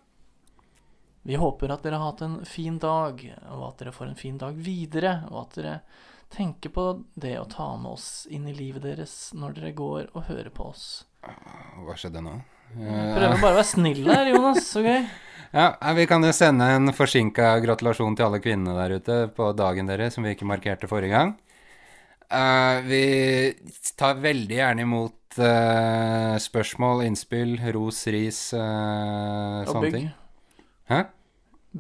Vi 1.24 1.36
håper 1.40 1.72
at 1.72 1.84
dere 1.84 1.96
har 2.00 2.12
hatt 2.12 2.22
en 2.24 2.36
fin 2.48 2.76
dag, 2.80 3.20
og 3.48 3.62
at 3.70 3.80
dere 3.80 3.92
får 3.96 4.10
en 4.10 4.18
fin 4.18 4.36
dag 4.40 4.56
videre, 4.60 5.22
og 5.30 5.46
at 5.46 5.56
dere 5.56 5.74
tenker 6.34 6.72
på 6.74 6.86
det 7.14 7.36
å 7.40 7.46
ta 7.50 7.70
med 7.80 7.94
oss 7.94 8.26
inn 8.30 8.48
i 8.50 8.54
livet 8.56 8.84
deres 8.84 9.14
når 9.36 9.54
dere 9.58 9.74
går 9.78 10.10
og 10.12 10.26
hører 10.28 10.50
på 10.54 10.66
oss. 10.72 11.04
Hva 11.24 11.96
skjedde 11.98 12.22
nå? 12.24 12.34
Prøver 12.74 13.38
bare 13.38 13.54
å 13.54 13.58
være 13.60 13.68
snill 13.68 14.02
her, 14.10 14.32
Jonas. 14.34 14.72
ok? 14.80 14.90
Ja, 15.54 15.68
Vi 15.94 16.08
kan 16.10 16.24
jo 16.26 16.32
sende 16.34 16.66
en 16.74 16.90
forsinka 16.90 17.52
gratulasjon 17.62 18.16
til 18.18 18.26
alle 18.26 18.40
kvinnene 18.42 18.72
der 18.74 18.96
ute 18.98 19.18
på 19.36 19.52
dagen 19.54 19.86
deres, 19.86 20.16
som 20.16 20.26
vi 20.26 20.32
ikke 20.34 20.48
markerte 20.50 20.88
forrige 20.90 21.14
gang. 21.14 21.30
Uh, 22.26 22.80
vi 22.88 23.04
tar 23.94 24.18
veldig 24.18 24.56
gjerne 24.56 24.82
imot 24.82 25.38
uh, 25.38 26.34
spørsmål, 26.42 27.04
innspill, 27.06 27.54
ros, 27.76 28.00
ris, 28.10 28.40
uh, 28.56 29.60
Og 29.62 29.70
sånne 29.70 29.84
bygg. 29.84 29.94
ting. 30.00 30.10
Hæ? 30.90 31.00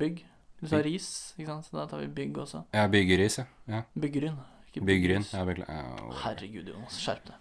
Bygg. 0.04 0.22
Du 0.64 0.70
sa 0.72 0.80
ris, 0.80 1.06
ikke 1.36 1.50
sant? 1.50 1.66
Så 1.68 1.76
da 1.76 1.84
tar 1.90 2.00
vi 2.00 2.08
bygg 2.16 2.38
også. 2.46 2.64
Ja, 2.72 2.86
byggeris, 2.88 3.38
ja. 3.42 3.44
ja. 3.68 3.82
Byggryn. 4.00 4.38
Byggryn. 4.74 5.26
Ja, 5.30 5.44
beklager. 5.46 5.68
Ja, 5.70 6.12
Herregud, 6.24 6.70
Jonas. 6.72 6.96
Skjerp 7.04 7.28
deg. 7.28 7.36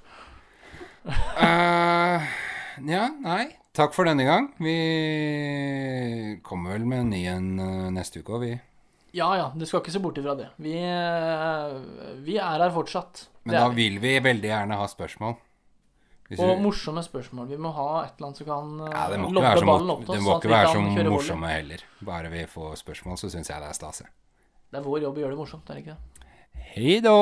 uh, 1.40 2.28
Ja, 2.90 3.08
nei. 3.22 3.46
Takk 3.74 3.94
for 3.96 4.06
denne 4.06 4.26
gang. 4.28 4.52
Vi 4.62 4.76
kommer 6.46 6.76
vel 6.76 6.86
med 6.90 7.04
en 7.06 7.10
ny 7.14 7.22
en 7.30 7.48
eh, 7.62 7.90
neste 7.94 8.22
uke 8.22 8.36
òg, 8.36 8.44
vi. 8.46 8.52
Ja 9.18 9.30
ja, 9.38 9.48
du 9.54 9.66
skal 9.70 9.82
ikke 9.82 9.94
se 9.94 10.02
bort 10.02 10.18
ifra 10.18 10.34
det. 10.38 10.48
Vi, 10.62 10.74
eh, 10.78 11.74
vi 12.26 12.38
er 12.42 12.62
her 12.66 12.74
fortsatt. 12.74 13.28
Men 13.46 13.58
da 13.58 13.68
vil 13.74 14.00
vi 14.02 14.14
veldig 14.26 14.50
gjerne 14.50 14.78
ha 14.80 14.88
spørsmål. 14.90 15.36
Og 16.40 16.62
morsomme 16.64 17.04
spørsmål. 17.04 17.48
Vi 17.52 17.58
må 17.62 17.70
ha 17.76 17.88
et 18.06 18.14
eller 18.18 18.28
annet 18.30 18.38
som 18.42 18.48
kan 18.48 18.80
eh, 18.88 18.94
ja, 18.96 19.04
det 19.12 19.20
må 19.22 19.28
ikke 19.30 19.44
være 19.44 19.60
så, 19.60 19.66
ballen 19.70 19.90
opp 19.94 20.00
til 20.00 20.08
det 20.08 20.16
oss, 20.18 20.24
må 20.24 20.32
sånn 20.32 20.40
ikke 20.42 20.54
være 20.54 20.68
så 20.68 20.74
kan 20.74 20.84
kjøre 20.84 20.96
volley. 20.96 21.14
morsomme 21.18 21.48
heller. 21.52 21.80
Bare 22.12 22.28
vi 22.34 22.46
får 22.56 22.72
spørsmål, 22.82 23.16
så 23.22 23.30
syns 23.34 23.52
jeg 23.52 23.58
det 23.62 23.70
er 23.70 23.78
stas. 23.78 23.98
Det 24.74 24.80
er 24.80 24.86
vår 24.88 25.00
jobb 25.06 25.20
å 25.20 25.26
gjøre 25.26 25.36
det 25.36 25.42
morsomt, 25.44 25.70
er 25.70 25.74
det 25.78 25.82
ikke 25.84 25.94
det? 25.94 26.02
Hei 26.74 26.94
då! 27.06 27.18